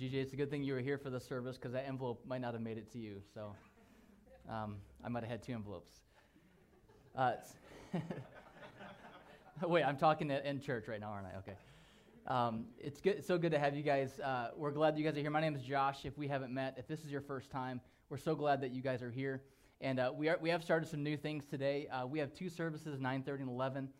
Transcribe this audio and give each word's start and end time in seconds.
GJ, 0.00 0.14
it's 0.14 0.32
a 0.32 0.36
good 0.36 0.48
thing 0.48 0.62
you 0.62 0.72
were 0.72 0.80
here 0.80 0.96
for 0.96 1.10
the 1.10 1.20
service 1.20 1.58
because 1.58 1.72
that 1.74 1.86
envelope 1.86 2.24
might 2.26 2.40
not 2.40 2.54
have 2.54 2.62
made 2.62 2.78
it 2.78 2.90
to 2.92 2.98
you. 2.98 3.20
So 3.34 3.54
um, 4.48 4.76
I 5.04 5.10
might 5.10 5.24
have 5.24 5.30
had 5.30 5.42
two 5.42 5.52
envelopes. 5.52 5.90
Uh, 7.14 7.32
wait, 9.62 9.84
I'm 9.84 9.98
talking 9.98 10.30
in 10.30 10.58
church 10.58 10.88
right 10.88 11.00
now, 11.00 11.10
aren't 11.10 11.26
I? 11.26 11.38
Okay. 11.40 11.56
Um, 12.28 12.64
it's 12.78 12.98
good. 13.02 13.22
So 13.22 13.36
good 13.36 13.52
to 13.52 13.58
have 13.58 13.76
you 13.76 13.82
guys. 13.82 14.18
Uh, 14.20 14.52
we're 14.56 14.70
glad 14.70 14.94
that 14.94 15.00
you 15.00 15.04
guys 15.04 15.18
are 15.18 15.20
here. 15.20 15.30
My 15.30 15.42
name 15.42 15.54
is 15.54 15.60
Josh. 15.60 16.06
If 16.06 16.16
we 16.16 16.26
haven't 16.26 16.54
met, 16.54 16.76
if 16.78 16.88
this 16.88 17.00
is 17.04 17.10
your 17.10 17.20
first 17.20 17.50
time, 17.50 17.78
we're 18.08 18.16
so 18.16 18.34
glad 18.34 18.62
that 18.62 18.70
you 18.70 18.80
guys 18.80 19.02
are 19.02 19.10
here. 19.10 19.42
And 19.82 20.00
uh, 20.00 20.12
we 20.16 20.30
are 20.30 20.38
we 20.40 20.48
have 20.48 20.64
started 20.64 20.88
some 20.88 21.02
new 21.02 21.18
things 21.18 21.44
today. 21.44 21.88
Uh, 21.88 22.06
we 22.06 22.18
have 22.20 22.32
two 22.32 22.48
services, 22.48 22.98
9:30 22.98 23.40
and 23.40 23.50
11, 23.50 23.90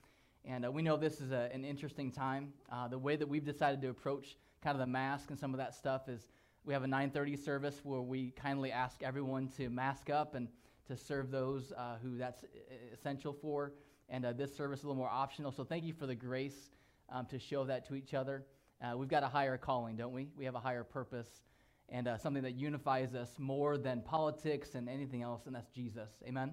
and 0.46 0.64
uh, 0.64 0.73
we 0.73 0.80
know 0.80 0.96
this 0.96 1.21
is 1.21 1.30
a, 1.30 1.51
an 1.53 1.62
interesting 1.62 2.11
time. 2.11 2.55
Uh, 2.73 2.89
the 2.89 2.98
way 2.98 3.17
that 3.17 3.29
we've 3.29 3.45
decided 3.45 3.82
to 3.82 3.91
approach 3.91 4.39
kind 4.62 4.74
of 4.74 4.80
the 4.80 4.90
mask 4.90 5.30
and 5.30 5.38
some 5.38 5.54
of 5.54 5.58
that 5.58 5.74
stuff 5.74 6.08
is 6.08 6.29
we 6.64 6.75
have 6.75 6.85
a 6.85 6.89
9:30 6.89 7.36
service 7.36 7.80
where 7.85 8.00
we 8.00 8.30
kindly 8.32 8.71
ask 8.71 9.02
everyone 9.02 9.48
to 9.57 9.71
mask 9.71 10.11
up 10.11 10.35
and 10.35 10.48
to 10.86 10.96
serve 10.96 11.30
those 11.30 11.72
uh, 11.76 11.96
who 12.02 12.18
that's 12.18 12.44
essential 12.93 13.32
for. 13.32 13.72
And 14.08 14.25
this 14.36 14.54
service 14.57 14.80
is 14.80 14.85
a 14.85 14.88
little 14.88 15.00
more 15.00 15.11
optional. 15.11 15.52
So 15.52 15.62
thank 15.62 15.85
you 15.85 15.93
for 15.93 16.07
the 16.07 16.16
grace 16.16 16.71
um, 17.08 17.26
to 17.26 17.38
show 17.38 17.64
that 17.64 17.86
to 17.88 17.94
each 17.94 18.12
other. 18.12 18.44
Uh, 18.82 18.96
we've 18.96 19.08
got 19.08 19.22
a 19.22 19.29
higher 19.29 19.57
calling, 19.57 19.96
don't 19.96 20.12
we? 20.12 20.29
We 20.36 20.44
have 20.46 20.54
a 20.54 20.61
higher 20.61 20.85
purpose 20.85 21.43
and 21.90 22.07
uh, 22.07 22.16
something 22.16 22.43
that 22.43 22.54
unifies 22.54 23.14
us 23.14 23.30
more 23.38 23.77
than 23.77 24.00
politics 24.00 24.74
and 24.74 24.88
anything 24.88 25.22
else, 25.22 25.46
and 25.46 25.54
that's 25.54 25.68
Jesus. 25.71 26.11
Amen? 26.27 26.52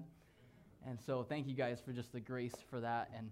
And 0.86 0.98
so 1.00 1.22
thank 1.22 1.46
you 1.46 1.54
guys 1.54 1.80
for 1.84 1.92
just 1.92 2.12
the 2.12 2.20
grace 2.20 2.54
for 2.68 2.80
that. 2.80 3.10
And 3.16 3.30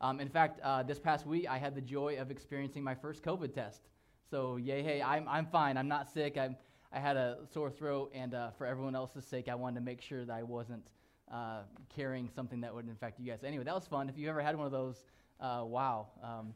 um, 0.00 0.20
in 0.20 0.28
fact, 0.28 0.60
uh, 0.62 0.82
this 0.82 0.98
past 0.98 1.26
week, 1.26 1.46
I 1.48 1.58
had 1.58 1.74
the 1.74 1.80
joy 1.80 2.18
of 2.18 2.30
experiencing 2.30 2.84
my 2.84 2.94
first 2.94 3.22
COVID 3.22 3.54
test. 3.54 3.82
So, 4.30 4.56
yay, 4.56 4.82
hey, 4.82 5.02
I'm, 5.02 5.28
I'm 5.28 5.46
fine. 5.46 5.76
I'm 5.76 5.88
not 5.88 6.10
sick. 6.12 6.36
I'm, 6.36 6.56
I 6.92 6.98
had 6.98 7.16
a 7.16 7.38
sore 7.52 7.70
throat, 7.70 8.10
and 8.14 8.34
uh, 8.34 8.50
for 8.58 8.66
everyone 8.66 8.96
else's 8.96 9.24
sake, 9.24 9.48
I 9.48 9.54
wanted 9.54 9.76
to 9.76 9.84
make 9.84 10.00
sure 10.00 10.24
that 10.24 10.32
I 10.32 10.42
wasn't 10.42 10.82
uh, 11.32 11.60
carrying 11.94 12.28
something 12.34 12.60
that 12.62 12.74
would 12.74 12.88
infect 12.88 13.20
you 13.20 13.30
guys. 13.30 13.44
Anyway, 13.44 13.64
that 13.64 13.74
was 13.74 13.86
fun. 13.86 14.08
If 14.08 14.18
you 14.18 14.28
ever 14.28 14.40
had 14.40 14.56
one 14.56 14.66
of 14.66 14.72
those, 14.72 15.04
uh, 15.40 15.62
wow. 15.64 16.08
Um, 16.24 16.54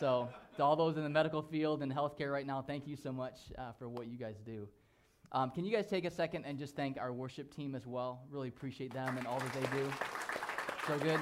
so, 0.00 0.28
to 0.56 0.64
all 0.64 0.74
those 0.74 0.96
in 0.96 1.04
the 1.04 1.08
medical 1.10 1.42
field 1.42 1.82
and 1.82 1.92
healthcare 1.92 2.32
right 2.32 2.46
now, 2.46 2.60
thank 2.60 2.86
you 2.88 2.96
so 2.96 3.12
much 3.12 3.38
uh, 3.56 3.72
for 3.78 3.88
what 3.88 4.08
you 4.08 4.16
guys 4.16 4.36
do. 4.44 4.66
Um, 5.32 5.50
can 5.50 5.64
you 5.64 5.72
guys 5.74 5.86
take 5.86 6.04
a 6.04 6.10
second 6.10 6.44
and 6.44 6.58
just 6.58 6.76
thank 6.76 6.98
our 6.98 7.12
worship 7.12 7.54
team 7.54 7.74
as 7.74 7.86
well? 7.86 8.22
Really 8.30 8.48
appreciate 8.48 8.92
them 8.92 9.18
and 9.18 9.26
all 9.26 9.38
that 9.38 9.52
they 9.52 9.76
do. 9.76 9.92
So 10.86 10.98
good. 10.98 11.20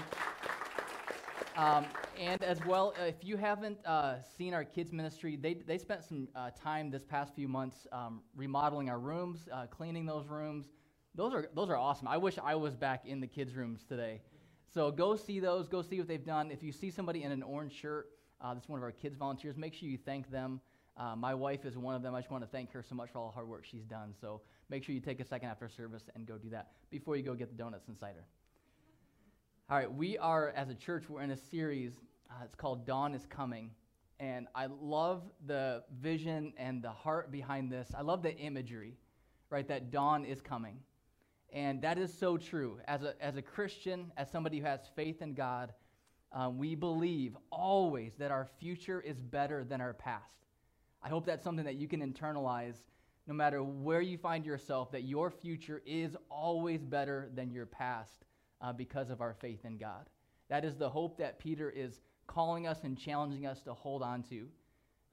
Um, 1.57 1.87
and 2.19 2.43
as 2.43 2.59
well, 2.67 2.95
uh, 3.01 3.05
if 3.05 3.23
you 3.23 3.37
haven't 3.37 3.79
uh, 3.87 4.17
seen 4.37 4.55
our 4.55 4.65
kids' 4.65 4.93
ministry, 4.93 5.37
they, 5.37 5.55
they 5.55 5.79
spent 5.79 6.03
some 6.03 6.27
uh, 6.35 6.51
time 6.51 6.91
this 6.91 7.05
past 7.05 7.33
few 7.35 7.47
months 7.47 7.87
um, 7.93 8.23
remodeling 8.35 8.91
our 8.91 8.99
rooms, 8.99 9.49
uh, 9.53 9.67
cleaning 9.67 10.05
those 10.05 10.27
rooms. 10.27 10.67
Those 11.15 11.33
are, 11.33 11.49
those 11.55 11.71
are 11.71 11.77
awesome. 11.77 12.09
I 12.09 12.17
wish 12.17 12.39
I 12.43 12.57
was 12.57 12.75
back 12.75 13.07
in 13.07 13.21
the 13.21 13.29
kids' 13.29 13.55
rooms 13.55 13.85
today. 13.89 14.21
So 14.73 14.91
go 14.91 15.15
see 15.15 15.39
those, 15.39 15.69
go 15.69 15.81
see 15.81 15.99
what 16.01 16.09
they've 16.09 16.25
done. 16.25 16.51
If 16.51 16.61
you 16.61 16.73
see 16.73 16.91
somebody 16.91 17.23
in 17.23 17.31
an 17.31 17.45
orange 17.45 17.73
shirt, 17.73 18.09
uh, 18.41 18.53
that's 18.53 18.69
one 18.69 18.81
of 18.81 18.83
our 18.83 18.91
kids 18.91 19.17
volunteers, 19.17 19.57
make 19.57 19.75
sure 19.75 19.89
you 19.89 19.99
thank 19.99 20.29
them. 20.33 20.61
Uh, 20.97 21.15
my 21.15 21.35
wife 21.35 21.65
is 21.65 21.79
one 21.79 21.95
of 21.95 22.03
them. 22.03 22.17
I 22.17 22.21
just 22.21 22.33
want 22.33 22.43
to 22.43 22.51
thank 22.51 22.73
her 22.73 22.83
so 22.83 22.97
much 22.97 23.11
for 23.11 23.19
all 23.19 23.29
the 23.29 23.33
hard 23.33 23.49
work 23.49 23.65
she's 23.65 23.85
done. 23.85 24.13
So 24.21 24.41
make 24.71 24.83
sure 24.83 24.93
you 24.93 25.01
take 25.01 25.21
a 25.21 25.25
second 25.25 25.49
after 25.51 25.69
service 25.69 26.03
and 26.17 26.27
go 26.27 26.37
do 26.37 26.51
that 26.51 26.73
before 26.91 27.17
you 27.17 27.23
go 27.23 27.35
get 27.35 27.49
the 27.49 27.57
donuts 27.57 27.87
and 27.87 27.97
cider. 27.97 28.25
All 29.71 29.79
right, 29.79 29.91
we 29.91 30.19
are, 30.19 30.51
as 30.55 30.69
a 30.69 30.75
church, 30.75 31.09
we're 31.09 31.23
in 31.23 31.31
a 31.31 31.39
series. 31.39 31.95
Uh, 32.31 32.45
it's 32.45 32.55
called 32.55 32.87
Dawn 32.87 33.15
is 33.15 33.25
Coming. 33.25 33.71
And 34.21 34.47
I 34.55 34.67
love 34.67 35.23
the 35.47 35.85
vision 36.03 36.53
and 36.59 36.83
the 36.83 36.91
heart 36.91 37.33
behind 37.33 37.73
this. 37.73 37.91
I 37.97 38.03
love 38.03 38.23
the 38.23 38.37
imagery, 38.37 38.99
right? 39.49 39.67
That 39.67 39.91
dawn 39.91 40.27
is 40.27 40.43
coming. 40.43 40.81
And 41.51 41.81
that 41.81 41.97
is 41.97 42.13
so 42.13 42.37
true. 42.37 42.79
As 42.87 43.05
a, 43.05 43.15
as 43.25 43.37
a 43.37 43.43
Christian, 43.43 44.13
as 44.19 44.31
somebody 44.31 44.59
who 44.59 44.67
has 44.67 44.81
faith 44.95 45.23
in 45.23 45.33
God, 45.33 45.73
um, 46.31 46.59
we 46.59 46.75
believe 46.75 47.35
always 47.51 48.17
that 48.17 48.31
our 48.31 48.47
future 48.61 49.01
is 49.01 49.19
better 49.19 49.65
than 49.65 49.81
our 49.81 49.95
past. 49.95 50.45
I 51.03 51.09
hope 51.09 51.25
that's 51.25 51.43
something 51.43 51.65
that 51.65 51.77
you 51.77 51.89
can 51.89 52.03
internalize 52.03 52.83
no 53.27 53.33
matter 53.33 53.63
where 53.63 54.03
you 54.03 54.19
find 54.19 54.45
yourself, 54.45 54.93
that 54.93 55.05
your 55.05 55.31
future 55.31 55.81
is 55.87 56.19
always 56.29 56.85
better 56.85 57.31
than 57.35 57.51
your 57.51 57.65
past 57.65 58.27
uh, 58.61 58.73
because 58.73 59.11
of 59.11 59.21
our 59.21 59.35
faith 59.35 59.65
in 59.65 59.77
God. 59.77 60.09
That 60.49 60.65
is 60.65 60.77
the 60.77 60.89
hope 60.89 61.19
that 61.19 61.39
Peter 61.39 61.71
is 61.71 62.01
calling 62.27 62.67
us 62.67 62.85
and 62.85 62.99
challenging 62.99 63.47
us 63.47 63.61
to 63.63 63.75
hold 63.75 64.03
on 64.03 64.23
to, 64.25 64.47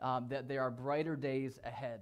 um, 0.01 0.27
that 0.29 0.47
there 0.47 0.61
are 0.61 0.71
brighter 0.71 1.15
days 1.15 1.59
ahead. 1.63 2.01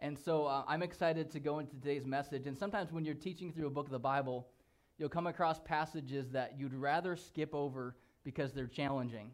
And 0.00 0.16
so 0.16 0.46
uh, 0.46 0.64
I'm 0.68 0.82
excited 0.82 1.30
to 1.32 1.40
go 1.40 1.58
into 1.58 1.74
today's 1.74 2.06
message. 2.06 2.46
And 2.46 2.56
sometimes 2.56 2.92
when 2.92 3.04
you're 3.04 3.14
teaching 3.14 3.52
through 3.52 3.66
a 3.66 3.70
book 3.70 3.86
of 3.86 3.92
the 3.92 3.98
Bible, 3.98 4.46
you'll 4.96 5.08
come 5.08 5.26
across 5.26 5.58
passages 5.60 6.30
that 6.30 6.54
you'd 6.58 6.74
rather 6.74 7.16
skip 7.16 7.54
over 7.54 7.96
because 8.24 8.52
they're 8.52 8.66
challenging. 8.66 9.32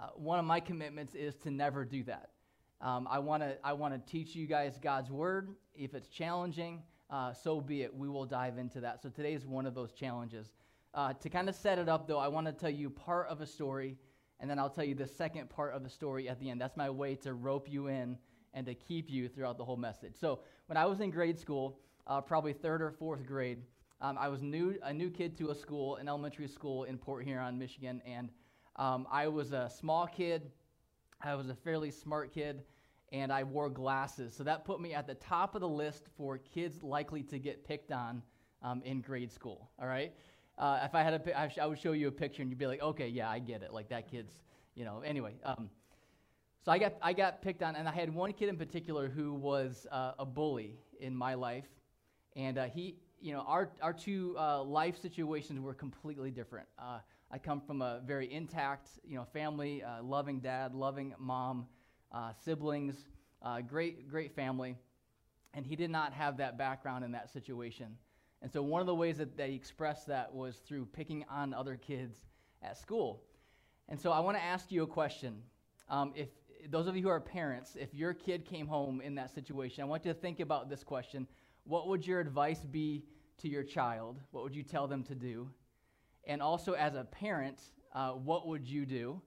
Uh, 0.00 0.08
one 0.16 0.38
of 0.38 0.44
my 0.44 0.60
commitments 0.60 1.14
is 1.14 1.34
to 1.36 1.50
never 1.50 1.84
do 1.84 2.02
that. 2.04 2.30
Um, 2.80 3.06
I 3.10 3.18
want 3.18 3.42
to 3.42 3.58
I 3.62 3.74
want 3.74 3.92
to 3.92 4.10
teach 4.10 4.34
you 4.34 4.46
guys 4.46 4.78
God's 4.80 5.10
word. 5.10 5.50
If 5.74 5.94
it's 5.94 6.08
challenging, 6.08 6.82
uh, 7.10 7.32
so 7.32 7.60
be 7.60 7.82
it. 7.82 7.94
We 7.94 8.08
will 8.08 8.24
dive 8.24 8.58
into 8.58 8.80
that. 8.80 9.02
So 9.02 9.08
today 9.08 9.34
is 9.34 9.46
one 9.46 9.66
of 9.66 9.74
those 9.74 9.92
challenges. 9.92 10.52
Uh, 10.94 11.12
to 11.14 11.28
kind 11.28 11.48
of 11.48 11.54
set 11.54 11.78
it 11.78 11.88
up, 11.88 12.06
though, 12.06 12.18
I 12.18 12.28
want 12.28 12.46
to 12.46 12.52
tell 12.52 12.70
you 12.70 12.90
part 12.90 13.28
of 13.28 13.40
a 13.40 13.46
story, 13.46 13.96
and 14.40 14.48
then 14.48 14.58
I'll 14.58 14.70
tell 14.70 14.84
you 14.84 14.94
the 14.94 15.06
second 15.06 15.50
part 15.50 15.74
of 15.74 15.82
the 15.82 15.90
story 15.90 16.28
at 16.28 16.38
the 16.40 16.50
end. 16.50 16.60
That's 16.60 16.76
my 16.76 16.90
way 16.90 17.14
to 17.16 17.34
rope 17.34 17.68
you 17.70 17.88
in 17.88 18.16
and 18.54 18.66
to 18.66 18.74
keep 18.74 19.10
you 19.10 19.28
throughout 19.28 19.58
the 19.58 19.64
whole 19.64 19.76
message. 19.76 20.14
So 20.20 20.40
when 20.66 20.76
I 20.76 20.86
was 20.86 21.00
in 21.00 21.10
grade 21.10 21.38
school, 21.38 21.78
uh, 22.06 22.20
probably 22.20 22.52
third 22.52 22.82
or 22.82 22.90
fourth 22.90 23.24
grade, 23.26 23.62
um, 24.00 24.16
I 24.18 24.28
was 24.28 24.42
new, 24.42 24.78
a 24.82 24.92
new 24.92 25.10
kid 25.10 25.36
to 25.38 25.50
a 25.50 25.54
school, 25.54 25.96
an 25.96 26.08
elementary 26.08 26.48
school 26.48 26.84
in 26.84 26.96
Port 26.96 27.24
Huron, 27.24 27.58
Michigan, 27.58 28.00
and 28.06 28.30
um, 28.76 29.06
I 29.10 29.28
was 29.28 29.52
a 29.52 29.70
small 29.70 30.06
kid. 30.06 30.50
I 31.22 31.34
was 31.34 31.50
a 31.50 31.54
fairly 31.54 31.90
smart 31.90 32.32
kid, 32.32 32.62
and 33.12 33.32
I 33.32 33.42
wore 33.42 33.68
glasses. 33.68 34.34
So 34.34 34.44
that 34.44 34.64
put 34.64 34.80
me 34.80 34.94
at 34.94 35.06
the 35.06 35.14
top 35.14 35.54
of 35.54 35.60
the 35.60 35.68
list 35.68 36.06
for 36.16 36.38
kids 36.38 36.82
likely 36.82 37.22
to 37.24 37.38
get 37.38 37.64
picked 37.64 37.92
on 37.92 38.22
um, 38.62 38.82
in 38.84 39.00
grade 39.00 39.32
school. 39.32 39.70
All 39.80 39.86
right. 39.86 40.12
Uh, 40.58 40.80
if 40.84 40.94
I 40.94 41.02
had 41.02 41.14
a, 41.14 41.62
I 41.62 41.66
would 41.66 41.78
show 41.78 41.92
you 41.92 42.08
a 42.08 42.12
picture, 42.12 42.42
and 42.42 42.50
you'd 42.50 42.58
be 42.58 42.66
like, 42.66 42.82
okay, 42.82 43.08
yeah, 43.08 43.30
I 43.30 43.38
get 43.38 43.62
it. 43.62 43.72
Like 43.72 43.88
that 43.88 44.10
kid's, 44.10 44.32
you 44.74 44.84
know. 44.84 45.00
Anyway, 45.00 45.34
um, 45.42 45.70
so 46.62 46.70
I 46.70 46.78
got, 46.78 46.94
I 47.00 47.14
got 47.14 47.40
picked 47.40 47.62
on, 47.62 47.76
and 47.76 47.88
I 47.88 47.92
had 47.92 48.14
one 48.14 48.32
kid 48.32 48.50
in 48.50 48.56
particular 48.56 49.08
who 49.08 49.32
was 49.32 49.86
uh, 49.90 50.12
a 50.18 50.26
bully 50.26 50.76
in 51.00 51.16
my 51.16 51.32
life. 51.32 51.64
And 52.36 52.58
uh, 52.58 52.66
he, 52.66 52.96
you 53.20 53.32
know, 53.32 53.40
our, 53.46 53.70
our 53.80 53.94
two 53.94 54.36
uh, 54.38 54.62
life 54.62 55.00
situations 55.00 55.58
were 55.60 55.74
completely 55.74 56.30
different. 56.30 56.68
Uh, 56.78 56.98
I 57.30 57.38
come 57.38 57.60
from 57.60 57.80
a 57.80 58.02
very 58.04 58.30
intact, 58.30 58.88
you 59.02 59.16
know, 59.16 59.24
family, 59.32 59.82
uh, 59.82 60.02
loving 60.02 60.40
dad, 60.40 60.74
loving 60.74 61.14
mom, 61.18 61.66
uh, 62.12 62.32
siblings, 62.44 62.96
great, 63.68 64.08
great 64.08 64.34
family. 64.34 64.76
And 65.54 65.66
he 65.66 65.76
did 65.76 65.90
not 65.90 66.12
have 66.12 66.36
that 66.36 66.56
background 66.56 67.04
in 67.04 67.12
that 67.12 67.32
situation. 67.32 67.96
And 68.42 68.50
so 68.50 68.62
one 68.62 68.80
of 68.80 68.86
the 68.86 68.94
ways 68.94 69.18
that 69.18 69.48
he 69.48 69.54
expressed 69.54 70.06
that 70.06 70.34
was 70.34 70.56
through 70.58 70.86
picking 70.86 71.24
on 71.30 71.52
other 71.52 71.76
kids 71.76 72.16
at 72.62 72.78
school. 72.78 73.22
And 73.88 74.00
so 74.00 74.12
I 74.12 74.20
want 74.20 74.36
to 74.36 74.42
ask 74.42 74.70
you 74.70 74.82
a 74.82 74.86
question. 74.86 75.42
Um, 75.88 76.12
if 76.14 76.28
those 76.68 76.86
of 76.86 76.96
you 76.96 77.02
who 77.02 77.08
are 77.08 77.20
parents, 77.20 77.76
if 77.78 77.92
your 77.92 78.14
kid 78.14 78.44
came 78.44 78.66
home 78.66 79.00
in 79.00 79.14
that 79.16 79.34
situation, 79.34 79.82
I 79.82 79.86
want 79.86 80.04
you 80.04 80.12
to 80.12 80.18
think 80.18 80.40
about 80.40 80.70
this 80.70 80.84
question. 80.84 81.26
What 81.64 81.88
would 81.88 82.06
your 82.06 82.20
advice 82.20 82.60
be 82.60 83.04
to 83.38 83.48
your 83.48 83.64
child? 83.64 84.20
What 84.30 84.44
would 84.44 84.54
you 84.54 84.62
tell 84.62 84.86
them 84.86 85.02
to 85.04 85.14
do? 85.14 85.50
And 86.26 86.40
also, 86.40 86.74
as 86.74 86.94
a 86.94 87.04
parent, 87.04 87.60
uh, 87.94 88.10
what 88.12 88.46
would 88.46 88.66
you 88.66 88.86
do? 88.86 89.20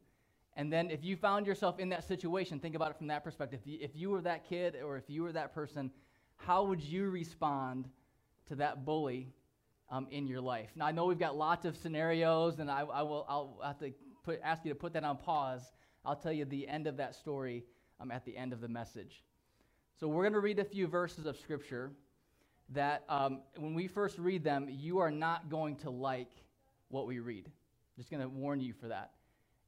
And 0.55 0.71
then, 0.71 0.91
if 0.91 1.03
you 1.03 1.15
found 1.15 1.47
yourself 1.47 1.79
in 1.79 1.89
that 1.89 2.07
situation, 2.07 2.59
think 2.59 2.75
about 2.75 2.91
it 2.91 2.97
from 2.97 3.07
that 3.07 3.23
perspective. 3.23 3.61
If 3.65 3.95
you 3.95 4.11
were 4.11 4.21
that 4.21 4.47
kid 4.47 4.77
or 4.83 4.97
if 4.97 5.09
you 5.09 5.23
were 5.23 5.31
that 5.31 5.53
person, 5.53 5.91
how 6.35 6.63
would 6.65 6.81
you 6.81 7.09
respond 7.09 7.89
to 8.47 8.55
that 8.55 8.85
bully 8.85 9.33
um, 9.89 10.07
in 10.11 10.27
your 10.27 10.41
life? 10.41 10.69
Now, 10.75 10.85
I 10.85 10.91
know 10.91 11.05
we've 11.05 11.17
got 11.17 11.35
lots 11.35 11.65
of 11.65 11.75
scenarios, 11.75 12.59
and 12.59 12.69
I, 12.69 12.81
I 12.81 13.01
will 13.01 13.25
I'll 13.27 13.59
have 13.63 13.79
to 13.79 13.93
put, 14.23 14.39
ask 14.43 14.63
you 14.63 14.71
to 14.71 14.75
put 14.75 14.93
that 14.93 15.03
on 15.03 15.17
pause 15.17 15.71
I'll 16.05 16.17
tell 16.17 16.33
you 16.33 16.43
the 16.43 16.67
end 16.67 16.85
of 16.85 16.97
that 16.97 17.15
story 17.15 17.63
um, 18.01 18.11
at 18.11 18.25
the 18.25 18.35
end 18.35 18.51
of 18.51 18.59
the 18.59 18.67
message. 18.67 19.23
So, 19.99 20.07
we're 20.07 20.23
going 20.23 20.33
to 20.33 20.39
read 20.39 20.59
a 20.59 20.65
few 20.65 20.87
verses 20.87 21.25
of 21.25 21.37
Scripture 21.37 21.91
that 22.69 23.03
um, 23.09 23.41
when 23.57 23.73
we 23.73 23.87
first 23.87 24.17
read 24.17 24.43
them, 24.43 24.67
you 24.69 24.99
are 24.99 25.11
not 25.11 25.49
going 25.49 25.77
to 25.77 25.89
like 25.89 26.31
what 26.89 27.07
we 27.07 27.19
read. 27.19 27.45
I'm 27.45 27.51
Just 27.97 28.09
going 28.09 28.21
to 28.21 28.29
warn 28.29 28.59
you 28.59 28.73
for 28.73 28.89
that. 28.89 29.11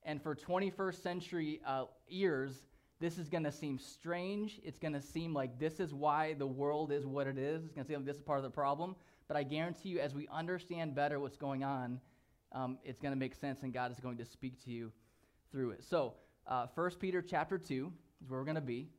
And 0.06 0.22
for 0.22 0.36
21st 0.36 1.02
century 1.02 1.62
uh, 1.68 1.86
ears, 2.10 2.64
this 3.00 3.18
is 3.18 3.28
going 3.28 3.44
to 3.44 3.52
seem 3.52 3.80
strange. 3.80 4.62
It's 4.64 4.80
going 4.80 4.94
to 4.94 5.02
seem 5.02 5.34
like 5.34 5.60
this 5.60 5.80
is 5.80 5.94
why 5.94 6.34
the 6.36 6.48
world 6.48 6.92
is 6.92 7.06
what 7.06 7.28
it 7.28 7.38
is. 7.38 7.66
It's 7.66 7.74
going 7.74 7.86
to 7.86 7.92
seem 7.92 7.98
like 7.98 8.06
this 8.06 8.18
is 8.18 8.22
part 8.22 8.38
of 8.38 8.44
the 8.44 8.50
problem. 8.52 8.96
But 9.28 9.36
I 9.36 9.44
guarantee 9.44 9.90
you, 9.90 10.00
as 10.00 10.14
we 10.14 10.28
understand 10.32 10.96
better 10.96 11.20
what's 11.20 11.38
going 11.38 11.64
on, 11.64 12.00
um, 12.52 12.78
it's 12.84 13.02
going 13.02 13.12
to 13.14 13.20
make 13.20 13.36
sense 13.36 13.64
and 13.64 13.74
God 13.74 13.92
is 13.92 14.00
going 14.00 14.18
to 14.18 14.26
speak 14.26 14.64
to 14.66 14.72
you 14.72 14.92
through 15.52 15.72
it. 15.72 15.84
So, 15.84 16.14
uh, 16.48 16.68
1 16.76 16.92
Peter 17.00 17.22
chapter 17.22 17.58
2 17.58 17.92
is 18.22 18.30
where 18.30 18.40
we're 18.40 18.46
going 18.46 18.56
to 18.56 18.62
be. 18.62 18.90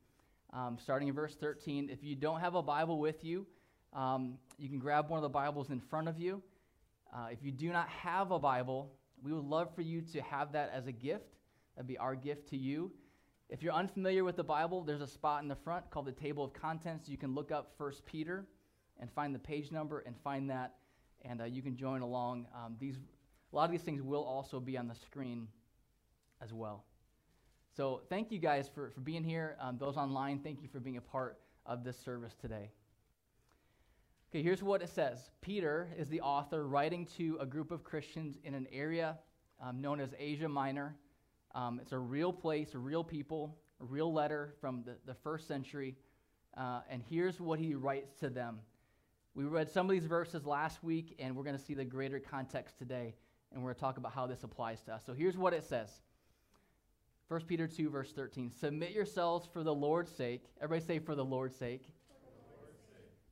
um, 0.53 0.79
starting 0.81 1.09
in 1.09 1.15
verse 1.15 1.35
13. 1.35 1.89
If 1.91 2.03
you 2.03 2.15
don't 2.17 2.41
have 2.41 2.55
a 2.55 2.63
Bible 2.63 2.99
with 2.99 3.25
you, 3.25 3.47
um, 3.93 4.39
you 4.59 4.69
can 4.69 4.79
grab 4.79 5.09
one 5.09 5.19
of 5.19 5.23
the 5.23 5.29
Bibles 5.29 5.71
in 5.71 5.81
front 5.81 6.09
of 6.09 6.19
you. 6.19 6.43
Uh, 7.15 7.29
if 7.31 7.43
you 7.43 7.53
do 7.53 7.73
not 7.73 7.89
have 7.89 8.31
a 8.31 8.39
Bible, 8.39 8.93
we 9.23 9.33
would 9.33 9.45
love 9.45 9.75
for 9.75 9.83
you 9.83 10.03
to 10.13 10.21
have 10.23 10.53
that 10.53 10.71
as 10.75 10.87
a 10.87 10.93
gift. 10.93 11.37
That'd 11.75 11.89
be 11.89 11.99
our 11.99 12.15
gift 12.15 12.49
to 12.51 12.57
you. 12.57 12.93
If 13.49 13.63
you're 13.63 13.73
unfamiliar 13.73 14.25
with 14.25 14.37
the 14.37 14.45
Bible, 14.45 14.83
there's 14.83 15.01
a 15.01 15.07
spot 15.07 15.43
in 15.43 15.49
the 15.49 15.57
front 15.57 15.89
called 15.91 16.07
the 16.07 16.13
table 16.13 16.45
of 16.45 16.53
contents. 16.53 17.09
You 17.09 17.17
can 17.17 17.35
look 17.35 17.53
up 17.53 17.73
First 17.79 18.05
Peter 18.05 18.47
and 18.99 19.11
find 19.13 19.35
the 19.35 19.39
page 19.39 19.71
number 19.71 20.01
and 20.01 20.17
find 20.25 20.51
that, 20.51 20.75
and 21.23 21.41
uh, 21.41 21.45
you 21.45 21.63
can 21.63 21.77
join 21.77 22.01
along. 22.01 22.47
Um, 22.55 22.77
these, 22.81 22.97
a 23.53 23.57
lot 23.57 23.65
of 23.65 23.71
these 23.71 23.83
things 23.83 24.03
will 24.03 24.25
also 24.25 24.59
be 24.59 24.77
on 24.77 24.89
the 24.89 24.95
screen 24.95 25.49
as 26.43 26.53
well. 26.53 26.85
So 27.77 28.03
thank 28.09 28.33
you 28.33 28.39
guys 28.39 28.69
for, 28.75 28.91
for 28.91 29.01
being 29.01 29.23
here. 29.23 29.57
Um, 29.61 29.77
those 29.79 29.97
online, 29.97 30.41
thank 30.41 30.63
you 30.63 30.69
for 30.69 30.81
being 30.81 30.97
a 30.97 31.03
part 31.03 31.39
of 31.67 31.85
this 31.85 31.99
service 31.99 32.35
today. 32.41 32.71
Okay, 34.37 34.43
here's 34.43 34.63
what 34.63 34.83
it 34.83 34.91
says 34.91 35.31
Peter 35.41 35.89
is 35.97 36.11
the 36.11 36.21
author 36.21 36.69
writing 36.69 37.07
to 37.17 37.39
a 37.41 37.47
group 37.47 37.71
of 37.71 37.83
Christians 37.83 38.37
in 38.45 38.53
an 38.53 38.67
area 38.71 39.17
um, 39.63 39.81
known 39.81 39.99
as 39.99 40.11
Asia 40.19 40.47
Minor. 40.47 40.95
Um, 41.55 41.81
it's 41.81 41.93
a 41.93 41.99
real 41.99 42.35
place, 42.35 42.75
a 42.75 42.79
real 42.79 43.03
people, 43.03 43.57
a 43.81 43.87
real 43.87 44.13
letter 44.13 44.53
from 44.61 44.83
the, 44.85 44.97
the 45.07 45.15
first 45.15 45.49
century. 45.49 45.97
Uh, 46.55 46.81
and 46.91 47.03
here's 47.09 47.41
what 47.41 47.59
he 47.59 47.75
writes 47.75 48.13
to 48.21 48.29
them. 48.29 48.59
We 49.35 49.45
read 49.45 49.71
some 49.71 49.87
of 49.87 49.93
these 49.93 50.05
verses 50.05 50.45
last 50.45 50.85
week, 50.85 51.17
and 51.19 51.35
we're 51.35 51.45
going 51.45 51.57
to 51.57 51.65
see 51.65 51.73
the 51.73 51.87
greater 51.87 52.21
context 52.21 52.77
today, 52.77 53.15
and 53.55 53.63
we're 53.63 53.71
going 53.71 53.77
to 53.77 53.81
talk 53.81 53.97
about 53.97 54.13
how 54.13 54.27
this 54.27 54.45
applies 54.45 54.83
to 54.83 54.93
us. 54.93 55.03
So 55.07 55.15
here's 55.15 55.39
what 55.39 55.55
it 55.55 55.65
says 55.65 56.03
1 57.29 57.41
Peter 57.47 57.67
2, 57.67 57.89
verse 57.89 58.13
13. 58.13 58.53
Submit 58.53 58.91
yourselves 58.91 59.49
for 59.51 59.63
the 59.63 59.75
Lord's 59.75 60.13
sake. 60.13 60.43
Everybody 60.61 60.87
say, 60.87 60.99
for 60.99 61.15
the 61.15 61.25
Lord's 61.25 61.57
sake. 61.57 61.89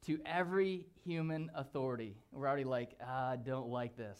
To 0.06 0.19
every 0.27 0.87
human 1.05 1.51
authority. 1.55 2.17
We're 2.31 2.47
already 2.47 2.65
like, 2.65 2.97
ah, 3.03 3.31
I 3.31 3.37
don't 3.37 3.69
like 3.69 3.97
this. 3.97 4.19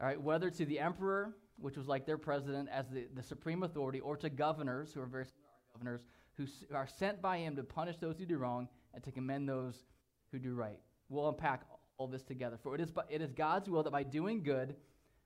All 0.00 0.06
right, 0.06 0.20
whether 0.20 0.50
to 0.50 0.64
the 0.64 0.78
emperor 0.78 1.34
which 1.60 1.76
was 1.76 1.86
like 1.86 2.06
their 2.06 2.18
president 2.18 2.68
as 2.72 2.88
the, 2.88 3.06
the 3.14 3.22
supreme 3.22 3.62
authority, 3.62 4.00
or 4.00 4.16
to 4.16 4.30
governors, 4.30 4.92
who 4.92 5.00
are 5.00 5.06
very 5.06 5.26
governors, 5.74 6.00
who 6.36 6.46
are 6.74 6.86
sent 6.86 7.20
by 7.20 7.38
him 7.38 7.54
to 7.56 7.62
punish 7.62 7.96
those 7.98 8.18
who 8.18 8.24
do 8.24 8.38
wrong 8.38 8.68
and 8.94 9.04
to 9.04 9.12
commend 9.12 9.48
those 9.48 9.84
who 10.32 10.38
do 10.38 10.54
right. 10.54 10.80
We'll 11.08 11.28
unpack 11.28 11.62
all 11.98 12.06
this 12.06 12.22
together. 12.22 12.58
For 12.62 12.74
it 12.74 12.80
is, 12.80 12.90
it 13.08 13.20
is 13.20 13.32
God's 13.32 13.68
will 13.68 13.82
that 13.82 13.90
by 13.90 14.02
doing 14.02 14.42
good, 14.42 14.74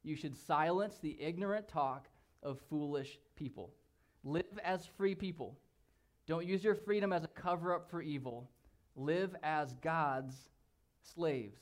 you 0.02 0.16
should 0.16 0.36
silence 0.36 0.98
the 1.00 1.16
ignorant 1.20 1.68
talk 1.68 2.08
of 2.42 2.58
foolish 2.68 3.18
people. 3.36 3.72
Live 4.24 4.44
as 4.64 4.86
free 4.96 5.14
people. 5.14 5.56
Don't 6.26 6.46
use 6.46 6.64
your 6.64 6.74
freedom 6.74 7.12
as 7.12 7.22
a 7.22 7.28
cover 7.28 7.74
up 7.74 7.88
for 7.90 8.02
evil. 8.02 8.50
Live 8.96 9.34
as 9.42 9.74
God's 9.82 10.36
slaves. 11.14 11.60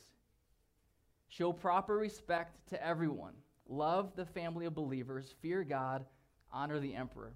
Show 1.29 1.53
proper 1.53 1.97
respect 1.97 2.69
to 2.69 2.87
everyone 2.87 3.35
Love 3.69 4.15
the 4.17 4.27
family 4.27 4.67
of 4.67 4.75
believers, 4.75 5.35
fear 5.41 5.65
God, 5.65 6.05
honor 6.53 6.79
the 6.79 6.95
emperor. 6.95 7.33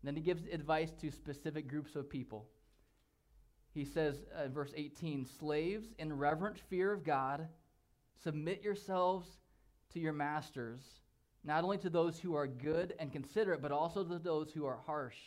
And 0.00 0.08
then 0.08 0.14
he 0.16 0.22
gives 0.22 0.46
advice 0.46 0.92
to 1.00 1.10
specific 1.10 1.68
groups 1.68 1.96
of 1.96 2.08
people. 2.08 2.46
He 3.74 3.84
says, 3.84 4.24
uh, 4.34 4.48
verse 4.48 4.72
18, 4.76 5.26
Slaves, 5.26 5.88
in 5.98 6.16
reverent 6.16 6.58
fear 6.70 6.92
of 6.92 7.04
God, 7.04 7.48
submit 8.22 8.62
yourselves 8.62 9.28
to 9.92 10.00
your 10.00 10.12
masters, 10.12 10.80
not 11.44 11.64
only 11.64 11.78
to 11.78 11.90
those 11.90 12.18
who 12.18 12.34
are 12.34 12.46
good 12.46 12.94
and 12.98 13.12
considerate, 13.12 13.60
but 13.60 13.72
also 13.72 14.04
to 14.04 14.18
those 14.18 14.52
who 14.52 14.64
are 14.64 14.78
harsh. 14.86 15.18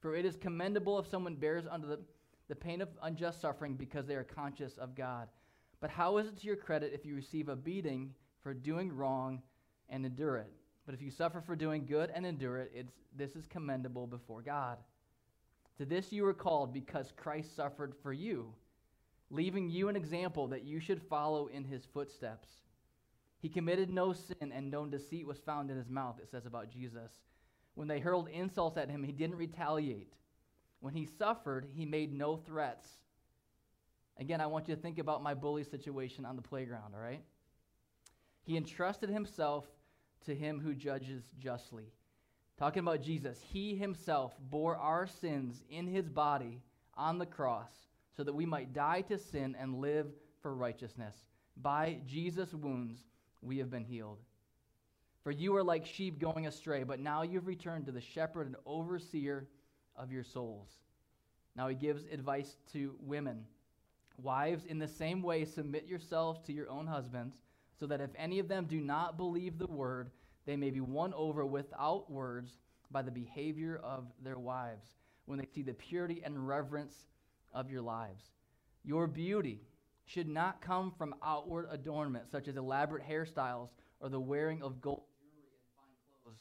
For 0.00 0.14
it 0.14 0.24
is 0.26 0.36
commendable 0.36 0.98
if 0.98 1.08
someone 1.08 1.36
bears 1.36 1.64
under 1.70 1.86
the, 1.86 2.00
the 2.48 2.56
pain 2.56 2.80
of 2.80 2.88
unjust 3.02 3.40
suffering 3.40 3.74
because 3.74 4.06
they 4.06 4.14
are 4.14 4.24
conscious 4.24 4.76
of 4.78 4.94
God. 4.94 5.28
But 5.80 5.90
how 5.90 6.18
is 6.18 6.28
it 6.28 6.38
to 6.38 6.46
your 6.46 6.56
credit 6.56 6.92
if 6.94 7.04
you 7.04 7.14
receive 7.14 7.48
a 7.48 7.56
beating 7.56 8.14
for 8.46 8.54
doing 8.54 8.94
wrong 8.94 9.42
and 9.88 10.06
endure 10.06 10.36
it. 10.36 10.52
But 10.84 10.94
if 10.94 11.02
you 11.02 11.10
suffer 11.10 11.40
for 11.40 11.56
doing 11.56 11.84
good 11.84 12.12
and 12.14 12.24
endure 12.24 12.58
it, 12.58 12.70
it's, 12.72 12.92
this 13.16 13.34
is 13.34 13.44
commendable 13.46 14.06
before 14.06 14.40
God. 14.40 14.78
To 15.78 15.84
this 15.84 16.12
you 16.12 16.22
were 16.22 16.32
called 16.32 16.72
because 16.72 17.12
Christ 17.16 17.56
suffered 17.56 17.92
for 18.04 18.12
you, 18.12 18.54
leaving 19.30 19.68
you 19.68 19.88
an 19.88 19.96
example 19.96 20.46
that 20.48 20.64
you 20.64 20.78
should 20.78 21.02
follow 21.02 21.48
in 21.48 21.64
his 21.64 21.84
footsteps. 21.92 22.48
He 23.42 23.48
committed 23.48 23.90
no 23.90 24.12
sin, 24.12 24.52
and 24.54 24.70
no 24.70 24.86
deceit 24.86 25.26
was 25.26 25.38
found 25.38 25.70
in 25.70 25.76
his 25.76 25.90
mouth, 25.90 26.20
it 26.22 26.30
says 26.30 26.46
about 26.46 26.70
Jesus. 26.70 27.10
When 27.74 27.88
they 27.88 27.98
hurled 27.98 28.28
insults 28.28 28.78
at 28.78 28.90
him, 28.90 29.02
he 29.02 29.12
didn't 29.12 29.36
retaliate. 29.36 30.14
When 30.80 30.94
he 30.94 31.06
suffered, 31.06 31.66
he 31.74 31.84
made 31.84 32.12
no 32.12 32.36
threats. 32.36 32.88
Again, 34.18 34.40
I 34.40 34.46
want 34.46 34.68
you 34.68 34.74
to 34.74 34.80
think 34.80 34.98
about 34.98 35.22
my 35.22 35.34
bully 35.34 35.64
situation 35.64 36.24
on 36.24 36.36
the 36.36 36.42
playground, 36.42 36.94
all 36.94 37.02
right? 37.02 37.22
He 38.42 38.56
entrusted 38.56 39.10
himself 39.10 39.66
to 40.24 40.34
him 40.34 40.60
who 40.60 40.74
judges 40.74 41.24
justly. 41.38 41.92
Talking 42.58 42.80
about 42.80 43.02
Jesus, 43.02 43.38
he 43.52 43.76
himself 43.76 44.34
bore 44.50 44.76
our 44.76 45.06
sins 45.06 45.62
in 45.68 45.86
his 45.86 46.08
body 46.08 46.62
on 46.94 47.18
the 47.18 47.26
cross 47.26 47.70
so 48.16 48.24
that 48.24 48.34
we 48.34 48.46
might 48.46 48.72
die 48.72 49.02
to 49.02 49.18
sin 49.18 49.54
and 49.58 49.80
live 49.80 50.06
for 50.40 50.54
righteousness. 50.54 51.14
By 51.58 51.98
Jesus' 52.06 52.54
wounds, 52.54 53.00
we 53.42 53.58
have 53.58 53.70
been 53.70 53.84
healed. 53.84 54.18
For 55.22 55.32
you 55.32 55.54
are 55.56 55.64
like 55.64 55.84
sheep 55.84 56.18
going 56.18 56.46
astray, 56.46 56.82
but 56.84 57.00
now 57.00 57.22
you've 57.22 57.46
returned 57.46 57.86
to 57.86 57.92
the 57.92 58.00
shepherd 58.00 58.46
and 58.46 58.56
overseer 58.64 59.48
of 59.96 60.12
your 60.12 60.24
souls. 60.24 60.68
Now 61.56 61.68
he 61.68 61.74
gives 61.74 62.04
advice 62.12 62.56
to 62.72 62.94
women. 63.00 63.44
Wives, 64.18 64.64
in 64.64 64.78
the 64.78 64.88
same 64.88 65.22
way, 65.22 65.44
submit 65.44 65.86
yourselves 65.86 66.40
to 66.46 66.52
your 66.52 66.70
own 66.70 66.86
husbands 66.86 67.36
so 67.78 67.86
that 67.86 68.00
if 68.00 68.10
any 68.16 68.38
of 68.38 68.48
them 68.48 68.66
do 68.66 68.80
not 68.80 69.16
believe 69.16 69.58
the 69.58 69.66
word, 69.66 70.10
they 70.46 70.56
may 70.56 70.70
be 70.70 70.80
won 70.80 71.12
over 71.14 71.44
without 71.44 72.10
words 72.10 72.58
by 72.90 73.02
the 73.02 73.10
behavior 73.10 73.80
of 73.82 74.06
their 74.22 74.38
wives 74.38 74.86
when 75.26 75.38
they 75.38 75.46
see 75.54 75.62
the 75.62 75.74
purity 75.74 76.22
and 76.24 76.46
reverence 76.46 77.06
of 77.52 77.70
your 77.70 77.82
lives. 77.82 78.24
Your 78.84 79.06
beauty 79.06 79.60
should 80.04 80.28
not 80.28 80.60
come 80.60 80.92
from 80.96 81.14
outward 81.22 81.66
adornment, 81.70 82.30
such 82.30 82.48
as 82.48 82.56
elaborate 82.56 83.02
hairstyles 83.04 83.70
or 84.00 84.08
the 84.08 84.20
wearing 84.20 84.62
of 84.62 84.80
gold 84.80 85.02
jewelry 85.18 85.48
and 85.50 85.66
fine 85.76 86.22
clothes. 86.22 86.40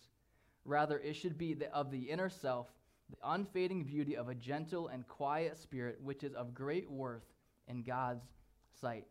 Rather, 0.63 0.99
it 0.99 1.15
should 1.15 1.37
be 1.37 1.57
of 1.73 1.89
the 1.89 2.11
inner 2.11 2.29
self, 2.29 2.67
the 3.09 3.17
unfading 3.23 3.83
beauty 3.83 4.15
of 4.15 4.29
a 4.29 4.35
gentle 4.35 4.87
and 4.87 5.07
quiet 5.07 5.57
spirit, 5.57 5.99
which 6.01 6.23
is 6.23 6.33
of 6.33 6.53
great 6.53 6.89
worth 6.89 7.23
in 7.67 7.83
God's 7.83 8.25
sight. 8.81 9.05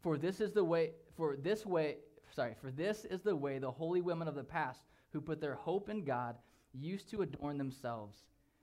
For 0.00 0.16
this 0.16 0.40
is 0.40 0.52
the 0.52 0.64
way, 0.64 0.92
for 1.16 1.36
this 1.36 1.66
way, 1.66 1.96
sorry, 2.34 2.54
for 2.60 2.70
this 2.70 3.04
is 3.04 3.20
the 3.20 3.36
way 3.36 3.58
the 3.58 3.70
holy 3.70 4.00
women 4.00 4.28
of 4.28 4.34
the 4.34 4.44
past 4.44 4.82
who 5.12 5.20
put 5.20 5.40
their 5.40 5.54
hope 5.54 5.88
in 5.88 6.04
God 6.04 6.36
used 6.72 7.10
to 7.10 7.22
adorn 7.22 7.58
themselves. 7.58 8.16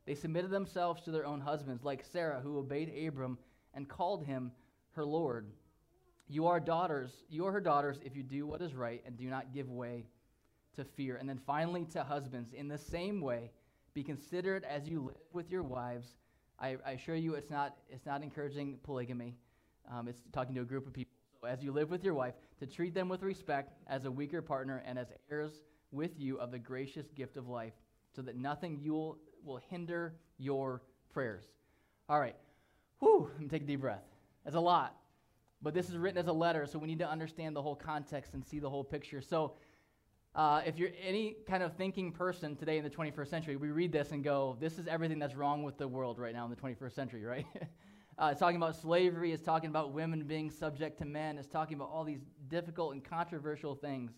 They 0.06 0.16
submitted 0.16 0.52
themselves 0.52 1.02
to 1.04 1.12
their 1.12 1.26
own 1.26 1.42
husbands, 1.42 1.84
like 1.84 2.04
Sarah, 2.04 2.40
who 2.42 2.58
obeyed 2.58 2.94
Abram 3.08 3.38
and 3.74 3.90
called 3.90 4.26
him 4.26 4.52
her 4.92 5.06
Lord. 5.06 5.48
You 6.30 6.48
are 6.48 6.60
daughters, 6.60 7.12
you 7.30 7.46
are 7.46 7.52
her 7.52 7.62
daughters 7.62 8.00
if 8.04 8.16
you 8.16 8.24
do 8.24 8.48
what 8.48 8.62
is 8.62 8.74
right 8.74 9.04
and 9.06 9.18
do 9.18 9.26
not 9.26 9.54
give 9.54 9.70
way 9.70 10.06
to 10.76 10.84
fear. 10.84 11.18
And 11.18 11.28
then 11.28 11.40
finally 11.46 11.86
to 11.92 12.04
husbands, 12.04 12.54
in 12.54 12.68
the 12.68 12.78
same 12.78 13.22
way, 13.22 13.52
be 13.98 14.04
considerate 14.04 14.64
as 14.64 14.88
you 14.88 15.02
live 15.02 15.16
with 15.34 15.50
your 15.50 15.64
wives. 15.64 16.18
I, 16.60 16.78
I 16.86 16.92
assure 16.92 17.16
you 17.16 17.34
it's 17.34 17.50
not, 17.50 17.78
it's 17.90 18.06
not 18.06 18.22
encouraging 18.22 18.78
polygamy. 18.84 19.34
Um, 19.92 20.08
it's 20.08 20.22
talking 20.32 20.54
to 20.54 20.62
a 20.62 20.66
group 20.66 20.86
of 20.86 20.94
people 20.94 21.12
as 21.48 21.64
you 21.64 21.72
live 21.72 21.90
with 21.90 22.04
your 22.04 22.14
wife, 22.14 22.36
to 22.60 22.68
treat 22.68 22.94
them 22.94 23.10
with 23.10 23.24
respect 23.24 23.74
as 23.88 24.06
a 24.06 24.12
weaker 24.12 24.40
partner 24.40 24.84
and 24.86 25.00
as 25.00 25.08
heirs 25.32 25.64
with 25.92 26.12
you 26.20 26.38
of 26.38 26.52
the 26.52 26.60
gracious 26.60 27.08
gift 27.10 27.38
of 27.38 27.48
life, 27.48 27.74
so 28.16 28.22
that 28.22 28.36
nothing 28.36 28.78
you 28.80 28.94
will, 28.94 29.18
will 29.44 29.60
hinder 29.68 30.14
your 30.38 30.84
prayers. 31.12 31.46
All 32.08 32.20
right. 32.20 32.36
Whew, 33.00 33.32
let 33.34 33.42
me 33.42 33.48
take 33.48 33.64
a 33.64 33.66
deep 33.66 33.82
breath. 33.82 34.04
That's 34.44 34.56
a 34.56 34.60
lot. 34.60 34.96
But 35.64 35.74
this 35.74 35.90
is 35.90 35.98
written 35.98 36.20
as 36.20 36.28
a 36.28 36.34
letter, 36.34 36.68
so 36.68 36.78
we 36.78 36.88
need 36.88 37.00
to 37.00 37.10
understand 37.10 37.56
the 37.56 37.64
whole 37.64 37.76
context 37.76 38.36
and 38.36 38.46
see 38.46 38.60
the 38.60 38.70
whole 38.70 38.84
picture. 38.84 39.22
So, 39.22 39.54
uh, 40.38 40.62
if 40.68 40.78
you're 40.78 40.92
any 41.04 41.36
kind 41.50 41.64
of 41.64 41.74
thinking 41.74 42.12
person 42.12 42.56
today 42.56 42.78
in 42.78 42.84
the 42.84 42.90
21st 42.90 43.28
century, 43.28 43.56
we 43.56 43.72
read 43.72 43.92
this 43.92 44.12
and 44.12 44.24
go, 44.24 44.56
this 44.60 44.78
is 44.78 44.88
everything 44.88 45.18
that's 45.18 45.34
wrong 45.34 45.64
with 45.64 45.80
the 45.80 45.88
world 45.88 46.20
right 46.20 46.34
now 46.34 46.46
in 46.46 46.52
the 46.52 46.56
21st 46.56 46.94
century, 46.94 47.24
right? 47.26 47.46
Uh, 48.20 48.30
it's 48.32 48.40
talking 48.40 48.58
about 48.58 48.76
slavery. 48.76 49.32
It's 49.32 49.44
talking 49.44 49.70
about 49.70 49.94
women 49.94 50.24
being 50.24 50.52
subject 50.52 51.00
to 51.00 51.06
men. 51.06 51.40
It's 51.40 51.48
talking 51.48 51.76
about 51.76 51.90
all 51.90 52.04
these 52.04 52.22
difficult 52.50 52.94
and 52.94 53.04
controversial 53.04 53.74
things. 53.74 54.12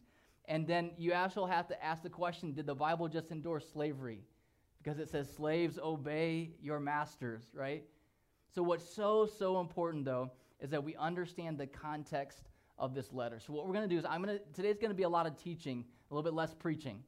And 0.46 0.68
then 0.68 0.92
you 0.98 1.14
also 1.14 1.46
have 1.46 1.68
to 1.70 1.84
ask 1.84 2.04
the 2.04 2.10
question 2.10 2.54
did 2.54 2.66
the 2.66 2.76
Bible 2.76 3.08
just 3.08 3.32
endorse 3.32 3.70
slavery? 3.72 4.22
Because 4.84 5.00
it 5.00 5.10
says, 5.10 5.34
slaves, 5.34 5.80
obey 5.82 6.52
your 6.62 6.82
masters, 6.82 7.44
right? 7.54 7.84
So, 8.54 8.64
what's 8.64 8.88
so, 8.88 9.26
so 9.26 9.60
important, 9.60 10.06
though, 10.06 10.32
is 10.60 10.70
that 10.72 10.84
we 10.84 10.96
understand 10.96 11.58
the 11.58 11.68
context 11.68 12.50
of 12.78 12.94
this 12.94 13.12
letter. 13.14 13.40
So, 13.40 13.54
what 13.54 13.68
we're 13.68 13.74
going 13.74 13.88
to 13.88 13.94
do 13.94 14.00
is, 14.00 14.06
I'm 14.06 14.24
going 14.24 14.38
to, 14.38 14.44
today's 14.54 14.78
going 14.78 14.92
to 14.92 14.96
be 14.96 15.04
a 15.04 15.10
lot 15.10 15.28
of 15.28 15.38
teaching, 15.38 15.86
a 16.10 16.14
little 16.14 16.24
bit 16.24 16.36
less 16.36 16.54
preaching. 16.54 17.04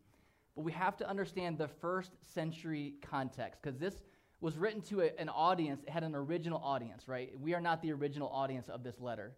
But 0.56 0.64
we 0.64 0.72
have 0.74 0.98
to 0.98 1.10
understand 1.10 1.58
the 1.58 1.68
first 1.68 2.12
century 2.34 2.96
context, 3.02 3.62
because 3.62 3.80
this 3.80 4.02
was 4.42 4.58
written 4.58 4.82
to 4.82 5.02
a, 5.02 5.20
an 5.20 5.30
audience, 5.30 5.84
it 5.84 5.90
had 5.90 6.04
an 6.04 6.16
original 6.16 6.60
audience, 6.64 7.08
right? 7.08 7.32
We 7.40 7.54
are 7.54 7.62
not 7.62 7.82
the 7.82 7.94
original 7.94 8.30
audience 8.30 8.70
of 8.70 8.84
this 8.84 9.00
letter. 9.00 9.34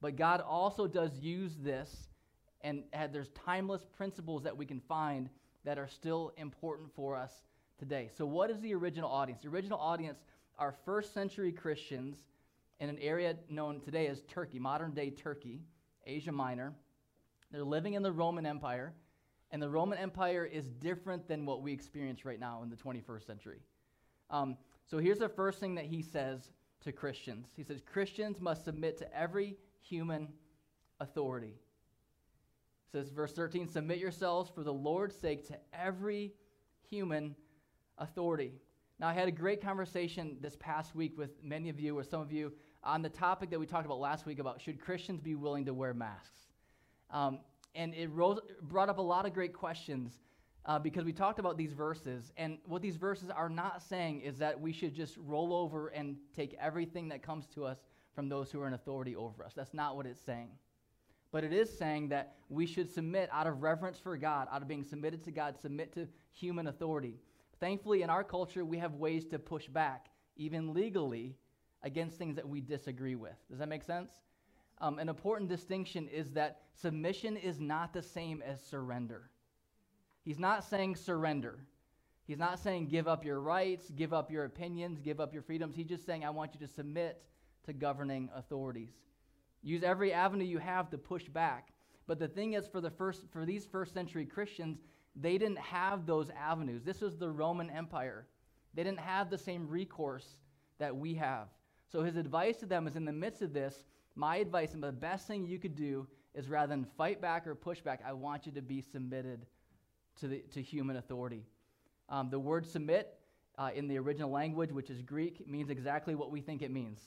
But 0.00 0.16
God 0.16 0.40
also 0.40 0.86
does 0.86 1.18
use 1.18 1.56
this, 1.56 2.08
and 2.60 2.84
had, 2.92 3.12
there's 3.12 3.30
timeless 3.30 3.84
principles 3.96 4.42
that 4.44 4.56
we 4.56 4.66
can 4.66 4.80
find 4.80 5.28
that 5.64 5.78
are 5.78 5.88
still 5.88 6.32
important 6.36 6.94
for 6.94 7.16
us 7.16 7.32
today. 7.78 8.10
So, 8.16 8.24
what 8.24 8.50
is 8.50 8.60
the 8.60 8.74
original 8.74 9.10
audience? 9.10 9.42
The 9.42 9.48
original 9.48 9.78
audience 9.78 10.20
are 10.58 10.74
first 10.84 11.12
century 11.12 11.52
Christians 11.52 12.24
in 12.78 12.88
an 12.88 12.98
area 12.98 13.36
known 13.48 13.80
today 13.80 14.06
as 14.06 14.22
Turkey, 14.22 14.58
modern 14.58 14.92
day 14.92 15.10
Turkey, 15.10 15.60
Asia 16.06 16.32
Minor. 16.32 16.72
They're 17.50 17.64
living 17.64 17.94
in 17.94 18.02
the 18.02 18.12
Roman 18.12 18.46
Empire, 18.46 18.92
and 19.50 19.62
the 19.62 19.68
Roman 19.68 19.98
Empire 19.98 20.44
is 20.44 20.68
different 20.68 21.28
than 21.28 21.46
what 21.46 21.62
we 21.62 21.72
experience 21.72 22.24
right 22.24 22.40
now 22.40 22.62
in 22.62 22.70
the 22.70 22.76
21st 22.76 23.26
century. 23.26 23.60
Um, 24.30 24.56
so 24.84 24.98
here's 24.98 25.18
the 25.18 25.28
first 25.28 25.60
thing 25.60 25.74
that 25.76 25.84
he 25.84 26.02
says 26.02 26.50
to 26.82 26.92
Christians 26.92 27.48
He 27.56 27.62
says, 27.62 27.80
Christians 27.84 28.40
must 28.40 28.64
submit 28.64 28.98
to 28.98 29.16
every 29.16 29.56
human 29.80 30.28
authority. 31.00 31.54
It 32.86 32.92
says, 32.92 33.10
verse 33.10 33.32
13, 33.32 33.68
submit 33.68 33.98
yourselves 33.98 34.50
for 34.54 34.62
the 34.62 34.72
Lord's 34.72 35.16
sake 35.16 35.46
to 35.48 35.58
every 35.72 36.32
human 36.88 37.34
authority. 37.98 38.52
Now, 38.98 39.08
I 39.08 39.12
had 39.12 39.28
a 39.28 39.32
great 39.32 39.60
conversation 39.60 40.38
this 40.40 40.56
past 40.58 40.94
week 40.94 41.18
with 41.18 41.42
many 41.42 41.68
of 41.68 41.78
you, 41.78 41.98
or 41.98 42.02
some 42.02 42.20
of 42.20 42.32
you, 42.32 42.52
on 42.82 43.02
the 43.02 43.08
topic 43.08 43.50
that 43.50 43.60
we 43.60 43.66
talked 43.66 43.84
about 43.84 43.98
last 43.98 44.24
week 44.24 44.38
about 44.38 44.60
should 44.60 44.80
Christians 44.80 45.20
be 45.20 45.34
willing 45.34 45.66
to 45.66 45.74
wear 45.74 45.92
masks? 45.92 46.45
Um, 47.10 47.40
and 47.74 47.94
it 47.94 48.08
rose, 48.10 48.40
brought 48.62 48.88
up 48.88 48.98
a 48.98 49.02
lot 49.02 49.26
of 49.26 49.34
great 49.34 49.52
questions 49.52 50.20
uh, 50.64 50.78
because 50.78 51.04
we 51.04 51.12
talked 51.12 51.38
about 51.38 51.56
these 51.56 51.72
verses. 51.72 52.32
And 52.36 52.58
what 52.64 52.82
these 52.82 52.96
verses 52.96 53.30
are 53.30 53.48
not 53.48 53.82
saying 53.82 54.20
is 54.20 54.38
that 54.38 54.60
we 54.60 54.72
should 54.72 54.94
just 54.94 55.16
roll 55.18 55.54
over 55.54 55.88
and 55.88 56.16
take 56.34 56.56
everything 56.60 57.08
that 57.10 57.22
comes 57.22 57.46
to 57.54 57.64
us 57.64 57.78
from 58.14 58.28
those 58.28 58.50
who 58.50 58.60
are 58.60 58.66
in 58.66 58.74
authority 58.74 59.14
over 59.14 59.44
us. 59.44 59.52
That's 59.54 59.74
not 59.74 59.96
what 59.96 60.06
it's 60.06 60.20
saying. 60.20 60.48
But 61.32 61.44
it 61.44 61.52
is 61.52 61.76
saying 61.76 62.08
that 62.08 62.36
we 62.48 62.66
should 62.66 62.90
submit 62.90 63.28
out 63.32 63.46
of 63.46 63.62
reverence 63.62 63.98
for 63.98 64.16
God, 64.16 64.48
out 64.50 64.62
of 64.62 64.68
being 64.68 64.84
submitted 64.84 65.22
to 65.24 65.30
God, 65.30 65.58
submit 65.58 65.92
to 65.94 66.08
human 66.32 66.68
authority. 66.68 67.18
Thankfully, 67.60 68.02
in 68.02 68.10
our 68.10 68.24
culture, 68.24 68.64
we 68.64 68.78
have 68.78 68.94
ways 68.94 69.26
to 69.26 69.38
push 69.38 69.68
back, 69.68 70.06
even 70.36 70.72
legally, 70.72 71.36
against 71.82 72.16
things 72.16 72.36
that 72.36 72.48
we 72.48 72.60
disagree 72.60 73.14
with. 73.14 73.36
Does 73.50 73.58
that 73.58 73.68
make 73.68 73.82
sense? 73.82 74.12
Um, 74.78 74.98
an 74.98 75.08
important 75.08 75.48
distinction 75.48 76.08
is 76.08 76.32
that 76.32 76.60
submission 76.74 77.36
is 77.36 77.60
not 77.60 77.92
the 77.92 78.02
same 78.02 78.42
as 78.42 78.62
surrender. 78.62 79.30
He's 80.22 80.38
not 80.38 80.64
saying 80.64 80.96
surrender. 80.96 81.60
He's 82.26 82.38
not 82.38 82.58
saying 82.58 82.88
give 82.88 83.06
up 83.06 83.24
your 83.24 83.40
rights, 83.40 83.90
give 83.90 84.12
up 84.12 84.30
your 84.30 84.44
opinions, 84.44 84.98
give 85.00 85.20
up 85.20 85.32
your 85.32 85.42
freedoms. 85.42 85.76
He's 85.76 85.86
just 85.86 86.04
saying, 86.04 86.24
I 86.24 86.30
want 86.30 86.52
you 86.54 86.66
to 86.66 86.72
submit 86.72 87.22
to 87.64 87.72
governing 87.72 88.28
authorities. 88.34 88.90
Use 89.62 89.82
every 89.82 90.12
avenue 90.12 90.44
you 90.44 90.58
have 90.58 90.90
to 90.90 90.98
push 90.98 91.24
back. 91.28 91.68
But 92.06 92.18
the 92.18 92.28
thing 92.28 92.52
is, 92.52 92.66
for, 92.66 92.80
the 92.80 92.90
first, 92.90 93.22
for 93.32 93.44
these 93.44 93.66
first 93.66 93.94
century 93.94 94.26
Christians, 94.26 94.78
they 95.14 95.38
didn't 95.38 95.58
have 95.58 96.06
those 96.06 96.30
avenues. 96.30 96.82
This 96.84 97.00
was 97.00 97.16
the 97.16 97.30
Roman 97.30 97.70
Empire. 97.70 98.26
They 98.74 98.84
didn't 98.84 99.00
have 99.00 99.30
the 99.30 99.38
same 99.38 99.68
recourse 99.68 100.26
that 100.78 100.94
we 100.94 101.14
have. 101.14 101.48
So 101.90 102.02
his 102.02 102.16
advice 102.16 102.58
to 102.58 102.66
them 102.66 102.86
is 102.86 102.96
in 102.96 103.04
the 103.04 103.12
midst 103.12 103.42
of 103.42 103.52
this, 103.52 103.84
my 104.16 104.36
advice 104.36 104.72
and 104.72 104.82
the 104.82 104.90
best 104.92 105.26
thing 105.26 105.46
you 105.46 105.58
could 105.58 105.76
do 105.76 106.06
is 106.34 106.48
rather 106.48 106.68
than 106.68 106.84
fight 106.96 107.20
back 107.20 107.46
or 107.46 107.54
push 107.54 107.80
back, 107.80 108.00
I 108.06 108.14
want 108.14 108.46
you 108.46 108.52
to 108.52 108.62
be 108.62 108.80
submitted 108.80 109.46
to, 110.20 110.28
the, 110.28 110.42
to 110.52 110.62
human 110.62 110.96
authority. 110.96 111.44
Um, 112.08 112.30
the 112.30 112.38
word 112.38 112.66
submit 112.66 113.18
uh, 113.58 113.70
in 113.74 113.88
the 113.88 113.98
original 113.98 114.30
language, 114.30 114.72
which 114.72 114.90
is 114.90 115.02
Greek, 115.02 115.46
means 115.46 115.70
exactly 115.70 116.14
what 116.14 116.30
we 116.30 116.40
think 116.40 116.62
it 116.62 116.70
means. 116.70 117.00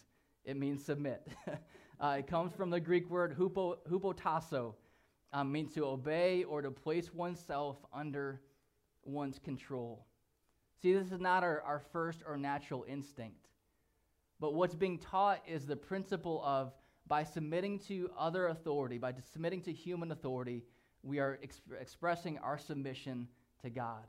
It 0.45 0.55
means 0.55 0.83
submit. 0.83 1.27
uh, 1.99 2.15
it 2.19 2.27
comes 2.27 2.53
from 2.53 2.69
the 2.69 2.79
Greek 2.79 3.09
word 3.09 3.35
hupo, 3.37 3.77
hupotasso, 3.89 4.73
um, 5.33 5.51
means 5.51 5.73
to 5.73 5.85
obey 5.85 6.43
or 6.43 6.61
to 6.61 6.71
place 6.71 7.13
oneself 7.13 7.77
under 7.93 8.41
one's 9.03 9.39
control. 9.39 10.05
See, 10.81 10.93
this 10.93 11.11
is 11.11 11.19
not 11.19 11.43
our, 11.43 11.61
our 11.61 11.79
first 11.91 12.21
or 12.25 12.37
natural 12.37 12.85
instinct. 12.87 13.47
But 14.39 14.53
what's 14.53 14.75
being 14.75 14.97
taught 14.97 15.43
is 15.47 15.65
the 15.65 15.75
principle 15.75 16.41
of 16.45 16.71
by 17.09 17.23
submitting 17.23 17.79
to 17.79 18.09
other 18.17 18.47
authority, 18.47 18.99
by 18.99 19.13
submitting 19.33 19.61
to 19.63 19.73
human 19.73 20.11
authority, 20.11 20.63
we 21.03 21.19
are 21.19 21.39
exp- 21.43 21.81
expressing 21.81 22.37
our 22.37 22.57
submission 22.57 23.27
to 23.63 23.69
God. 23.69 24.05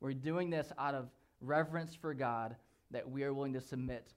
We're 0.00 0.12
doing 0.12 0.50
this 0.50 0.70
out 0.78 0.94
of 0.94 1.08
reverence 1.40 1.94
for 1.94 2.12
God 2.14 2.54
that 2.90 3.10
we 3.10 3.24
are 3.24 3.32
willing 3.32 3.54
to 3.54 3.60
submit 3.60 4.12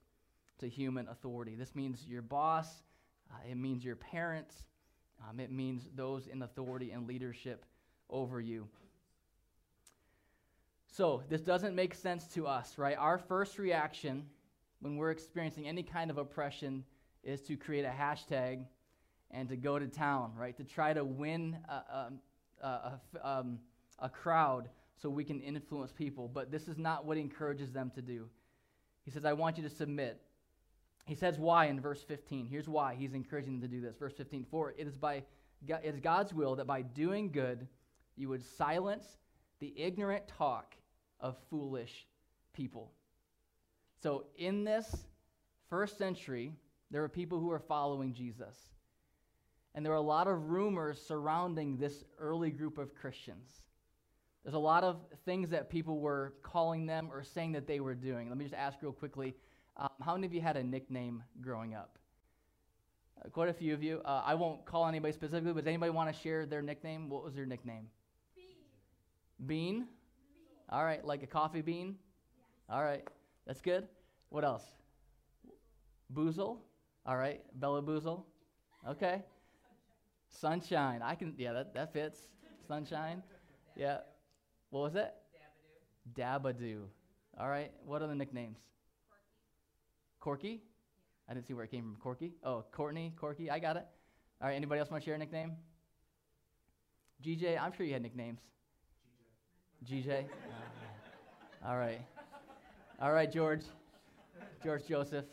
to 0.59 0.67
human 0.67 1.07
authority. 1.07 1.55
This 1.55 1.73
means 1.73 2.05
your 2.07 2.21
boss, 2.21 2.83
uh, 3.31 3.49
it 3.49 3.55
means 3.55 3.85
your 3.85 3.95
parents, 3.95 4.63
um, 5.27 5.39
it 5.39 5.51
means 5.51 5.89
those 5.95 6.27
in 6.27 6.41
authority 6.41 6.91
and 6.91 7.07
leadership 7.07 7.65
over 8.09 8.41
you. 8.41 8.67
So, 10.91 11.23
this 11.29 11.41
doesn't 11.41 11.75
make 11.75 11.93
sense 11.93 12.27
to 12.33 12.47
us, 12.47 12.77
right? 12.77 12.97
Our 12.97 13.17
first 13.17 13.57
reaction 13.59 14.25
when 14.81 14.97
we're 14.97 15.11
experiencing 15.11 15.67
any 15.67 15.83
kind 15.83 16.09
of 16.11 16.17
oppression 16.17 16.83
is 17.23 17.41
to 17.41 17.55
create 17.55 17.85
a 17.85 17.93
hashtag 17.97 18.65
and 19.31 19.49
to 19.49 19.55
go 19.55 19.77
to 19.77 19.87
town, 19.87 20.31
right? 20.37 20.55
To 20.57 20.63
try 20.63 20.93
to 20.93 21.03
win 21.03 21.57
a, 21.67 21.73
a, 21.73 22.11
a, 22.61 22.99
um, 23.23 23.59
a 23.99 24.09
crowd 24.09 24.69
so 25.01 25.09
we 25.09 25.23
can 25.23 25.39
influence 25.41 25.91
people. 25.91 26.27
But 26.27 26.51
this 26.51 26.67
is 26.67 26.77
not 26.77 27.05
what 27.05 27.17
he 27.17 27.23
encourages 27.23 27.71
them 27.71 27.91
to 27.95 28.01
do. 28.01 28.27
He 29.03 29.11
says, 29.11 29.25
I 29.25 29.33
want 29.33 29.57
you 29.57 29.63
to 29.63 29.69
submit. 29.69 30.19
He 31.05 31.15
says 31.15 31.39
why 31.39 31.65
in 31.65 31.79
verse 31.79 32.03
15. 32.03 32.47
Here's 32.47 32.67
why 32.67 32.95
he's 32.95 33.13
encouraging 33.13 33.59
them 33.59 33.69
to 33.69 33.75
do 33.75 33.81
this. 33.81 33.97
Verse 33.97 34.13
15 34.13 34.45
For 34.49 34.71
it 34.71 34.87
is, 34.87 34.97
by, 34.97 35.23
it 35.67 35.79
is 35.83 35.99
God's 35.99 36.33
will 36.33 36.55
that 36.57 36.67
by 36.67 36.81
doing 36.81 37.31
good 37.31 37.67
you 38.15 38.29
would 38.29 38.43
silence 38.43 39.05
the 39.59 39.73
ignorant 39.77 40.27
talk 40.27 40.75
of 41.19 41.37
foolish 41.49 42.05
people. 42.53 42.91
So 44.01 44.25
in 44.37 44.63
this 44.63 45.05
first 45.69 45.97
century, 45.97 46.53
there 46.91 47.01
were 47.01 47.09
people 47.09 47.39
who 47.39 47.47
were 47.47 47.59
following 47.59 48.13
Jesus. 48.13 48.55
And 49.75 49.85
there 49.85 49.91
were 49.91 49.97
a 49.97 50.01
lot 50.01 50.27
of 50.27 50.49
rumors 50.49 50.99
surrounding 51.01 51.77
this 51.77 52.03
early 52.17 52.49
group 52.49 52.77
of 52.77 52.95
Christians. 52.95 53.61
There's 54.43 54.55
a 54.55 54.59
lot 54.59 54.83
of 54.83 54.97
things 55.25 55.49
that 55.51 55.69
people 55.69 55.99
were 55.99 56.33
calling 56.41 56.85
them 56.85 57.09
or 57.11 57.23
saying 57.23 57.51
that 57.51 57.67
they 57.67 57.79
were 57.79 57.93
doing. 57.93 58.29
Let 58.29 58.37
me 58.37 58.45
just 58.45 58.55
ask 58.55 58.81
real 58.81 58.91
quickly 58.91 59.35
um, 59.77 59.89
how 60.01 60.13
many 60.13 60.27
of 60.27 60.33
you 60.33 60.41
had 60.41 60.57
a 60.57 60.63
nickname 60.63 61.23
growing 61.39 61.73
up? 61.73 61.97
Uh, 63.23 63.29
quite 63.29 63.49
a 63.49 63.53
few 63.53 63.73
of 63.73 63.83
you. 63.83 64.01
Uh, 64.03 64.23
I 64.25 64.35
won't 64.35 64.65
call 64.65 64.87
anybody 64.87 65.13
specifically, 65.13 65.53
but 65.53 65.63
does 65.63 65.67
anybody 65.67 65.91
want 65.91 66.13
to 66.13 66.19
share 66.21 66.45
their 66.45 66.61
nickname? 66.61 67.09
What 67.09 67.23
was 67.23 67.35
their 67.35 67.45
nickname? 67.45 67.87
Bean. 68.35 69.47
Bean? 69.47 69.87
All 70.69 70.83
right, 70.83 71.03
like 71.03 71.23
a 71.23 71.27
coffee 71.27 71.61
bean? 71.61 71.95
Yeah. 72.67 72.75
All 72.75 72.83
right, 72.83 73.07
that's 73.47 73.61
good. 73.61 73.87
What 74.29 74.43
else? 74.43 74.63
Boozle? 76.13 76.57
All 77.09 77.17
right, 77.17 77.41
Bella 77.55 77.81
Boozle? 77.81 78.21
Okay. 78.87 79.23
Sunshine. 80.29 81.01
I 81.01 81.15
can, 81.15 81.33
yeah, 81.39 81.53
that, 81.53 81.73
that 81.73 81.91
fits. 81.91 82.27
Sunshine. 82.67 83.23
Yeah. 83.75 84.01
What 84.69 84.81
was 84.81 84.95
it? 84.95 85.11
Dabadoo. 86.13 86.53
Dabadoo. 86.53 86.81
All 87.39 87.49
right. 87.49 87.71
What 87.83 88.03
are 88.03 88.07
the 88.07 88.13
nicknames? 88.13 88.59
Corky. 90.19 90.49
Corky? 90.49 90.63
I 91.27 91.33
didn't 91.33 91.47
see 91.47 91.55
where 91.55 91.63
it 91.63 91.71
came 91.71 91.81
from. 91.81 91.95
Corky? 91.99 92.33
Oh, 92.43 92.63
Courtney, 92.71 93.11
Corky. 93.19 93.49
I 93.49 93.57
got 93.57 93.75
it. 93.75 93.87
All 94.39 94.47
right. 94.47 94.53
Anybody 94.53 94.79
else 94.79 94.91
want 94.91 95.01
to 95.01 95.05
share 95.05 95.15
a 95.15 95.17
nickname? 95.17 95.53
GJ. 97.25 97.59
I'm 97.59 97.71
sure 97.75 97.87
you 97.87 97.93
had 97.93 98.03
nicknames. 98.03 98.41
GJ. 99.83 100.05
GJ? 100.05 100.25
All 101.65 101.75
right. 101.75 102.01
All 103.01 103.11
right, 103.11 103.31
George. 103.31 103.63
George 104.63 104.85
Joseph. 104.87 105.25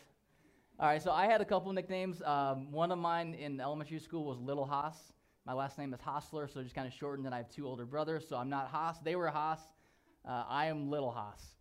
All 0.79 0.87
right, 0.87 1.01
so 1.01 1.11
I 1.11 1.25
had 1.25 1.41
a 1.41 1.45
couple 1.45 1.73
nicknames. 1.73 2.21
Um, 2.21 2.71
one 2.71 2.91
of 2.91 2.99
mine 2.99 3.33
in 3.33 3.59
elementary 3.59 3.97
school 3.97 4.25
was 4.25 4.37
Little 4.37 4.63
Haas. 4.63 5.11
My 5.43 5.53
last 5.53 5.79
name 5.79 5.91
is 5.91 5.99
Hostler, 5.99 6.47
so 6.47 6.61
just 6.61 6.75
kind 6.75 6.85
of 6.85 6.93
shortened, 6.93 7.25
and 7.25 7.33
I 7.33 7.39
have 7.39 7.49
two 7.49 7.65
older 7.65 7.83
brothers, 7.83 8.27
so 8.29 8.37
I'm 8.37 8.47
not 8.47 8.67
Haas. 8.67 8.99
They 8.99 9.15
were 9.15 9.27
Haas. 9.27 9.59
Uh, 10.23 10.43
I 10.47 10.67
am 10.67 10.87
Little 10.91 11.09
Haas. 11.09 11.55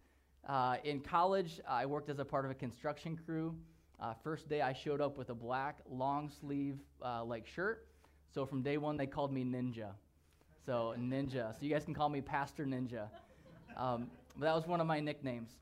Uh, 0.46 0.76
in 0.84 1.00
college, 1.00 1.62
I 1.66 1.86
worked 1.86 2.10
as 2.10 2.18
a 2.18 2.26
part 2.26 2.44
of 2.44 2.50
a 2.50 2.54
construction 2.54 3.18
crew. 3.24 3.56
Uh, 3.98 4.12
first 4.22 4.50
day, 4.50 4.60
I 4.60 4.74
showed 4.74 5.00
up 5.00 5.16
with 5.16 5.30
a 5.30 5.34
black 5.34 5.78
long 5.90 6.28
sleeve 6.28 6.76
uh, 7.02 7.24
like 7.24 7.46
shirt. 7.46 7.86
So 8.34 8.44
from 8.44 8.60
day 8.60 8.76
one, 8.76 8.98
they 8.98 9.06
called 9.06 9.32
me 9.32 9.44
Ninja. 9.44 9.92
So 10.66 10.94
Ninja. 10.98 11.54
So 11.54 11.60
you 11.62 11.70
guys 11.70 11.86
can 11.86 11.94
call 11.94 12.10
me 12.10 12.20
Pastor 12.20 12.66
Ninja. 12.66 13.08
Um, 13.78 14.10
but 14.36 14.44
that 14.44 14.54
was 14.54 14.66
one 14.66 14.82
of 14.82 14.86
my 14.86 15.00
nicknames. 15.00 15.52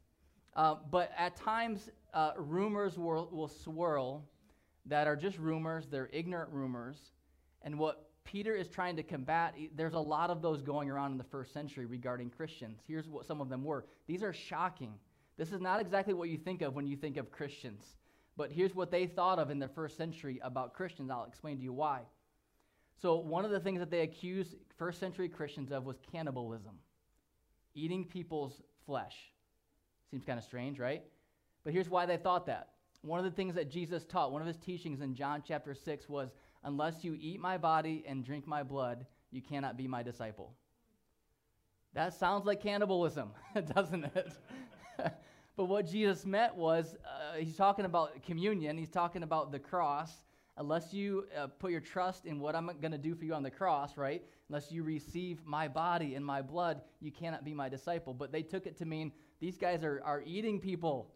Uh, 0.56 0.76
but 0.90 1.11
at 1.18 1.37
times, 1.37 1.90
uh, 2.12 2.32
rumors 2.37 2.96
will, 2.96 3.28
will 3.32 3.49
swirl 3.49 4.25
that 4.87 5.06
are 5.06 5.16
just 5.16 5.38
rumors, 5.38 5.87
they're 5.90 6.11
ignorant 6.12 6.50
rumors. 6.52 6.96
And 7.62 7.78
what 7.78 8.11
Peter 8.25 8.54
is 8.54 8.68
trying 8.68 8.96
to 8.96 9.02
combat, 9.02 9.54
there's 9.75 9.94
a 9.94 9.99
lot 9.99 10.30
of 10.30 10.42
those 10.42 10.62
going 10.62 10.90
around 10.90 11.12
in 11.12 11.18
the 11.18 11.25
first 11.25 11.52
century 11.52 11.87
regarding 11.87 12.30
Christians. 12.30 12.78
Here's 12.87 13.08
what 13.08 13.26
some 13.26 13.40
of 13.40 13.49
them 13.49 13.64
were. 13.64 13.84
These 14.06 14.23
are 14.23 14.32
shocking. 14.32 14.94
This 15.37 15.52
is 15.52 15.61
not 15.61 15.80
exactly 15.80 16.14
what 16.14 16.28
you 16.28 16.38
think 16.38 16.62
of 16.62 16.75
when 16.75 16.87
you 16.87 16.96
think 16.96 17.16
of 17.16 17.30
Christians. 17.30 17.82
But 18.37 18.50
here's 18.50 18.75
what 18.75 18.90
they 18.90 19.06
thought 19.06 19.38
of 19.38 19.50
in 19.50 19.58
the 19.58 19.68
first 19.68 19.96
century 19.96 20.40
about 20.42 20.75
Christians. 20.75 21.11
I'll 21.11 21.25
explain 21.25 21.56
to 21.56 21.62
you 21.62 21.73
why. 21.73 22.00
So, 23.00 23.16
one 23.16 23.44
of 23.44 23.50
the 23.50 23.61
things 23.61 23.80
that 23.80 23.90
they 23.90 24.00
accused 24.00 24.56
first 24.78 25.00
century 25.00 25.28
Christians 25.28 25.73
of 25.73 25.84
was 25.84 25.96
cannibalism, 26.11 26.78
eating 27.75 28.04
people's 28.04 28.62
flesh. 28.87 29.16
Seems 30.14 30.25
kind 30.25 30.38
of 30.38 30.44
strange, 30.44 30.78
right? 30.78 31.02
But 31.64 31.73
here's 31.73 31.88
why 31.88 32.06
they 32.06 32.16
thought 32.16 32.47
that. 32.47 32.68
One 33.02 33.18
of 33.18 33.25
the 33.25 33.33
things 33.33 33.56
that 33.56 33.68
Jesus 33.68 34.04
taught, 34.04 34.30
one 34.30 34.40
of 34.40 34.47
his 34.47 34.59
teachings 34.59 35.00
in 35.00 35.12
John 35.12 35.42
chapter 35.44 35.75
6 35.75 36.09
was, 36.09 36.37
Unless 36.62 37.02
you 37.02 37.16
eat 37.21 37.40
my 37.40 37.59
body 37.59 38.04
and 38.06 38.25
drink 38.25 38.47
my 38.47 38.62
blood, 38.62 39.06
you 39.33 39.42
cannot 39.42 39.76
be 39.76 39.88
my 39.88 40.04
disciple. 40.04 40.54
That 41.94 42.14
sounds 42.14 42.47
like 42.47 42.62
cannibalism, 42.62 43.30
doesn't 43.75 44.04
it? 44.04 44.35
but 45.56 45.64
what 45.64 45.85
Jesus 45.90 46.25
meant 46.25 46.54
was, 46.54 46.94
uh, 47.04 47.37
he's 47.37 47.56
talking 47.56 47.85
about 47.85 48.23
communion, 48.23 48.78
he's 48.78 48.90
talking 48.90 49.25
about 49.25 49.50
the 49.50 49.59
cross. 49.59 50.12
Unless 50.56 50.94
you 50.94 51.26
uh, 51.37 51.49
put 51.49 51.73
your 51.73 51.80
trust 51.80 52.25
in 52.25 52.38
what 52.38 52.54
I'm 52.54 52.71
going 52.80 52.92
to 52.92 52.99
do 52.99 53.16
for 53.16 53.25
you 53.25 53.35
on 53.35 53.42
the 53.42 53.50
cross, 53.50 53.97
right? 53.97 54.23
Unless 54.49 54.71
you 54.71 54.85
receive 54.85 55.44
my 55.44 55.66
body 55.66 56.14
and 56.14 56.25
my 56.25 56.40
blood, 56.40 56.83
you 57.00 57.11
cannot 57.11 57.44
be 57.44 57.52
my 57.52 57.68
disciple. 57.68 58.14
But 58.14 58.30
they 58.30 58.42
took 58.42 58.64
it 58.66 58.78
to 58.78 58.85
mean 58.85 59.11
these 59.40 59.56
guys 59.56 59.82
are, 59.82 60.00
are 60.04 60.22
eating 60.24 60.60
people, 60.60 61.10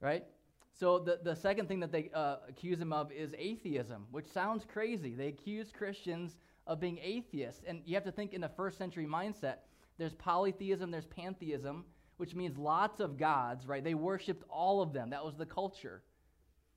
right? 0.00 0.24
So 0.72 0.98
the, 0.98 1.20
the 1.22 1.36
second 1.36 1.68
thing 1.68 1.80
that 1.80 1.92
they 1.92 2.10
uh, 2.14 2.36
accuse 2.48 2.80
him 2.80 2.92
of 2.92 3.12
is 3.12 3.34
atheism, 3.38 4.06
which 4.10 4.26
sounds 4.26 4.64
crazy. 4.64 5.14
They 5.14 5.28
accuse 5.28 5.70
Christians 5.70 6.36
of 6.66 6.80
being 6.80 6.98
atheists. 7.02 7.62
And 7.66 7.82
you 7.84 7.94
have 7.94 8.04
to 8.04 8.12
think 8.12 8.32
in 8.32 8.40
the 8.40 8.48
first 8.48 8.78
century 8.78 9.06
mindset 9.06 9.56
there's 9.98 10.14
polytheism, 10.14 10.90
there's 10.90 11.06
pantheism, 11.06 11.84
which 12.16 12.34
means 12.34 12.56
lots 12.56 13.00
of 13.00 13.18
gods, 13.18 13.66
right? 13.66 13.84
They 13.84 13.94
worshiped 13.94 14.44
all 14.48 14.80
of 14.80 14.92
them. 14.92 15.10
That 15.10 15.24
was 15.24 15.36
the 15.36 15.46
culture. 15.46 16.02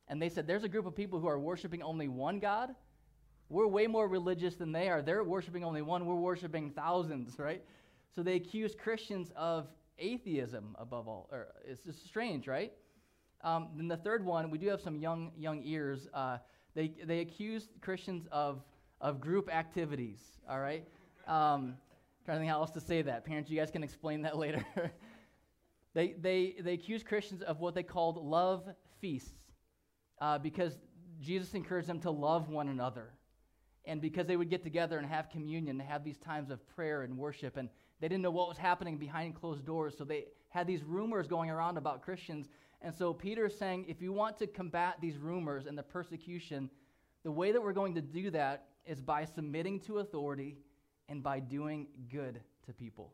And 0.08 0.22
they 0.22 0.29
said 0.29 0.46
there's 0.46 0.63
a 0.63 0.70
group 0.70 0.86
of 0.86 0.96
people 0.96 1.20
who 1.20 1.27
are 1.27 1.39
worshiping 1.39 1.82
only 1.82 2.08
one 2.08 2.39
God. 2.39 2.75
We're 3.50 3.67
way 3.67 3.88
more 3.88 4.08
religious 4.08 4.55
than 4.55 4.72
they 4.72 4.89
are. 4.89 5.01
They're 5.01 5.24
worshiping 5.24 5.63
only 5.63 5.82
one, 5.82 6.05
we're 6.05 6.15
worshiping 6.15 6.72
thousands, 6.72 7.39
right? 7.39 7.63
So 8.15 8.24
they 8.24 8.36
accuse 8.36 8.75
Christians 8.75 9.32
of 9.36 9.67
atheism 10.00 10.75
above 10.80 11.08
all. 11.08 11.30
Or 11.32 11.48
it's 11.66 11.84
just 11.84 12.06
strange, 12.06 12.48
right? 12.48 12.72
Um, 13.44 13.70
then 13.75 13.88
the 13.88 13.98
third 13.98 14.25
one, 14.25 14.50
we 14.50 14.58
do 14.58 14.68
have 14.68 14.82
some 14.82 14.98
young 14.98 15.32
young 15.38 15.62
ears. 15.64 16.08
Uh, 16.14 16.38
they 16.74 16.94
they 17.06 17.20
accuse 17.20 17.70
Christians 17.82 18.28
of 18.32 18.64
of 19.02 19.22
group 19.22 19.54
activities. 19.54 20.20
All 20.50 20.60
right. 20.60 20.86
Um, 21.28 21.75
trying 22.25 22.38
to 22.38 22.42
think 22.42 22.52
how 22.52 22.60
else 22.60 22.72
to 22.72 22.82
say 22.82 23.02
that. 23.04 23.25
Parents, 23.25 23.50
you 23.50 23.58
guys 23.58 23.72
can 23.72 23.84
explain 23.84 24.22
that 24.24 24.38
later. 24.46 24.66
they 25.94 26.16
they 26.20 26.56
they 26.60 26.74
accuse 26.74 27.04
Christians 27.04 27.42
of 27.42 27.60
what 27.60 27.75
they 27.75 27.84
called 27.84 28.18
love 28.18 28.68
feasts, 29.00 29.54
uh, 30.22 30.38
because 30.40 30.78
Jesus 31.22 31.54
encouraged 31.54 31.88
them 31.88 32.00
to 32.02 32.12
love 32.12 32.50
one 32.50 32.68
another, 32.68 33.14
and 33.86 34.02
because 34.02 34.25
they 34.28 34.38
would 34.38 34.50
get 34.50 34.64
together 34.64 34.98
and 34.98 35.08
have 35.08 35.30
communion, 35.30 35.80
and 35.80 35.90
have 35.90 36.04
these 36.04 36.18
times 36.18 36.50
of 36.50 36.68
prayer 36.75 37.04
and 37.04 37.18
worship, 37.18 37.58
and 37.58 37.70
they 38.00 38.08
didn't 38.08 38.24
know 38.24 38.32
what 38.32 38.50
was 38.50 38.58
happening 38.58 38.98
behind 38.98 39.36
closed 39.36 39.66
doors, 39.66 39.96
so 39.98 40.04
they 40.04 40.25
had 40.50 40.68
these 40.68 40.84
rumors 40.84 41.28
going 41.28 41.50
around 41.50 41.78
about 41.78 42.02
Christians 42.02 42.48
and 42.86 42.94
so 42.94 43.14
Peter 43.14 43.48
is 43.48 43.58
saying 43.58 43.86
if 43.88 44.00
you 44.00 44.14
want 44.14 44.38
to 44.38 44.46
combat 44.46 44.98
these 45.02 45.18
rumors 45.18 45.66
and 45.66 45.75
the 45.75 45.82
persecution, 45.82 46.70
the 47.24 47.32
way 47.32 47.52
that 47.52 47.60
we're 47.62 47.74
going 47.74 47.96
to 47.96 48.02
do 48.02 48.30
that 48.30 48.68
is 48.86 49.02
by 49.02 49.25
submitting 49.25 49.80
to 49.82 49.98
authority 49.98 50.60
and 51.10 51.24
by 51.24 51.40
doing 51.40 51.88
good 52.12 52.42
to 52.68 52.74
people. 52.74 53.12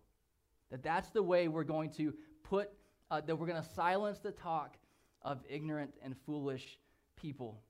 That 0.72 0.84
that's 0.84 1.10
the 1.12 1.24
way 1.24 1.48
we're 1.48 1.64
going 1.64 1.90
to 1.92 2.14
put, 2.44 2.70
uh, 3.10 3.22
that 3.22 3.34
we're 3.34 3.48
going 3.48 3.62
to 3.62 3.70
silence 3.70 4.20
the 4.20 4.32
talk 4.32 4.76
of 5.22 5.40
ignorant 5.50 5.94
and 6.04 6.16
foolish 6.26 6.78
people. 7.16 7.62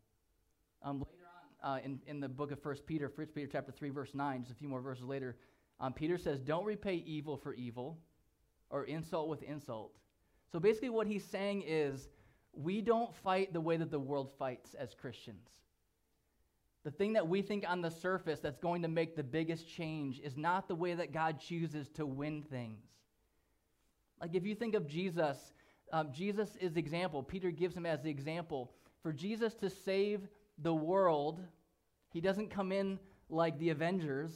Um, 0.82 1.00
later 1.00 1.28
on 1.64 1.72
uh, 1.72 1.86
in, 1.86 2.00
in 2.08 2.20
the 2.20 2.30
book 2.30 2.52
of 2.52 2.66
1 2.66 2.78
Peter, 2.88 3.12
1 3.14 3.28
Peter 3.28 3.50
chapter 3.52 3.72
3, 3.72 3.90
verse 3.90 4.16
9, 4.16 4.42
just 4.42 4.52
a 4.52 4.56
few 4.56 4.68
more 4.68 4.82
verses 4.82 5.04
later, 5.04 5.36
um, 5.82 5.92
Peter 5.92 6.18
says, 6.18 6.40
Don't 6.40 6.64
repay 6.64 7.04
evil 7.06 7.36
for 7.36 7.54
evil 7.54 7.98
or 8.70 8.86
insult 8.86 9.28
with 9.28 9.44
insult. 9.44 9.92
So 10.52 10.60
basically, 10.60 10.90
what 10.90 11.08
he's 11.08 11.26
saying 11.26 11.64
is 11.68 12.08
we 12.54 12.82
don't 12.82 13.14
fight 13.14 13.52
the 13.52 13.62
way 13.62 13.78
that 13.78 13.92
the 13.92 14.00
world 14.00 14.32
fights 14.38 14.76
as 14.76 14.94
Christians. 14.94 15.50
The 16.84 16.92
thing 16.92 17.14
that 17.14 17.28
we 17.28 17.42
think 17.42 17.64
on 17.68 17.82
the 17.82 17.92
surface 17.92 18.40
that's 18.40 18.58
going 18.58 18.82
to 18.84 18.88
make 18.88 19.16
the 19.16 19.24
biggest 19.24 19.68
change 19.68 20.20
is 20.20 20.38
not 20.38 20.68
the 20.68 20.76
way 20.76 20.94
that 20.94 21.14
God 21.14 21.40
chooses 21.40 21.90
to 21.90 22.06
win 22.06 22.42
things. 22.42 22.86
Like 24.20 24.36
if 24.36 24.46
you 24.46 24.56
think 24.56 24.76
of 24.76 24.88
Jesus, 24.88 25.54
um, 25.92 26.10
Jesus 26.12 26.56
is 26.60 26.74
the 26.74 26.80
example. 26.80 27.24
Peter 27.24 27.52
gives 27.52 27.76
him 27.76 27.86
as 27.86 28.02
the 28.02 28.10
example. 28.10 28.72
For 29.04 29.14
Jesus 29.14 29.54
to 29.56 29.70
save 29.70 30.28
the 30.60 30.74
world, 30.74 31.40
he 32.10 32.22
doesn't 32.22 32.50
come 32.50 32.72
in 32.72 33.00
like 33.30 33.58
the 33.60 33.70
Avengers. 33.70 34.34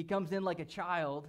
He 0.00 0.04
comes 0.04 0.32
in 0.32 0.44
like 0.44 0.60
a 0.60 0.64
child 0.64 1.28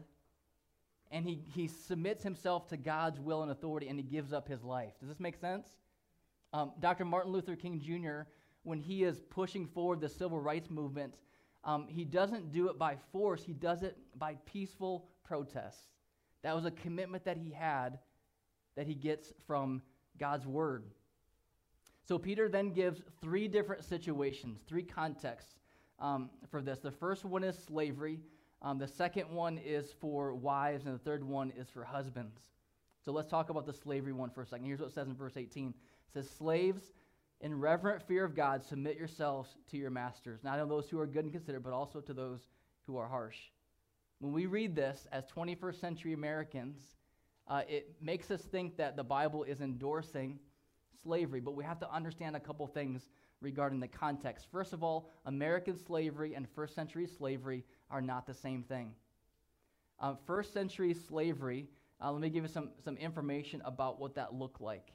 and 1.11 1.25
he, 1.25 1.43
he 1.53 1.67
submits 1.67 2.23
himself 2.23 2.69
to 2.69 2.77
God's 2.77 3.19
will 3.19 3.41
and 3.41 3.51
authority 3.51 3.89
and 3.89 3.99
he 3.99 4.03
gives 4.05 4.31
up 4.31 4.47
his 4.47 4.63
life. 4.63 4.93
Does 4.97 5.09
this 5.09 5.19
make 5.19 5.35
sense? 5.35 5.67
Um, 6.53 6.71
Dr. 6.79 7.03
Martin 7.03 7.33
Luther 7.33 7.57
King 7.57 7.81
Jr., 7.81 8.21
when 8.63 8.79
he 8.79 9.03
is 9.03 9.19
pushing 9.29 9.67
forward 9.67 9.99
the 9.99 10.07
civil 10.07 10.39
rights 10.39 10.69
movement, 10.69 11.15
um, 11.65 11.85
he 11.89 12.05
doesn't 12.05 12.53
do 12.53 12.69
it 12.69 12.79
by 12.79 12.95
force, 13.11 13.43
he 13.43 13.51
does 13.51 13.83
it 13.83 13.97
by 14.17 14.37
peaceful 14.45 15.09
protest. 15.25 15.89
That 16.41 16.55
was 16.55 16.63
a 16.63 16.71
commitment 16.71 17.25
that 17.25 17.35
he 17.35 17.51
had 17.51 17.99
that 18.77 18.87
he 18.87 18.95
gets 18.95 19.33
from 19.47 19.81
God's 20.17 20.47
word. 20.47 20.85
So 22.07 22.17
Peter 22.17 22.47
then 22.47 22.71
gives 22.71 23.01
three 23.19 23.49
different 23.49 23.83
situations, 23.83 24.61
three 24.65 24.83
contexts 24.83 25.55
um, 25.99 26.29
for 26.49 26.61
this. 26.61 26.79
The 26.79 26.89
first 26.89 27.25
one 27.25 27.43
is 27.43 27.57
slavery. 27.67 28.21
Um, 28.61 28.77
the 28.77 28.87
second 28.87 29.29
one 29.29 29.57
is 29.57 29.93
for 29.99 30.33
wives, 30.35 30.85
and 30.85 30.93
the 30.93 30.99
third 30.99 31.23
one 31.23 31.51
is 31.57 31.69
for 31.69 31.83
husbands. 31.83 32.39
So 33.03 33.11
let's 33.11 33.27
talk 33.27 33.49
about 33.49 33.65
the 33.65 33.73
slavery 33.73 34.13
one 34.13 34.29
for 34.29 34.43
a 34.43 34.45
second. 34.45 34.65
Here's 34.65 34.79
what 34.79 34.89
it 34.89 34.93
says 34.93 35.07
in 35.07 35.15
verse 35.15 35.37
18 35.37 35.69
it 35.69 35.75
says, 36.13 36.29
Slaves, 36.29 36.93
in 37.39 37.59
reverent 37.59 38.03
fear 38.03 38.23
of 38.23 38.35
God, 38.35 38.63
submit 38.63 38.97
yourselves 38.97 39.57
to 39.71 39.77
your 39.77 39.89
masters, 39.89 40.43
not 40.43 40.59
only 40.59 40.69
those 40.69 40.89
who 40.89 40.99
are 40.99 41.07
good 41.07 41.23
and 41.23 41.31
considerate, 41.31 41.63
but 41.63 41.73
also 41.73 41.99
to 42.01 42.13
those 42.13 42.49
who 42.85 42.97
are 42.97 43.07
harsh. 43.07 43.37
When 44.19 44.33
we 44.33 44.45
read 44.45 44.75
this 44.75 45.07
as 45.11 45.25
21st 45.25 45.79
century 45.79 46.13
Americans, 46.13 46.77
uh, 47.47 47.63
it 47.67 47.95
makes 47.99 48.29
us 48.29 48.41
think 48.41 48.77
that 48.77 48.95
the 48.95 49.03
Bible 49.03 49.43
is 49.43 49.61
endorsing 49.61 50.37
slavery, 51.01 51.39
but 51.39 51.55
we 51.55 51.63
have 51.63 51.79
to 51.79 51.91
understand 51.91 52.35
a 52.35 52.39
couple 52.39 52.67
things 52.67 53.09
regarding 53.41 53.79
the 53.79 53.87
context. 53.87 54.45
First 54.51 54.73
of 54.73 54.83
all, 54.83 55.09
American 55.25 55.75
slavery 55.75 56.35
and 56.35 56.47
first 56.47 56.75
century 56.75 57.07
slavery 57.07 57.65
are 57.91 58.01
not 58.01 58.25
the 58.25 58.33
same 58.33 58.63
thing. 58.63 58.93
Uh, 59.99 60.15
first 60.25 60.53
century 60.53 60.93
slavery, 60.93 61.67
uh, 62.03 62.11
let 62.11 62.21
me 62.21 62.29
give 62.29 62.43
you 62.43 62.49
some, 62.49 62.69
some 62.83 62.97
information 62.97 63.61
about 63.65 63.99
what 63.99 64.15
that 64.15 64.33
looked 64.33 64.61
like. 64.61 64.91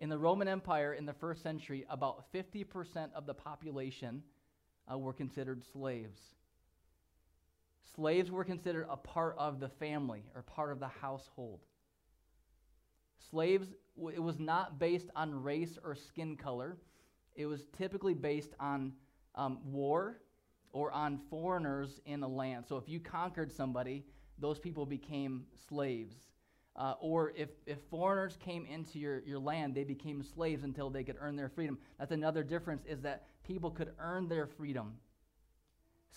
In 0.00 0.08
the 0.08 0.18
Roman 0.18 0.48
Empire 0.48 0.94
in 0.94 1.06
the 1.06 1.12
first 1.12 1.42
century, 1.42 1.84
about 1.88 2.32
50% 2.32 3.12
of 3.14 3.26
the 3.26 3.34
population 3.34 4.22
uh, 4.90 4.98
were 4.98 5.12
considered 5.12 5.62
slaves. 5.72 6.20
Slaves 7.94 8.30
were 8.30 8.44
considered 8.44 8.86
a 8.88 8.96
part 8.96 9.36
of 9.38 9.60
the 9.60 9.68
family 9.68 10.24
or 10.34 10.42
part 10.42 10.72
of 10.72 10.80
the 10.80 10.88
household. 10.88 11.60
Slaves, 13.30 13.68
it 14.12 14.22
was 14.22 14.38
not 14.38 14.78
based 14.78 15.10
on 15.14 15.42
race 15.42 15.78
or 15.84 15.94
skin 15.94 16.36
color. 16.36 16.78
It 17.36 17.46
was 17.46 17.66
typically 17.76 18.14
based 18.14 18.54
on 18.58 18.92
um, 19.34 19.58
war 19.64 20.18
or 20.72 20.92
on 20.92 21.18
foreigners 21.30 22.00
in 22.06 22.22
a 22.22 22.28
land. 22.28 22.64
So 22.68 22.76
if 22.76 22.88
you 22.88 23.00
conquered 23.00 23.52
somebody, 23.52 24.04
those 24.38 24.58
people 24.58 24.86
became 24.86 25.44
slaves. 25.68 26.14
Uh, 26.76 26.94
or 27.00 27.32
if, 27.36 27.48
if 27.66 27.78
foreigners 27.90 28.36
came 28.38 28.64
into 28.66 28.98
your, 28.98 29.20
your 29.20 29.38
land, 29.38 29.74
they 29.74 29.84
became 29.84 30.22
slaves 30.22 30.62
until 30.62 30.88
they 30.88 31.02
could 31.02 31.16
earn 31.20 31.36
their 31.36 31.48
freedom. 31.48 31.78
That's 31.98 32.12
another 32.12 32.42
difference, 32.42 32.84
is 32.86 33.00
that 33.02 33.26
people 33.44 33.70
could 33.70 33.90
earn 33.98 34.28
their 34.28 34.46
freedom. 34.46 34.94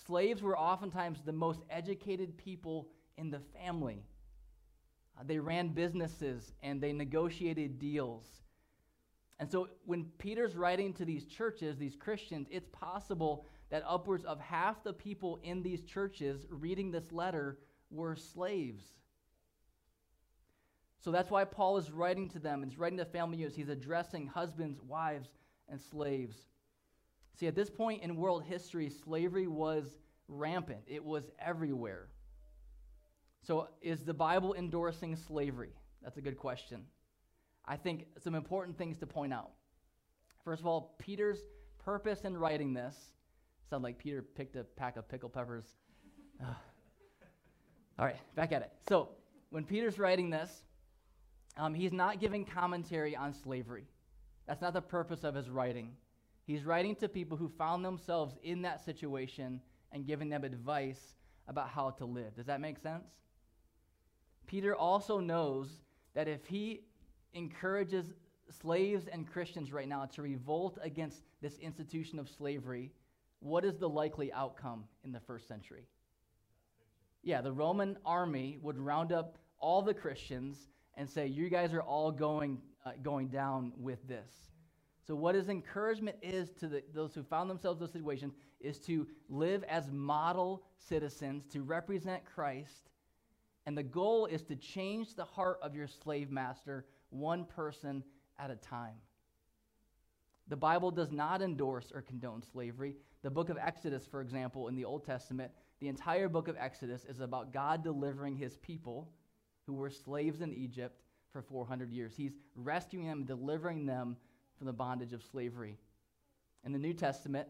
Slaves 0.06 0.42
were 0.42 0.58
oftentimes 0.58 1.22
the 1.22 1.32
most 1.32 1.60
educated 1.70 2.36
people 2.36 2.88
in 3.18 3.30
the 3.30 3.40
family. 3.58 4.04
Uh, 5.18 5.22
they 5.26 5.38
ran 5.38 5.68
businesses 5.68 6.52
and 6.62 6.80
they 6.80 6.92
negotiated 6.92 7.78
deals. 7.78 8.24
And 9.38 9.50
so 9.50 9.68
when 9.84 10.04
Peter's 10.18 10.56
writing 10.56 10.92
to 10.94 11.04
these 11.04 11.24
churches, 11.24 11.76
these 11.76 11.96
Christians, 11.96 12.46
it's 12.50 12.68
possible 12.72 13.46
that 13.74 13.82
upwards 13.88 14.24
of 14.24 14.38
half 14.38 14.84
the 14.84 14.92
people 14.92 15.40
in 15.42 15.60
these 15.60 15.82
churches 15.82 16.46
reading 16.48 16.92
this 16.92 17.10
letter 17.10 17.58
were 17.90 18.14
slaves. 18.14 18.84
So 21.00 21.10
that's 21.10 21.28
why 21.28 21.42
Paul 21.42 21.78
is 21.78 21.90
writing 21.90 22.28
to 22.28 22.38
them 22.38 22.62
he's 22.62 22.78
writing 22.78 22.98
to 22.98 23.04
family 23.04 23.38
units. 23.38 23.56
He's 23.56 23.68
addressing 23.68 24.28
husbands, 24.28 24.80
wives, 24.80 25.30
and 25.68 25.80
slaves. 25.80 26.36
See, 27.36 27.48
at 27.48 27.56
this 27.56 27.68
point 27.68 28.04
in 28.04 28.14
world 28.14 28.44
history, 28.44 28.88
slavery 28.90 29.48
was 29.48 29.98
rampant, 30.28 30.82
it 30.86 31.04
was 31.04 31.32
everywhere. 31.44 32.10
So, 33.42 33.70
is 33.82 34.04
the 34.04 34.14
Bible 34.14 34.54
endorsing 34.54 35.16
slavery? 35.16 35.72
That's 36.00 36.16
a 36.16 36.22
good 36.22 36.38
question. 36.38 36.84
I 37.66 37.74
think 37.74 38.06
some 38.22 38.36
important 38.36 38.78
things 38.78 38.98
to 38.98 39.06
point 39.08 39.32
out. 39.32 39.50
First 40.44 40.60
of 40.60 40.68
all, 40.68 40.94
Peter's 41.00 41.40
purpose 41.84 42.20
in 42.20 42.36
writing 42.36 42.72
this 42.72 42.94
sound 43.68 43.82
like 43.82 43.98
Peter 43.98 44.22
picked 44.22 44.56
a 44.56 44.64
pack 44.64 44.96
of 44.96 45.08
pickle 45.08 45.28
peppers. 45.28 45.64
all 46.42 48.04
right, 48.04 48.16
back 48.34 48.52
at 48.52 48.62
it. 48.62 48.72
So, 48.88 49.10
when 49.50 49.64
Peter's 49.64 49.98
writing 49.98 50.30
this, 50.30 50.64
um, 51.56 51.74
he's 51.74 51.92
not 51.92 52.20
giving 52.20 52.44
commentary 52.44 53.16
on 53.16 53.32
slavery. 53.32 53.86
That's 54.46 54.60
not 54.60 54.72
the 54.72 54.82
purpose 54.82 55.24
of 55.24 55.34
his 55.34 55.48
writing. 55.48 55.92
He's 56.46 56.64
writing 56.64 56.94
to 56.96 57.08
people 57.08 57.36
who 57.36 57.48
found 57.48 57.84
themselves 57.84 58.36
in 58.42 58.62
that 58.62 58.84
situation 58.84 59.60
and 59.92 60.06
giving 60.06 60.28
them 60.28 60.44
advice 60.44 61.14
about 61.48 61.68
how 61.68 61.90
to 61.90 62.04
live. 62.04 62.34
Does 62.34 62.46
that 62.46 62.60
make 62.60 62.78
sense? 62.78 63.06
Peter 64.46 64.74
also 64.74 65.20
knows 65.20 65.68
that 66.14 66.28
if 66.28 66.44
he 66.46 66.80
encourages 67.32 68.12
slaves 68.60 69.06
and 69.06 69.26
Christians 69.26 69.72
right 69.72 69.88
now 69.88 70.04
to 70.06 70.22
revolt 70.22 70.78
against 70.82 71.22
this 71.40 71.58
institution 71.58 72.18
of 72.18 72.28
slavery, 72.28 72.90
what 73.44 73.64
is 73.64 73.76
the 73.76 73.88
likely 73.88 74.32
outcome 74.32 74.84
in 75.04 75.12
the 75.12 75.20
first 75.20 75.46
century? 75.46 75.86
Yeah, 77.22 77.42
the 77.42 77.52
Roman 77.52 77.98
army 78.04 78.58
would 78.62 78.78
round 78.78 79.12
up 79.12 79.36
all 79.58 79.82
the 79.82 79.92
Christians 79.92 80.68
and 80.94 81.08
say, 81.08 81.26
You 81.26 81.50
guys 81.50 81.74
are 81.74 81.82
all 81.82 82.10
going, 82.10 82.60
uh, 82.86 82.92
going 83.02 83.28
down 83.28 83.72
with 83.76 84.06
this. 84.08 84.32
So, 85.06 85.14
what 85.14 85.34
his 85.34 85.50
encouragement 85.50 86.16
is 86.22 86.52
to 86.52 86.68
the, 86.68 86.82
those 86.94 87.14
who 87.14 87.22
found 87.22 87.50
themselves 87.50 87.80
in 87.80 87.86
this 87.86 87.92
situation 87.92 88.32
is 88.60 88.78
to 88.80 89.06
live 89.28 89.62
as 89.64 89.90
model 89.90 90.62
citizens, 90.78 91.44
to 91.52 91.62
represent 91.62 92.24
Christ. 92.24 92.88
And 93.66 93.76
the 93.76 93.82
goal 93.82 94.24
is 94.24 94.42
to 94.44 94.56
change 94.56 95.14
the 95.14 95.24
heart 95.24 95.58
of 95.62 95.74
your 95.74 95.86
slave 95.86 96.30
master 96.30 96.86
one 97.10 97.44
person 97.44 98.02
at 98.38 98.50
a 98.50 98.56
time. 98.56 98.96
The 100.48 100.56
Bible 100.56 100.90
does 100.90 101.10
not 101.10 101.40
endorse 101.40 101.90
or 101.94 102.02
condone 102.02 102.42
slavery. 102.42 102.96
The 103.22 103.30
book 103.30 103.48
of 103.48 103.56
Exodus, 103.56 104.06
for 104.06 104.20
example, 104.20 104.68
in 104.68 104.74
the 104.74 104.84
Old 104.84 105.04
Testament, 105.04 105.50
the 105.80 105.88
entire 105.88 106.28
book 106.28 106.48
of 106.48 106.56
Exodus 106.58 107.04
is 107.06 107.20
about 107.20 107.52
God 107.52 107.82
delivering 107.82 108.36
his 108.36 108.56
people 108.58 109.10
who 109.66 109.72
were 109.72 109.90
slaves 109.90 110.42
in 110.42 110.52
Egypt 110.52 111.00
for 111.32 111.42
400 111.42 111.90
years. 111.90 112.14
He's 112.16 112.34
rescuing 112.54 113.06
them, 113.06 113.24
delivering 113.24 113.86
them 113.86 114.16
from 114.58 114.66
the 114.66 114.72
bondage 114.72 115.12
of 115.12 115.22
slavery. 115.22 115.78
In 116.64 116.72
the 116.72 116.78
New 116.78 116.92
Testament, 116.92 117.48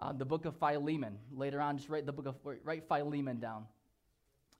uh, 0.00 0.12
the 0.12 0.24
book 0.24 0.44
of 0.44 0.56
Philemon, 0.56 1.18
later 1.32 1.60
on, 1.60 1.76
just 1.76 1.88
write 1.88 2.06
the 2.06 2.12
book 2.12 2.26
of, 2.26 2.36
write 2.64 2.84
Philemon 2.88 3.40
down. 3.40 3.66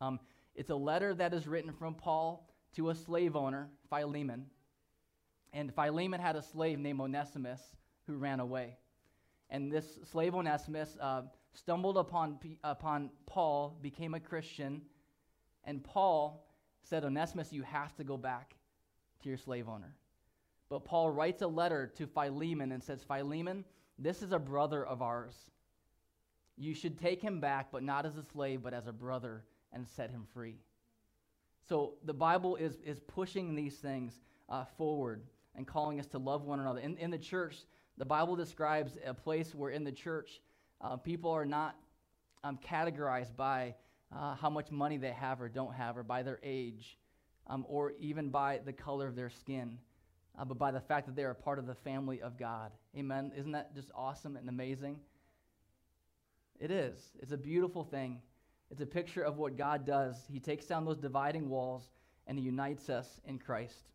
Um, 0.01 0.21
it's 0.55 0.71
a 0.71 0.77
letter 0.77 1.15
that 1.15 1.35
is 1.35 1.47
written 1.47 1.73
from 1.73 1.95
Paul 1.95 2.49
to 2.75 2.91
a 2.91 2.95
slave 2.95 3.37
owner, 3.37 3.69
Philemon. 3.91 4.47
And 5.57 5.75
Philemon 5.75 6.21
had 6.21 6.37
a 6.37 6.43
slave 6.43 6.79
named 6.79 7.01
Onesimus 7.01 7.63
who 8.07 8.19
ran 8.19 8.41
away. 8.41 8.77
And 9.49 9.73
this 9.73 9.99
slave 10.05 10.35
Onesimus 10.35 10.99
uh, 11.01 11.23
stumbled 11.55 11.97
upon, 11.97 12.39
upon 12.63 13.09
Paul, 13.25 13.79
became 13.81 14.13
a 14.13 14.21
Christian, 14.21 14.83
and 15.65 15.83
Paul 15.83 16.47
said, 16.83 17.05
Onesimus, 17.05 17.55
you 17.55 17.63
have 17.63 17.97
to 17.97 18.05
go 18.05 18.19
back 18.19 18.55
to 19.23 19.31
your 19.31 19.39
slave 19.39 19.67
owner. 19.67 19.95
But 20.69 20.85
Paul 20.85 21.11
writes 21.11 21.41
a 21.41 21.47
letter 21.47 21.91
to 21.97 22.07
Philemon 22.07 22.73
and 22.73 22.83
says, 22.83 23.03
Philemon, 23.03 23.65
this 23.99 24.21
is 24.21 24.33
a 24.33 24.39
brother 24.39 24.85
of 24.85 25.01
ours. 25.01 25.37
You 26.59 26.75
should 26.75 26.99
take 26.99 27.23
him 27.23 27.41
back, 27.41 27.69
but 27.73 27.83
not 27.83 28.05
as 28.05 28.19
a 28.19 28.23
slave, 28.23 28.63
but 28.63 28.75
as 28.75 28.89
a 28.89 28.93
brother, 28.93 29.43
and 29.73 29.89
set 29.89 30.11
him 30.11 30.27
free. 30.35 30.59
So 31.67 31.95
the 32.05 32.13
Bible 32.13 32.57
is, 32.57 32.77
is 32.85 33.01
pushing 33.01 33.55
these 33.55 33.77
things 33.77 34.21
uh, 34.51 34.67
forward 34.77 35.23
and 35.57 35.67
calling 35.67 35.99
us 36.01 36.07
to 36.09 36.19
love 36.19 36.45
one 36.45 36.61
another. 36.61 36.81
In, 36.81 36.97
in 36.99 37.11
the 37.11 37.19
church, 37.19 37.57
the 37.99 38.05
Bible 38.05 38.37
describes 38.37 38.99
a 39.05 39.15
place 39.15 39.55
where 39.55 39.71
in 39.71 39.85
the 39.85 39.93
church, 39.93 40.41
uh, 40.81 40.97
people 40.97 41.31
are 41.31 41.47
not 41.47 41.77
um, 42.45 42.59
categorized 42.59 43.35
by 43.37 43.75
uh, 44.15 44.35
how 44.35 44.51
much 44.51 44.71
money 44.71 44.99
they 44.99 45.13
have 45.13 45.41
or 45.41 45.49
don't 45.49 45.75
have, 45.75 45.97
or 45.97 46.03
by 46.03 46.23
their 46.23 46.39
age, 46.43 46.99
um, 47.49 47.65
or 47.69 47.93
even 47.99 48.29
by 48.29 48.61
the 48.65 48.73
color 48.73 49.07
of 49.07 49.17
their 49.17 49.31
skin, 49.31 49.79
uh, 50.39 50.45
but 50.45 50.59
by 50.59 50.71
the 50.71 50.81
fact 50.81 51.07
that 51.07 51.17
they 51.17 51.25
are 51.25 51.35
part 51.35 51.59
of 51.59 51.67
the 51.67 51.75
family 51.75 52.21
of 52.21 52.39
God. 52.39 52.71
Amen. 52.97 53.33
Isn't 53.37 53.53
that 53.53 53.75
just 53.75 53.91
awesome 53.95 54.37
and 54.37 54.49
amazing? 54.49 54.99
It 56.61 56.71
is. 56.71 57.11
It's 57.21 57.33
a 57.33 57.37
beautiful 57.37 57.85
thing. 57.85 58.21
It's 58.71 58.81
a 58.81 58.87
picture 58.87 59.23
of 59.23 59.39
what 59.39 59.57
God 59.57 59.87
does. 59.87 60.17
He 60.31 60.41
takes 60.41 60.67
down 60.67 60.85
those 60.85 60.99
dividing 60.99 61.49
walls 61.49 61.91
and 62.27 62.39
he 62.39 62.45
unites 62.45 62.89
us 62.89 63.21
in 63.27 63.39
Christ. 63.39 63.93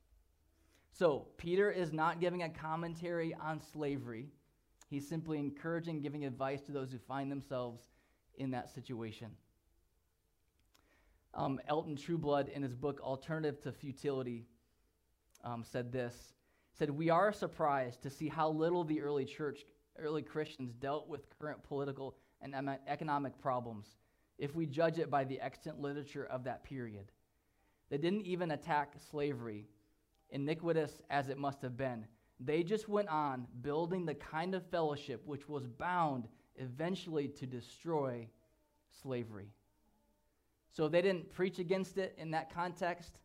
So, 0.91 1.27
Peter 1.37 1.71
is 1.71 1.93
not 1.93 2.19
giving 2.19 2.43
a 2.43 2.49
commentary 2.49 3.33
on 3.33 3.61
slavery. 3.61 4.27
He's 4.89 5.07
simply 5.07 5.39
encouraging, 5.39 6.01
giving 6.01 6.25
advice 6.25 6.61
to 6.63 6.71
those 6.71 6.91
who 6.91 6.99
find 6.99 7.31
themselves 7.31 7.81
in 8.35 8.51
that 8.51 8.69
situation. 8.69 9.31
Um, 11.33 11.61
Elton 11.67 11.95
Trueblood, 11.95 12.49
in 12.49 12.61
his 12.61 12.75
book 12.75 12.99
Alternative 13.01 13.59
to 13.61 13.71
Futility, 13.71 14.45
um, 15.43 15.63
said 15.63 15.91
this 15.91 16.33
said, 16.73 16.89
We 16.89 17.09
are 17.09 17.31
surprised 17.31 18.01
to 18.03 18.09
see 18.09 18.27
how 18.27 18.49
little 18.49 18.83
the 18.83 19.01
early 19.01 19.25
church, 19.25 19.65
early 19.99 20.21
Christians 20.21 20.73
dealt 20.73 21.07
with 21.07 21.27
current 21.39 21.63
political 21.63 22.15
and 22.41 22.55
economic 22.87 23.37
problems 23.39 23.97
if 24.37 24.55
we 24.55 24.65
judge 24.65 24.97
it 24.97 25.11
by 25.11 25.23
the 25.23 25.39
extant 25.39 25.79
literature 25.79 26.25
of 26.25 26.43
that 26.45 26.63
period. 26.63 27.11
They 27.89 27.97
didn't 27.97 28.25
even 28.25 28.51
attack 28.51 28.95
slavery, 29.11 29.67
iniquitous 30.31 31.01
as 31.09 31.29
it 31.29 31.37
must 31.37 31.61
have 31.61 31.77
been. 31.77 32.05
They 32.39 32.63
just 32.63 32.89
went 32.89 33.09
on 33.09 33.45
building 33.61 34.05
the 34.05 34.15
kind 34.15 34.55
of 34.55 34.65
fellowship 34.67 35.21
which 35.25 35.47
was 35.47 35.67
bound 35.67 36.27
eventually 36.55 37.27
to 37.27 37.45
destroy 37.45 38.27
slavery. 39.01 39.49
So 40.71 40.87
they 40.87 41.01
didn't 41.01 41.29
preach 41.31 41.59
against 41.59 41.97
it 41.97 42.15
in 42.17 42.31
that 42.31 42.53
context, 42.53 43.19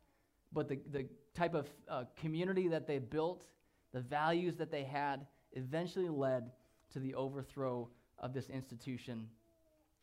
but 0.53 0.69
the, 0.69 0.81
the 0.91 1.07
type 1.35 1.55
of 1.55 1.69
uh, 1.89 2.05
community 2.17 2.69
that 2.69 2.87
they 2.87 2.99
built, 2.99 3.47
the 3.93 4.01
values 4.01 4.57
that 4.57 4.71
they 4.71 4.83
had, 4.83 5.27
eventually 5.53 6.09
led 6.09 6.51
to 6.93 6.99
the 6.99 7.15
overthrow 7.15 7.89
of 8.19 8.33
this 8.33 8.49
institution 8.51 9.29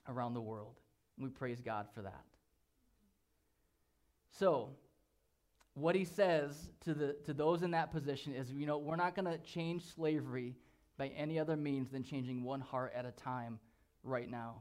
around 0.07 0.33
the 0.33 0.41
world. 0.41 0.79
We 1.17 1.29
praise 1.29 1.61
God 1.61 1.87
for 1.93 2.01
that. 2.01 2.23
So, 4.31 4.69
what 5.75 5.95
he 5.95 6.05
says 6.05 6.69
to, 6.85 6.93
the, 6.93 7.15
to 7.25 7.33
those 7.33 7.63
in 7.63 7.71
that 7.71 7.91
position 7.91 8.33
is, 8.33 8.51
you 8.51 8.65
know, 8.67 8.77
we're 8.77 8.95
not 8.95 9.15
going 9.15 9.25
to 9.25 9.37
change 9.39 9.83
slavery 9.95 10.55
by 10.97 11.07
any 11.09 11.39
other 11.39 11.55
means 11.55 11.89
than 11.89 12.03
changing 12.03 12.43
one 12.43 12.61
heart 12.61 12.93
at 12.95 13.05
a 13.05 13.11
time 13.11 13.59
right 14.03 14.29
now. 14.29 14.57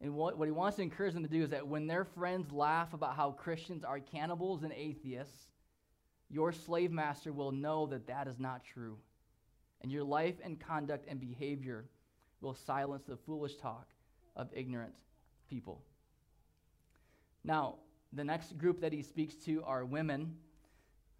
And 0.00 0.14
what, 0.14 0.38
what 0.38 0.46
he 0.46 0.52
wants 0.52 0.76
to 0.76 0.82
encourage 0.82 1.14
them 1.14 1.22
to 1.22 1.28
do 1.28 1.42
is 1.42 1.50
that 1.50 1.66
when 1.66 1.86
their 1.86 2.04
friends 2.04 2.50
laugh 2.50 2.94
about 2.94 3.16
how 3.16 3.32
Christians 3.32 3.84
are 3.84 4.00
cannibals 4.00 4.62
and 4.62 4.72
atheists, 4.72 5.46
your 6.30 6.52
slave 6.52 6.90
master 6.90 7.32
will 7.32 7.52
know 7.52 7.86
that 7.86 8.06
that 8.06 8.26
is 8.26 8.38
not 8.38 8.64
true. 8.64 8.96
And 9.82 9.92
your 9.92 10.04
life 10.04 10.36
and 10.42 10.58
conduct 10.58 11.06
and 11.08 11.20
behavior 11.20 11.84
will 12.40 12.54
silence 12.54 13.04
the 13.06 13.16
foolish 13.16 13.56
talk 13.56 13.86
of 14.36 14.48
ignorant 14.54 14.94
people. 15.48 15.82
Now, 17.44 17.76
the 18.12 18.24
next 18.24 18.58
group 18.58 18.80
that 18.80 18.92
he 18.92 19.02
speaks 19.02 19.34
to 19.44 19.62
are 19.64 19.84
women. 19.84 20.34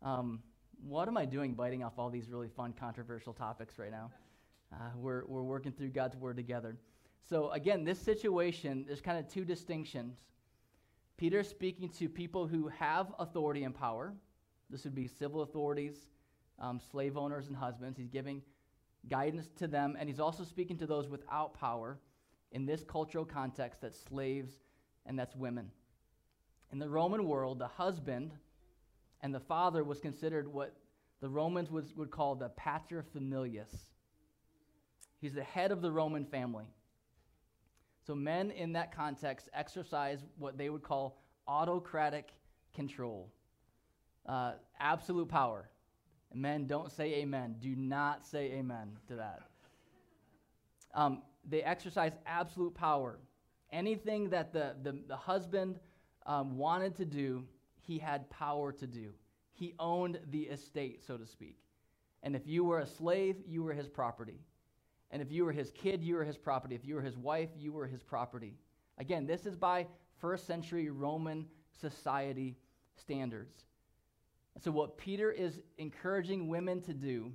Um, 0.02 0.40
what 0.82 1.08
am 1.08 1.16
I 1.16 1.24
doing 1.24 1.54
biting 1.54 1.84
off 1.84 1.98
all 1.98 2.10
these 2.10 2.28
really 2.28 2.48
fun, 2.48 2.72
controversial 2.72 3.32
topics 3.32 3.78
right 3.78 3.90
now? 3.90 4.10
Uh, 4.72 4.90
we're, 4.96 5.24
we're 5.26 5.42
working 5.42 5.72
through 5.72 5.90
God's 5.90 6.16
word 6.16 6.36
together. 6.36 6.76
So, 7.28 7.50
again, 7.50 7.84
this 7.84 7.98
situation, 7.98 8.84
there's 8.86 9.00
kind 9.00 9.18
of 9.18 9.28
two 9.28 9.44
distinctions. 9.44 10.18
Peter's 11.16 11.48
speaking 11.48 11.88
to 11.90 12.08
people 12.08 12.46
who 12.46 12.68
have 12.68 13.12
authority 13.18 13.64
and 13.64 13.74
power. 13.74 14.14
This 14.70 14.84
would 14.84 14.94
be 14.94 15.06
civil 15.06 15.42
authorities, 15.42 16.06
um, 16.58 16.80
slave 16.90 17.16
owners, 17.16 17.48
and 17.48 17.56
husbands. 17.56 17.98
He's 17.98 18.08
giving 18.08 18.42
guidance 19.08 19.50
to 19.58 19.68
them, 19.68 19.96
and 19.98 20.08
he's 20.08 20.20
also 20.20 20.44
speaking 20.44 20.78
to 20.78 20.86
those 20.86 21.08
without 21.08 21.54
power 21.54 21.98
in 22.52 22.64
this 22.64 22.84
cultural 22.84 23.24
context 23.24 23.80
that's 23.82 24.00
slaves 24.00 24.52
and 25.06 25.18
that's 25.18 25.36
women. 25.36 25.70
In 26.72 26.78
the 26.78 26.88
Roman 26.88 27.26
world, 27.26 27.58
the 27.58 27.66
husband 27.66 28.32
and 29.22 29.34
the 29.34 29.40
father 29.40 29.84
was 29.84 30.00
considered 30.00 30.46
what 30.52 30.74
the 31.20 31.28
Romans 31.28 31.70
would, 31.70 31.84
would 31.96 32.10
call 32.10 32.34
the 32.34 32.50
paterfamilias. 32.50 33.74
He's 35.20 35.34
the 35.34 35.42
head 35.42 35.70
of 35.72 35.82
the 35.82 35.90
Roman 35.90 36.24
family. 36.24 36.66
So 38.06 38.14
men 38.14 38.50
in 38.50 38.72
that 38.72 38.94
context 38.94 39.48
exercise 39.52 40.24
what 40.38 40.56
they 40.56 40.70
would 40.70 40.82
call 40.82 41.22
autocratic 41.46 42.30
control, 42.74 43.30
uh, 44.26 44.52
absolute 44.78 45.28
power. 45.28 45.68
Men 46.32 46.66
don't 46.66 46.90
say 46.90 47.14
amen. 47.16 47.56
Do 47.60 47.74
not 47.74 48.26
say 48.26 48.52
amen 48.52 48.96
to 49.08 49.16
that. 49.16 49.42
Um, 50.94 51.22
they 51.48 51.62
exercise 51.62 52.12
absolute 52.24 52.74
power. 52.74 53.18
Anything 53.72 54.30
that 54.30 54.52
the, 54.52 54.76
the, 54.82 54.98
the 55.08 55.16
husband 55.16 55.78
um, 56.26 56.56
wanted 56.56 56.96
to 56.96 57.04
do, 57.04 57.44
he 57.80 57.98
had 57.98 58.28
power 58.30 58.72
to 58.72 58.86
do. 58.86 59.12
he 59.52 59.74
owned 59.78 60.18
the 60.30 60.42
estate, 60.42 61.02
so 61.06 61.18
to 61.18 61.26
speak. 61.26 61.58
And 62.22 62.34
if 62.34 62.46
you 62.46 62.64
were 62.64 62.78
a 62.78 62.86
slave, 62.86 63.36
you 63.46 63.62
were 63.62 63.74
his 63.74 63.88
property. 63.88 64.40
And 65.10 65.20
if 65.20 65.30
you 65.32 65.44
were 65.44 65.52
his 65.52 65.70
kid, 65.70 66.02
you 66.02 66.14
were 66.14 66.24
his 66.24 66.38
property. 66.38 66.74
If 66.74 66.84
you 66.84 66.94
were 66.94 67.02
his 67.02 67.18
wife, 67.18 67.50
you 67.58 67.72
were 67.72 67.86
his 67.86 68.02
property. 68.02 68.54
Again, 68.98 69.26
this 69.26 69.44
is 69.46 69.56
by 69.56 69.86
first 70.18 70.46
century 70.46 70.90
Roman 70.90 71.46
society 71.80 72.56
standards. 72.96 73.64
So, 74.58 74.70
what 74.70 74.98
Peter 74.98 75.30
is 75.30 75.60
encouraging 75.78 76.48
women 76.48 76.80
to 76.82 76.92
do 76.92 77.32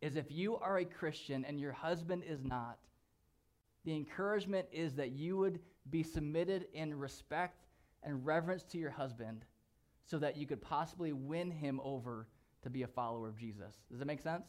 is 0.00 0.16
if 0.16 0.30
you 0.30 0.56
are 0.56 0.78
a 0.78 0.84
Christian 0.84 1.44
and 1.44 1.58
your 1.58 1.72
husband 1.72 2.22
is 2.28 2.44
not, 2.44 2.78
the 3.84 3.94
encouragement 3.94 4.66
is 4.70 4.94
that 4.94 5.12
you 5.12 5.36
would 5.36 5.60
be 5.90 6.02
submitted 6.02 6.66
in 6.74 6.98
respect 6.98 7.63
and 8.04 8.24
reverence 8.24 8.62
to 8.64 8.78
your 8.78 8.90
husband 8.90 9.44
so 10.04 10.18
that 10.18 10.36
you 10.36 10.46
could 10.46 10.60
possibly 10.60 11.12
win 11.12 11.50
him 11.50 11.80
over 11.82 12.28
to 12.62 12.70
be 12.70 12.82
a 12.82 12.86
follower 12.86 13.28
of 13.28 13.38
Jesus. 13.38 13.74
Does 13.90 13.98
that 13.98 14.06
make 14.06 14.20
sense? 14.20 14.46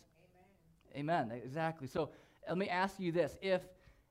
Amen. 0.96 1.28
Amen. 1.30 1.41
Exactly. 1.44 1.88
So 1.88 2.10
let 2.48 2.58
me 2.58 2.70
ask 2.70 3.00
you 3.00 3.12
this. 3.12 3.38
If 3.41 3.62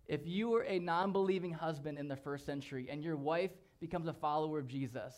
if 0.06 0.26
you 0.26 0.50
were 0.50 0.64
a 0.64 0.78
non-believing 0.78 1.52
husband 1.52 1.98
in 1.98 2.08
the 2.08 2.16
first 2.16 2.44
century 2.44 2.88
and 2.90 3.02
your 3.02 3.16
wife 3.16 3.52
becomes 3.80 4.06
a 4.06 4.12
follower 4.12 4.58
of 4.58 4.68
Jesus, 4.68 5.14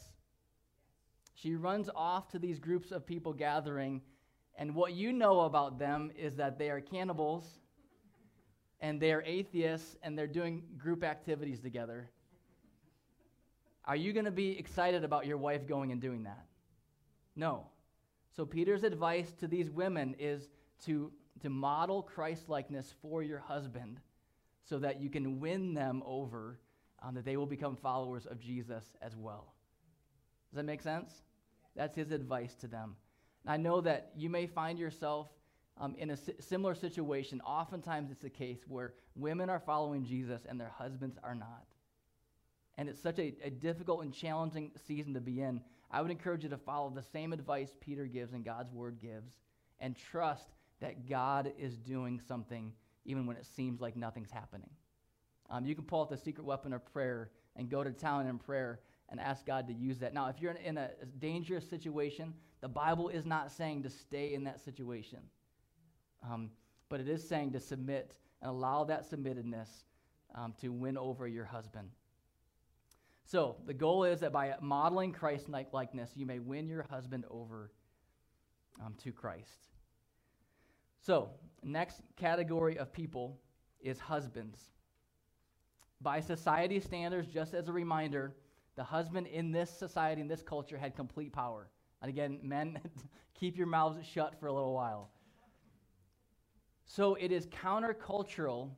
she 1.34 1.56
runs 1.56 1.90
off 1.94 2.28
to 2.28 2.38
these 2.38 2.60
groups 2.60 2.92
of 2.92 3.04
people 3.04 3.32
gathering, 3.32 4.00
and 4.56 4.74
what 4.74 4.92
you 4.92 5.12
know 5.12 5.40
about 5.40 5.78
them 5.78 6.12
is 6.16 6.36
that 6.36 6.58
they 6.58 6.70
are 6.70 6.80
cannibals 6.80 7.58
and 8.80 9.00
they're 9.00 9.22
atheists 9.22 9.96
and 10.02 10.16
they're 10.16 10.26
doing 10.26 10.62
group 10.78 11.02
activities 11.02 11.60
together. 11.60 12.08
Are 13.86 13.96
you 13.96 14.12
going 14.12 14.24
to 14.24 14.30
be 14.30 14.58
excited 14.58 15.04
about 15.04 15.26
your 15.26 15.36
wife 15.36 15.66
going 15.66 15.92
and 15.92 16.00
doing 16.00 16.24
that? 16.24 16.46
No. 17.36 17.66
So, 18.34 18.44
Peter's 18.44 18.82
advice 18.82 19.32
to 19.38 19.46
these 19.46 19.70
women 19.70 20.14
is 20.18 20.48
to, 20.84 21.12
to 21.42 21.48
model 21.48 22.02
Christ 22.02 22.48
likeness 22.48 22.94
for 23.00 23.22
your 23.22 23.38
husband 23.38 24.00
so 24.64 24.78
that 24.80 25.00
you 25.00 25.08
can 25.08 25.40
win 25.40 25.74
them 25.74 26.02
over, 26.04 26.58
um, 27.02 27.14
that 27.14 27.24
they 27.24 27.36
will 27.36 27.46
become 27.46 27.76
followers 27.76 28.26
of 28.26 28.40
Jesus 28.40 28.84
as 29.00 29.16
well. 29.16 29.54
Does 30.50 30.56
that 30.56 30.64
make 30.64 30.82
sense? 30.82 31.22
That's 31.76 31.94
his 31.94 32.10
advice 32.10 32.54
to 32.56 32.66
them. 32.66 32.96
And 33.44 33.52
I 33.52 33.56
know 33.56 33.80
that 33.82 34.10
you 34.16 34.28
may 34.28 34.46
find 34.46 34.78
yourself 34.78 35.28
um, 35.78 35.94
in 35.98 36.10
a 36.10 36.16
si- 36.16 36.34
similar 36.40 36.74
situation. 36.74 37.40
Oftentimes, 37.42 38.10
it's 38.10 38.22
the 38.22 38.30
case 38.30 38.60
where 38.66 38.94
women 39.14 39.48
are 39.48 39.60
following 39.60 40.04
Jesus 40.04 40.42
and 40.48 40.60
their 40.60 40.72
husbands 40.76 41.16
are 41.22 41.34
not. 41.34 41.64
And 42.78 42.88
it's 42.88 43.00
such 43.00 43.18
a, 43.18 43.34
a 43.42 43.50
difficult 43.50 44.02
and 44.02 44.12
challenging 44.12 44.70
season 44.86 45.14
to 45.14 45.20
be 45.20 45.40
in. 45.40 45.60
I 45.90 46.02
would 46.02 46.10
encourage 46.10 46.42
you 46.42 46.50
to 46.50 46.58
follow 46.58 46.90
the 46.90 47.02
same 47.02 47.32
advice 47.32 47.74
Peter 47.80 48.06
gives 48.06 48.32
and 48.32 48.44
God's 48.44 48.72
word 48.72 48.98
gives 49.00 49.32
and 49.80 49.96
trust 49.96 50.48
that 50.80 51.08
God 51.08 51.52
is 51.58 51.76
doing 51.76 52.20
something 52.20 52.72
even 53.04 53.26
when 53.26 53.36
it 53.36 53.46
seems 53.46 53.80
like 53.80 53.96
nothing's 53.96 54.30
happening. 54.30 54.68
Um, 55.48 55.64
you 55.64 55.74
can 55.74 55.84
pull 55.84 56.02
out 56.02 56.10
the 56.10 56.16
secret 56.16 56.44
weapon 56.44 56.72
of 56.72 56.84
prayer 56.92 57.30
and 57.54 57.70
go 57.70 57.84
to 57.84 57.90
town 57.90 58.26
in 58.26 58.38
prayer 58.38 58.80
and 59.08 59.20
ask 59.20 59.46
God 59.46 59.68
to 59.68 59.72
use 59.72 59.98
that. 59.98 60.12
Now, 60.12 60.28
if 60.28 60.40
you're 60.40 60.52
in, 60.52 60.76
in 60.76 60.78
a 60.78 60.90
dangerous 61.18 61.68
situation, 61.68 62.34
the 62.60 62.68
Bible 62.68 63.08
is 63.08 63.24
not 63.24 63.52
saying 63.52 63.84
to 63.84 63.90
stay 63.90 64.34
in 64.34 64.44
that 64.44 64.60
situation, 64.64 65.20
um, 66.28 66.50
but 66.88 67.00
it 67.00 67.08
is 67.08 67.26
saying 67.26 67.52
to 67.52 67.60
submit 67.60 68.18
and 68.42 68.50
allow 68.50 68.84
that 68.84 69.08
submittedness 69.08 69.68
um, 70.34 70.52
to 70.60 70.68
win 70.70 70.98
over 70.98 71.28
your 71.28 71.44
husband. 71.44 71.90
So, 73.26 73.56
the 73.66 73.74
goal 73.74 74.04
is 74.04 74.20
that 74.20 74.32
by 74.32 74.54
modeling 74.60 75.10
Christ 75.10 75.48
likeness, 75.48 76.12
you 76.14 76.26
may 76.26 76.38
win 76.38 76.68
your 76.68 76.86
husband 76.88 77.24
over 77.28 77.72
um, 78.80 78.94
to 79.02 79.10
Christ. 79.10 79.66
So, 81.00 81.30
next 81.64 82.02
category 82.16 82.78
of 82.78 82.92
people 82.92 83.40
is 83.80 83.98
husbands. 83.98 84.60
By 86.00 86.20
society 86.20 86.78
standards, 86.78 87.26
just 87.26 87.52
as 87.52 87.66
a 87.66 87.72
reminder, 87.72 88.36
the 88.76 88.84
husband 88.84 89.26
in 89.26 89.50
this 89.50 89.70
society, 89.76 90.20
in 90.20 90.28
this 90.28 90.42
culture, 90.42 90.78
had 90.78 90.94
complete 90.94 91.32
power. 91.32 91.68
And 92.02 92.08
again, 92.08 92.38
men, 92.44 92.78
keep 93.34 93.56
your 93.56 93.66
mouths 93.66 94.06
shut 94.06 94.38
for 94.38 94.46
a 94.46 94.52
little 94.52 94.72
while. 94.72 95.10
So 96.84 97.16
it 97.16 97.32
is 97.32 97.48
countercultural 97.48 98.70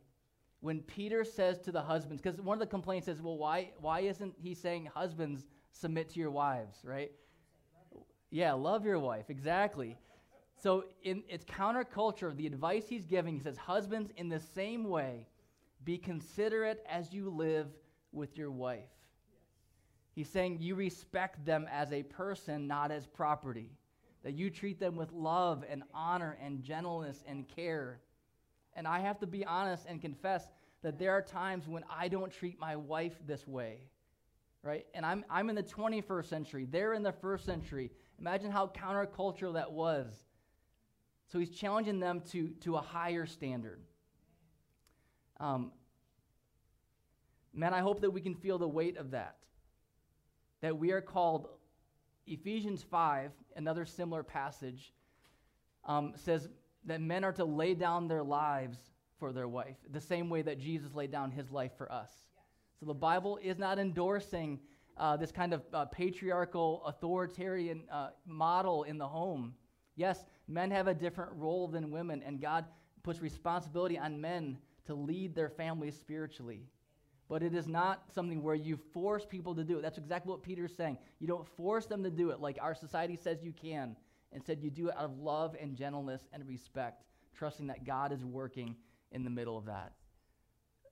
when 0.61 0.81
Peter 0.81 1.25
says 1.25 1.59
to 1.61 1.73
the 1.73 1.81
husbands, 1.81 2.21
because 2.21 2.41
one 2.41 2.55
of 2.55 2.61
the 2.61 2.67
complaints 2.67 3.07
is, 3.09 3.23
well, 3.23 3.39
why, 3.39 3.71
why 3.81 4.01
isn't 4.01 4.35
he 4.37 4.55
saying 4.55 4.89
husbands 4.93 5.47
submit 5.73 6.09
to 6.11 6.21
your 6.21 6.31
wives, 6.31 6.79
right? 6.83 7.13
Yeah, 8.31 8.53
love 8.53 8.85
your 8.85 8.99
wife, 8.99 9.27
exactly. 9.31 9.97
So 10.61 10.85
in, 11.03 11.23
it's 11.29 11.45
counterculture. 11.45 12.37
The 12.37 12.47
advice 12.47 12.87
he's 12.89 13.07
giving, 13.07 13.35
he 13.37 13.41
says, 13.41 13.57
husbands, 13.57 14.11
in 14.17 14.29
the 14.29 14.41
same 14.41 14.85
way, 14.85 15.29
be 15.85 15.97
considerate 15.97 16.85
as 16.89 17.13
you 17.13 17.31
live 17.31 17.69
with 18.13 18.37
your 18.37 18.51
wife. 18.51 18.91
He's 20.15 20.29
saying 20.29 20.59
you 20.61 20.75
respect 20.75 21.45
them 21.47 21.69
as 21.71 21.93
a 21.93 22.03
person, 22.03 22.67
not 22.67 22.91
as 22.91 23.07
property. 23.07 23.71
That 24.25 24.35
you 24.35 24.51
treat 24.51 24.81
them 24.81 24.97
with 24.97 25.13
love 25.13 25.65
and 25.71 25.85
honor 25.95 26.37
and 26.43 26.65
gentleness 26.65 27.23
and 27.29 27.47
care. 27.47 28.01
And 28.79 28.87
I 28.87 29.01
have 29.01 29.19
to 29.19 29.27
be 29.27 29.45
honest 29.45 29.87
and 29.89 30.01
confess 30.01 30.49
that 30.83 31.01
there 31.01 31.11
are 31.11 31.21
times 31.21 31.67
when 31.67 31.83
I 31.91 32.07
don't 32.07 32.33
treat 32.33 32.61
my 32.61 32.77
wife 32.77 33.19
this 33.27 33.45
way. 33.45 33.81
Right? 34.63 34.87
And 34.95 35.05
I'm, 35.05 35.25
I'm 35.29 35.51
in 35.51 35.57
the 35.57 35.65
21st 35.65 36.27
century. 36.27 36.65
They're 36.71 36.95
in 36.95 37.03
the 37.03 37.11
first 37.11 37.45
century. 37.45 37.91
Imagine 38.21 38.53
how 38.53 38.69
countercultural 38.69 39.55
that 39.55 39.73
was. 39.73 40.07
So 41.27 41.41
he's 41.41 41.51
challenging 41.51 41.99
them 41.99 42.23
to, 42.31 42.51
to 42.61 42.77
a 42.77 42.81
higher 42.81 43.27
standard. 43.27 43.81
Um, 45.41 45.73
man, 47.53 47.75
I 47.75 47.81
hope 47.81 48.01
that 48.03 48.11
we 48.11 48.21
can 48.21 48.37
feel 48.37 48.59
the 48.59 48.69
weight 48.69 48.97
of 48.97 49.11
that. 49.11 49.39
That 50.61 50.79
we 50.79 50.93
are 50.93 51.01
called, 51.01 51.49
Ephesians 52.29 52.85
5, 52.89 53.33
another 53.57 53.85
similar 53.85 54.23
passage, 54.23 54.93
um, 55.85 56.13
says 56.15 56.49
that 56.85 57.01
men 57.01 57.25
are 57.25 57.33
to 57.33 57.45
lay 57.45 57.75
down 57.75 58.09
their 58.09 58.23
lives 58.23 58.79
for 59.19 59.33
their 59.33 59.49
wife, 59.49 59.77
the 59.91 60.01
same 60.01 60.31
way 60.31 60.43
that 60.43 60.59
Jesus 60.59 60.95
laid 60.95 61.11
down 61.11 61.31
his 61.31 61.51
life 61.51 61.73
for 61.77 61.91
us. 61.91 62.11
So 62.79 62.87
the 62.87 62.95
Bible 62.95 63.39
is 63.43 63.59
not 63.59 63.79
endorsing 63.79 64.61
uh, 64.97 65.17
this 65.17 65.33
kind 65.33 65.53
of 65.53 65.63
uh, 65.73 65.87
patriarchal, 65.87 66.83
authoritarian 66.87 67.83
uh, 67.91 68.11
model 68.27 68.85
in 68.85 68.99
the 68.99 69.07
home. 69.07 69.55
Yes, 69.97 70.25
men 70.47 70.71
have 70.71 70.87
a 70.87 70.95
different 70.95 71.33
role 71.35 71.69
than 71.69 71.91
women, 71.91 72.23
and 72.25 72.41
God 72.41 72.65
puts 73.03 73.21
responsibility 73.21 73.99
on 73.99 74.21
men 74.21 74.59
to 74.87 74.95
lead 74.95 75.35
their 75.35 75.51
families 75.51 75.97
spiritually. 75.97 76.63
But 77.29 77.43
it 77.43 77.55
is 77.55 77.69
not 77.69 78.05
something 78.15 78.43
where 78.43 78.55
you 78.55 78.77
force 78.77 79.27
people 79.27 79.55
to 79.55 79.65
do 79.65 79.79
it. 79.79 79.83
That's 79.83 79.99
exactly 79.99 80.31
what 80.31 80.43
Peter's 80.43 80.75
saying. 80.75 80.99
You 81.19 81.27
don't 81.27 81.47
force 81.47 81.87
them 81.87 82.03
to 82.05 82.11
do 82.11 82.31
it 82.31 82.41
like 82.41 82.59
our 82.61 82.75
society 82.75 83.17
says 83.17 83.43
you 83.43 83.53
can. 83.53 83.97
Instead, 84.33 84.61
you 84.63 84.71
do 84.71 84.89
it 84.89 84.97
out 84.97 85.05
of 85.05 85.19
love 85.19 85.57
and 85.61 85.75
gentleness 85.75 86.29
and 86.33 86.47
respect, 86.47 87.05
trusting 87.35 87.67
that 87.69 87.85
God 87.85 88.13
is 88.13 88.25
working 88.25 88.77
in 89.13 89.25
the 89.25 89.31
middle 89.31 89.57
of 89.57 89.67
that. 89.67 89.93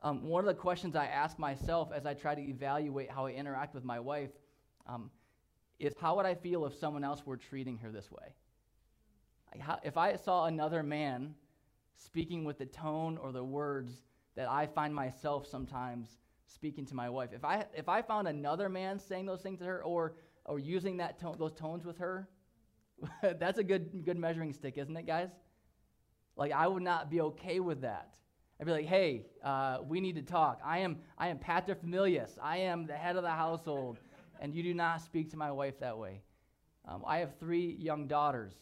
Um, 0.02 0.22
one 0.22 0.40
of 0.40 0.46
the 0.46 0.54
questions 0.54 0.94
I 0.94 1.06
ask 1.06 1.38
myself 1.38 1.90
as 1.94 2.06
I 2.06 2.14
try 2.14 2.34
to 2.34 2.40
evaluate 2.40 3.10
how 3.10 3.26
I 3.26 3.32
interact 3.32 3.74
with 3.74 3.84
my 3.84 3.98
wife 3.98 4.30
um, 4.86 5.10
is 5.78 5.92
how 6.00 6.16
would 6.16 6.26
I 6.26 6.34
feel 6.34 6.64
if 6.66 6.74
someone 6.74 7.04
else 7.04 7.24
were 7.26 7.36
treating 7.36 7.78
her 7.78 7.90
this 7.90 8.10
way? 8.10 8.34
if 9.84 9.96
I 9.96 10.16
saw 10.16 10.44
another 10.44 10.82
man 10.82 11.34
speaking 11.94 12.44
with 12.44 12.58
the 12.58 12.66
tone 12.66 13.16
or 13.16 13.32
the 13.32 13.42
words 13.42 14.02
that 14.34 14.50
I 14.50 14.66
find 14.66 14.94
myself 14.94 15.46
sometimes 15.46 16.18
speaking 16.46 16.84
to 16.86 16.94
my 16.94 17.08
wife, 17.08 17.30
if 17.32 17.42
I, 17.42 17.64
if 17.74 17.88
I 17.88 18.02
found 18.02 18.28
another 18.28 18.68
man 18.68 18.98
saying 18.98 19.24
those 19.24 19.40
things 19.40 19.60
to 19.60 19.64
her 19.64 19.82
or, 19.82 20.16
or 20.44 20.58
using 20.58 20.98
that 20.98 21.18
those 21.38 21.54
tones 21.54 21.86
with 21.86 21.96
her, 21.98 22.28
that's 23.38 23.58
a 23.58 23.64
good, 23.64 24.04
good 24.04 24.18
measuring 24.18 24.52
stick, 24.52 24.78
isn't 24.78 24.96
it, 24.96 25.06
guys? 25.06 25.30
Like, 26.36 26.52
I 26.52 26.66
would 26.66 26.82
not 26.82 27.10
be 27.10 27.20
okay 27.22 27.60
with 27.60 27.82
that. 27.82 28.14
I'd 28.58 28.66
be 28.66 28.72
like, 28.72 28.86
hey, 28.86 29.26
uh, 29.44 29.78
we 29.86 30.00
need 30.00 30.16
to 30.16 30.22
talk. 30.22 30.60
I 30.64 30.78
am, 30.78 30.98
I 31.18 31.28
am 31.28 31.38
paterfamilias. 31.38 32.38
I 32.42 32.58
am 32.58 32.86
the 32.86 32.94
head 32.94 33.16
of 33.16 33.22
the 33.22 33.30
household, 33.30 33.98
and 34.40 34.54
you 34.54 34.62
do 34.62 34.72
not 34.72 35.02
speak 35.02 35.30
to 35.30 35.36
my 35.36 35.50
wife 35.50 35.78
that 35.80 35.96
way. 35.96 36.22
Um, 36.88 37.02
I 37.06 37.18
have 37.18 37.38
three 37.38 37.76
young 37.78 38.06
daughters. 38.06 38.54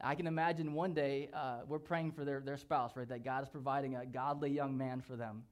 I 0.00 0.14
can 0.14 0.26
imagine 0.26 0.74
one 0.74 0.92
day 0.92 1.30
uh, 1.32 1.60
we're 1.66 1.78
praying 1.78 2.12
for 2.12 2.24
their, 2.24 2.40
their 2.40 2.56
spouse, 2.56 2.92
right? 2.96 3.08
That 3.08 3.24
God 3.24 3.42
is 3.42 3.48
providing 3.48 3.96
a 3.96 4.04
godly 4.04 4.50
young 4.50 4.76
man 4.76 5.00
for 5.00 5.16
them. 5.16 5.44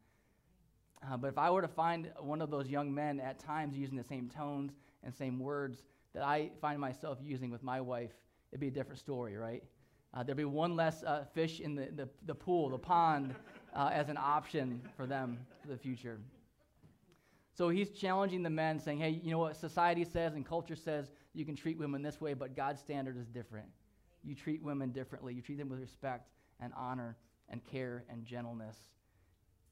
Uh, 1.10 1.16
but 1.16 1.28
if 1.28 1.38
I 1.38 1.50
were 1.50 1.62
to 1.62 1.68
find 1.68 2.10
one 2.20 2.40
of 2.40 2.50
those 2.50 2.68
young 2.68 2.92
men 2.92 3.18
at 3.18 3.38
times 3.38 3.76
using 3.76 3.96
the 3.96 4.04
same 4.04 4.28
tones 4.28 4.72
and 5.02 5.12
same 5.14 5.38
words 5.38 5.82
that 6.14 6.22
I 6.22 6.50
find 6.60 6.80
myself 6.80 7.18
using 7.22 7.50
with 7.50 7.62
my 7.62 7.80
wife, 7.80 8.12
it'd 8.50 8.60
be 8.60 8.68
a 8.68 8.72
different 8.72 8.98
story, 8.98 9.36
right? 9.36 9.62
Uh, 10.14 10.22
there'd 10.22 10.36
be 10.36 10.44
one 10.44 10.76
less 10.76 11.02
uh, 11.04 11.24
fish 11.32 11.60
in 11.60 11.74
the, 11.74 11.88
the, 11.96 12.08
the, 12.26 12.34
pool, 12.34 12.68
the 12.68 12.78
pond, 12.78 13.34
uh, 13.74 13.90
as 13.92 14.08
an 14.08 14.18
option 14.18 14.80
for 14.96 15.06
them 15.06 15.38
for 15.62 15.68
the 15.68 15.76
future. 15.76 16.18
So 17.54 17.68
he's 17.68 17.90
challenging 17.90 18.42
the 18.42 18.50
men, 18.50 18.78
saying, 18.78 18.98
hey, 18.98 19.20
you 19.22 19.30
know 19.30 19.38
what 19.38 19.56
society 19.56 20.04
says 20.04 20.34
and 20.34 20.44
culture 20.44 20.76
says 20.76 21.10
you 21.34 21.44
can 21.44 21.56
treat 21.56 21.78
women 21.78 22.02
this 22.02 22.20
way, 22.20 22.34
but 22.34 22.56
God's 22.56 22.80
standard 22.80 23.18
is 23.18 23.26
different. 23.26 23.68
You 24.22 24.34
treat 24.34 24.62
women 24.62 24.90
differently. 24.90 25.34
You 25.34 25.42
treat 25.42 25.58
them 25.58 25.68
with 25.68 25.80
respect 25.80 26.28
and 26.60 26.72
honor 26.76 27.16
and 27.48 27.64
care 27.64 28.04
and 28.08 28.24
gentleness 28.24 28.76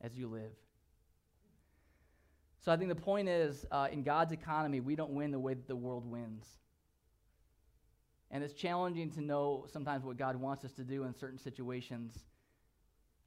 as 0.01 0.15
you 0.15 0.29
live. 0.29 0.53
So 2.61 2.71
I 2.71 2.77
think 2.77 2.91
the 2.91 2.95
point 2.95 3.29
is 3.29 3.65
uh, 3.71 3.89
in 3.91 4.03
God's 4.03 4.33
economy, 4.33 4.81
we 4.81 4.95
don't 4.95 5.13
win 5.13 5.31
the 5.31 5.39
way 5.39 5.55
that 5.55 5.67
the 5.67 5.77
world 5.77 6.05
wins. 6.05 6.47
And 8.31 8.45
it's 8.45 8.53
challenging 8.53 9.11
to 9.13 9.23
know 9.23 9.67
sometimes 9.73 10.05
what 10.05 10.17
God 10.19 10.37
wants 10.37 10.65
us 10.65 10.73
to 10.73 10.85
do 10.85 11.05
in 11.05 11.15
certain 11.15 11.39
situations. 11.39 12.19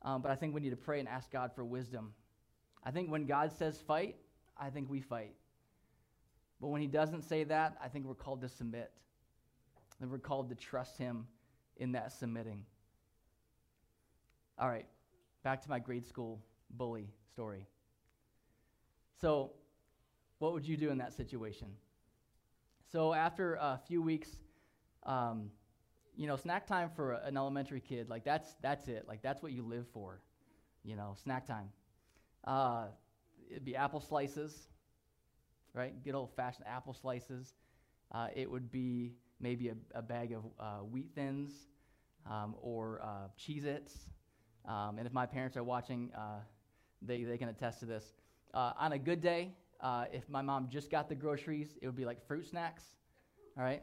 Um, 0.04 0.22
but 0.22 0.32
I 0.32 0.36
think 0.36 0.54
we 0.54 0.62
need 0.62 0.70
to 0.70 0.78
pray 0.78 1.00
and 1.00 1.10
ask 1.10 1.32
God 1.32 1.52
for 1.54 1.66
wisdom. 1.66 2.14
I 2.84 2.92
think 2.92 3.10
when 3.10 3.26
God 3.26 3.52
says 3.52 3.82
fight, 3.82 4.18
I 4.58 4.70
think 4.70 4.90
we 4.90 5.02
fight. 5.02 5.34
But 6.62 6.68
when 6.68 6.82
He 6.82 6.88
doesn't 6.88 7.24
say 7.24 7.44
that, 7.46 7.78
I 7.84 7.88
think 7.88 8.06
we're 8.06 8.14
called 8.14 8.42
to 8.42 8.50
submit. 8.50 8.92
And 10.00 10.12
we're 10.12 10.20
called 10.20 10.50
to 10.50 10.56
trust 10.56 10.98
Him 10.98 11.28
in 11.78 11.94
that 11.94 12.12
submitting. 12.12 12.66
All 14.60 14.70
right, 14.70 14.86
back 15.44 15.62
to 15.64 15.70
my 15.70 15.80
grade 15.80 16.06
school 16.06 16.40
bully 16.70 17.10
story. 17.32 17.68
So, 19.24 19.52
what 20.40 20.52
would 20.52 20.68
you 20.68 20.76
do 20.76 20.90
in 20.90 20.98
that 20.98 21.14
situation? 21.14 21.70
So, 22.92 23.14
after 23.14 23.54
a 23.54 23.80
few 23.88 24.02
weeks, 24.02 24.28
um, 25.04 25.50
you 26.14 26.28
know, 26.28 26.36
snack 26.36 26.68
time 26.68 26.90
for 26.94 27.14
an 27.14 27.38
elementary 27.38 27.80
kid, 27.80 28.10
like 28.10 28.26
that's 28.26 28.54
that's 28.62 28.90
it. 28.90 29.06
Like 29.08 29.22
that's 29.22 29.42
what 29.42 29.54
you 29.54 29.64
live 29.64 29.86
for, 29.94 30.20
you 30.84 30.98
know, 30.98 31.16
snack 31.24 31.48
time. 31.48 31.70
Uh, 32.44 32.88
it'd 33.50 33.64
be 33.64 33.78
apple 33.78 34.02
slices, 34.02 34.68
right? 35.74 36.04
Good 36.04 36.16
old 36.16 36.36
fashioned 36.36 36.68
apple 36.68 36.94
slices. 36.94 37.54
Uh, 38.12 38.28
it 38.36 38.52
would 38.52 38.74
be 38.74 39.14
maybe 39.40 39.70
a, 39.70 39.76
a 39.96 40.02
bag 40.02 40.34
of 40.34 40.44
uh, 40.60 40.84
wheat 40.84 41.12
thins 41.16 41.50
um, 42.30 42.56
or 42.62 43.00
uh, 43.02 43.30
Cheez 43.40 43.64
Its. 43.64 43.96
Um, 44.68 44.98
and 44.98 45.08
if 45.08 45.14
my 45.14 45.26
parents 45.26 45.56
are 45.56 45.64
watching, 45.64 46.12
uh, 46.14 46.42
they, 47.02 47.24
they 47.24 47.38
can 47.38 47.48
attest 47.48 47.80
to 47.80 47.86
this. 47.86 48.04
Uh, 48.54 48.72
on 48.78 48.92
a 48.92 49.00
good 49.00 49.20
day, 49.20 49.52
uh, 49.82 50.06
if 50.14 50.30
my 50.30 50.42
mom 50.42 50.68
just 50.70 50.92
got 50.92 51.10
the 51.10 51.16
groceries, 51.16 51.76
it 51.82 51.88
would 51.88 51.96
be 51.96 52.06
like 52.06 52.24
fruit 52.28 52.46
snacks. 52.46 52.84
All 53.58 53.64
right? 53.64 53.82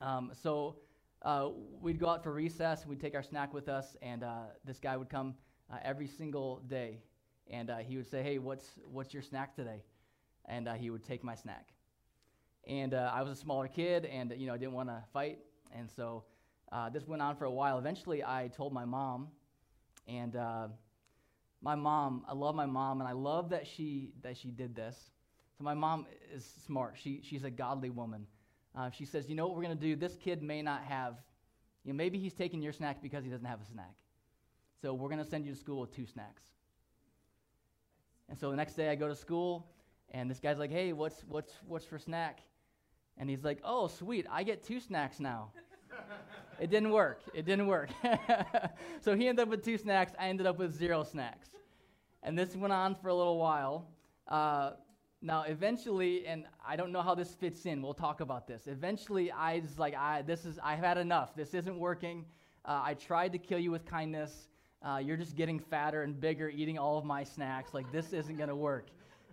Um, 0.00 0.30
so 0.32 0.76
uh, 1.22 1.48
we'd 1.80 1.98
go 1.98 2.08
out 2.08 2.22
for 2.22 2.32
recess, 2.32 2.86
we'd 2.86 3.00
take 3.00 3.16
our 3.16 3.22
snack 3.22 3.52
with 3.52 3.68
us, 3.68 3.96
and 4.00 4.22
uh, 4.22 4.42
this 4.64 4.78
guy 4.78 4.96
would 4.96 5.08
come 5.08 5.34
uh, 5.72 5.78
every 5.82 6.06
single 6.06 6.60
day, 6.68 7.00
and 7.50 7.68
uh, 7.68 7.78
he 7.78 7.96
would 7.96 8.06
say, 8.06 8.22
"Hey, 8.22 8.38
what's 8.38 8.74
what's 8.92 9.12
your 9.12 9.22
snack 9.22 9.56
today?" 9.56 9.82
And 10.44 10.68
he 10.78 10.90
would 10.90 11.02
take 11.02 11.24
my 11.24 11.34
snack. 11.34 11.72
And 12.66 12.94
I 12.94 13.22
was 13.22 13.32
a 13.32 13.40
smaller 13.40 13.66
kid, 13.66 14.04
and 14.04 14.32
you 14.36 14.46
know 14.46 14.54
I 14.54 14.58
didn't 14.58 14.74
want 14.74 14.88
to 14.88 15.02
fight, 15.12 15.38
and 15.74 15.90
so 15.90 16.24
this 16.92 17.06
went 17.06 17.22
on 17.22 17.34
for 17.34 17.46
a 17.46 17.50
while. 17.50 17.78
Eventually, 17.78 18.22
I 18.22 18.48
told 18.48 18.72
my 18.72 18.84
mom, 18.84 19.28
and 20.06 20.36
my 21.64 21.74
mom, 21.74 22.24
I 22.28 22.34
love 22.34 22.54
my 22.54 22.66
mom, 22.66 23.00
and 23.00 23.08
I 23.08 23.12
love 23.12 23.48
that 23.50 23.66
she 23.66 24.12
that 24.22 24.36
she 24.36 24.50
did 24.50 24.76
this. 24.76 24.96
So 25.56 25.64
my 25.64 25.72
mom 25.72 26.06
is 26.32 26.44
smart. 26.66 26.96
She 27.02 27.22
she's 27.22 27.42
a 27.44 27.50
godly 27.50 27.90
woman. 27.90 28.26
Uh, 28.76 28.90
she 28.90 29.06
says, 29.06 29.28
you 29.28 29.34
know 29.34 29.46
what 29.46 29.56
we're 29.56 29.62
going 29.62 29.78
to 29.78 29.82
do? 29.82 29.96
This 29.96 30.16
kid 30.16 30.42
may 30.42 30.60
not 30.60 30.82
have, 30.82 31.14
you 31.84 31.92
know, 31.92 31.96
maybe 31.96 32.18
he's 32.18 32.34
taking 32.34 32.60
your 32.60 32.72
snack 32.72 33.00
because 33.00 33.24
he 33.24 33.30
doesn't 33.30 33.46
have 33.46 33.60
a 33.62 33.64
snack. 33.64 33.94
So 34.82 34.92
we're 34.92 35.08
going 35.08 35.22
to 35.22 35.30
send 35.30 35.46
you 35.46 35.52
to 35.52 35.58
school 35.58 35.80
with 35.80 35.94
two 35.94 36.06
snacks. 36.06 36.42
And 38.28 38.38
so 38.38 38.50
the 38.50 38.56
next 38.56 38.74
day 38.74 38.90
I 38.90 38.96
go 38.96 39.06
to 39.08 39.14
school, 39.14 39.66
and 40.10 40.30
this 40.30 40.40
guy's 40.40 40.58
like, 40.58 40.72
hey, 40.72 40.92
what's 40.92 41.24
what's 41.28 41.52
what's 41.66 41.86
for 41.86 41.98
snack? 41.98 42.40
And 43.16 43.30
he's 43.30 43.44
like, 43.44 43.60
oh, 43.64 43.86
sweet, 43.86 44.26
I 44.30 44.42
get 44.42 44.64
two 44.64 44.80
snacks 44.80 45.18
now. 45.18 45.52
It 46.60 46.70
didn't 46.70 46.90
work. 46.90 47.20
It 47.34 47.44
didn't 47.44 47.66
work. 47.66 47.90
so 49.00 49.16
he 49.16 49.28
ended 49.28 49.42
up 49.44 49.48
with 49.48 49.64
two 49.64 49.78
snacks. 49.78 50.12
I 50.18 50.28
ended 50.28 50.46
up 50.46 50.58
with 50.58 50.74
zero 50.74 51.04
snacks. 51.04 51.48
And 52.22 52.38
this 52.38 52.56
went 52.56 52.72
on 52.72 52.94
for 52.94 53.08
a 53.08 53.14
little 53.14 53.38
while. 53.38 53.86
Uh, 54.28 54.72
now, 55.20 55.42
eventually, 55.42 56.26
and 56.26 56.44
I 56.66 56.76
don't 56.76 56.92
know 56.92 57.02
how 57.02 57.14
this 57.14 57.34
fits 57.34 57.64
in. 57.66 57.80
We'll 57.80 57.94
talk 57.94 58.20
about 58.20 58.46
this. 58.46 58.66
Eventually, 58.66 59.30
I 59.30 59.60
was 59.60 59.78
like, 59.78 59.94
I 59.94 60.22
this 60.22 60.44
is 60.44 60.58
I've 60.62 60.80
had 60.80 60.98
enough. 60.98 61.34
This 61.34 61.54
isn't 61.54 61.78
working. 61.78 62.26
Uh, 62.64 62.82
I 62.84 62.94
tried 62.94 63.32
to 63.32 63.38
kill 63.38 63.58
you 63.58 63.70
with 63.70 63.86
kindness. 63.86 64.48
Uh, 64.82 64.98
you're 64.98 65.16
just 65.16 65.34
getting 65.34 65.58
fatter 65.58 66.02
and 66.02 66.20
bigger, 66.20 66.50
eating 66.50 66.78
all 66.78 66.98
of 66.98 67.04
my 67.04 67.24
snacks. 67.24 67.72
Like 67.72 67.90
this 67.90 68.12
isn't 68.12 68.36
going 68.36 68.50
to 68.50 68.56
work. 68.56 68.88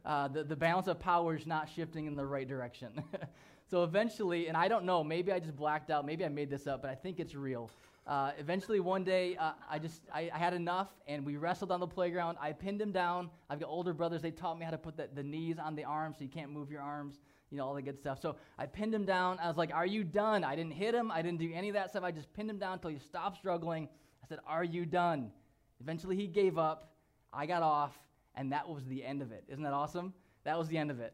Uh, 0.06 0.28
the, 0.30 0.43
the 0.43 0.56
balance 0.56 0.88
of 0.88 1.00
power 1.00 1.36
is 1.36 1.45
not 1.45 1.69
shifting 1.69 2.08
in 2.08 2.15
the 2.15 2.26
right 2.26 2.47
direction. 2.47 3.04
so 3.72 3.86
eventually, 3.86 4.48
and 4.48 4.58
I 4.58 4.68
don't 4.68 4.84
know, 4.84 5.02
maybe 5.02 5.32
I 5.32 5.40
just 5.40 5.56
blacked 5.56 5.90
out, 5.90 6.06
maybe 6.06 6.26
I 6.26 6.28
made 6.28 6.50
this 6.50 6.68
up, 6.68 6.82
but 6.82 6.92
I 6.92 6.96
think 6.96 7.22
it's 7.22 7.36
real. 7.36 7.72
Uh, 8.06 8.32
eventually, 8.38 8.82
one 8.82 9.06
day, 9.06 9.38
uh, 9.38 9.54
I 9.70 9.80
just 9.80 10.02
I, 10.14 10.30
I, 10.34 10.38
had 10.38 10.54
enough, 10.54 10.90
and 11.08 11.26
we 11.26 11.38
wrestled 11.38 11.72
on 11.72 11.80
the 11.80 11.88
playground. 11.88 12.38
I 12.42 12.52
pinned 12.52 12.82
him 12.82 12.92
down. 12.92 13.30
I've 13.50 13.62
got 13.62 13.70
older 13.70 13.94
brothers; 13.94 14.22
they 14.22 14.32
taught 14.32 14.60
me 14.60 14.66
how 14.66 14.72
to 14.72 14.78
put 14.78 14.98
the, 14.98 15.08
the 15.16 15.24
knees 15.24 15.58
on 15.58 15.76
the 15.76 15.86
arms 15.86 16.18
so 16.18 16.26
you 16.26 16.30
can't 16.30 16.52
move 16.52 16.70
your 16.70 16.82
arms, 16.82 17.22
you 17.50 17.58
know, 17.58 17.66
all 17.66 17.74
the 17.74 17.82
good 17.82 17.98
stuff. 17.98 18.20
So 18.20 18.36
I 18.60 18.66
pinned 18.66 18.94
him 18.94 19.06
down. 19.06 19.40
I 19.40 19.48
was 19.48 19.56
like, 19.56 19.74
"Are 19.74 19.86
you 19.86 20.04
done?" 20.04 20.44
I 20.44 20.54
didn't 20.54 20.74
hit 20.74 20.94
him. 20.94 21.10
I 21.10 21.22
didn't 21.22 21.40
do 21.40 21.50
any 21.54 21.70
of 21.70 21.76
that 21.76 21.92
stuff. 21.92 22.04
I 22.04 22.12
just 22.12 22.34
pinned 22.34 22.50
him 22.50 22.58
down 22.58 22.74
until 22.74 22.90
he 22.90 23.00
stopped 23.00 23.38
struggling. 23.38 23.88
I 24.22 24.28
said, 24.28 24.40
"Are 24.46 24.66
you 24.66 24.86
done?" 24.86 25.32
Eventually, 25.80 26.18
he 26.18 26.28
gave 26.28 26.58
up. 26.58 26.92
I 27.32 27.46
got 27.46 27.62
off, 27.62 27.98
and 28.36 28.52
that 28.52 28.68
was 28.68 28.84
the 28.88 29.06
end 29.06 29.22
of 29.22 29.32
it. 29.32 29.46
Isn't 29.48 29.64
that 29.64 29.74
awesome? 29.74 30.14
That 30.44 30.58
was 30.58 30.68
the 30.68 30.78
end 30.78 30.92
of 30.92 31.00
it. 31.00 31.14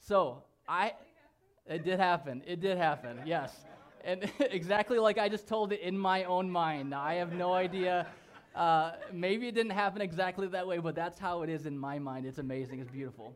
So 0.00 0.42
I, 0.68 0.92
it 1.66 1.84
did 1.84 1.98
happen. 1.98 2.42
It 2.46 2.60
did 2.60 2.78
happen. 2.78 3.20
Yes 3.24 3.64
and 4.04 4.30
exactly 4.40 4.98
like 4.98 5.18
I 5.18 5.28
just 5.28 5.48
told 5.48 5.72
it 5.72 5.80
in 5.80 5.98
my 5.98 6.24
own 6.24 6.50
mind. 6.50 6.94
I 6.94 7.14
have 7.14 7.32
no 7.32 7.52
idea. 7.52 8.06
Uh, 8.54 8.92
maybe 9.12 9.48
it 9.48 9.54
didn't 9.54 9.72
happen 9.72 10.00
exactly 10.00 10.46
that 10.48 10.66
way, 10.66 10.78
but 10.78 10.94
that's 10.94 11.18
how 11.18 11.42
it 11.42 11.50
is 11.50 11.66
in 11.66 11.76
my 11.76 11.98
mind. 11.98 12.26
It's 12.26 12.38
amazing. 12.38 12.80
It's 12.80 12.90
beautiful. 12.90 13.34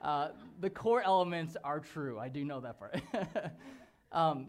Uh, 0.00 0.28
the 0.60 0.70
core 0.70 1.02
elements 1.02 1.56
are 1.64 1.80
true. 1.80 2.18
I 2.18 2.28
do 2.28 2.44
know 2.44 2.60
that 2.60 2.78
part. 2.78 3.00
um, 4.12 4.48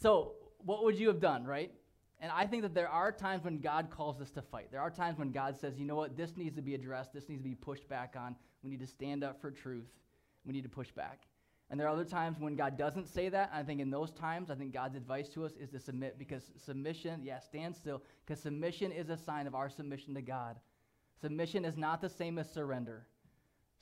so, 0.00 0.32
what 0.64 0.84
would 0.84 0.98
you 0.98 1.08
have 1.08 1.20
done, 1.20 1.44
right? 1.44 1.70
And 2.18 2.32
I 2.32 2.46
think 2.46 2.62
that 2.62 2.74
there 2.74 2.88
are 2.88 3.12
times 3.12 3.44
when 3.44 3.60
God 3.60 3.88
calls 3.90 4.20
us 4.20 4.30
to 4.30 4.42
fight. 4.42 4.68
There 4.72 4.80
are 4.80 4.90
times 4.90 5.18
when 5.18 5.32
God 5.32 5.56
says, 5.58 5.78
you 5.78 5.84
know 5.84 5.96
what, 5.96 6.16
this 6.16 6.36
needs 6.36 6.56
to 6.56 6.62
be 6.62 6.74
addressed, 6.74 7.12
this 7.12 7.28
needs 7.28 7.42
to 7.42 7.48
be 7.48 7.54
pushed 7.54 7.86
back 7.88 8.14
on. 8.18 8.34
We 8.62 8.70
need 8.70 8.80
to 8.80 8.86
stand 8.86 9.22
up 9.22 9.40
for 9.40 9.50
truth. 9.50 9.86
We 10.46 10.54
need 10.54 10.62
to 10.62 10.68
push 10.68 10.90
back. 10.90 11.26
And 11.68 11.80
there 11.80 11.88
are 11.88 11.92
other 11.92 12.04
times 12.04 12.38
when 12.38 12.54
God 12.54 12.78
doesn't 12.78 13.08
say 13.08 13.28
that. 13.28 13.50
I 13.52 13.62
think 13.62 13.80
in 13.80 13.90
those 13.90 14.12
times, 14.12 14.50
I 14.50 14.54
think 14.54 14.72
God's 14.72 14.94
advice 14.94 15.28
to 15.30 15.44
us 15.44 15.52
is 15.60 15.70
to 15.70 15.80
submit 15.80 16.18
because 16.18 16.52
submission, 16.56 17.22
yeah, 17.24 17.40
stand 17.40 17.74
still, 17.74 18.02
because 18.24 18.40
submission 18.40 18.92
is 18.92 19.10
a 19.10 19.16
sign 19.16 19.46
of 19.46 19.54
our 19.54 19.68
submission 19.68 20.14
to 20.14 20.22
God. 20.22 20.56
Submission 21.20 21.64
is 21.64 21.76
not 21.76 22.00
the 22.00 22.08
same 22.08 22.38
as 22.38 22.48
surrender. 22.52 23.06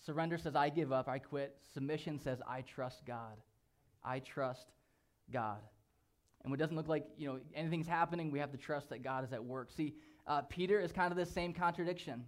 Surrender 0.04 0.38
says, 0.38 0.54
I 0.54 0.70
give 0.70 0.92
up, 0.92 1.08
I 1.08 1.18
quit. 1.18 1.56
Submission 1.74 2.18
says, 2.18 2.40
I 2.48 2.62
trust 2.62 3.04
God. 3.06 3.36
I 4.02 4.20
trust 4.20 4.68
God. 5.32 5.58
And 6.42 6.50
when 6.50 6.60
it 6.60 6.62
doesn't 6.62 6.76
look 6.76 6.88
like 6.88 7.06
you 7.16 7.26
know 7.26 7.40
anything's 7.54 7.86
happening, 7.86 8.30
we 8.30 8.38
have 8.38 8.52
to 8.52 8.58
trust 8.58 8.90
that 8.90 9.02
God 9.02 9.24
is 9.24 9.32
at 9.32 9.42
work. 9.42 9.72
See, 9.72 9.94
uh, 10.26 10.42
Peter 10.42 10.78
is 10.78 10.92
kind 10.92 11.10
of 11.10 11.18
the 11.18 11.26
same 11.26 11.52
contradiction. 11.52 12.24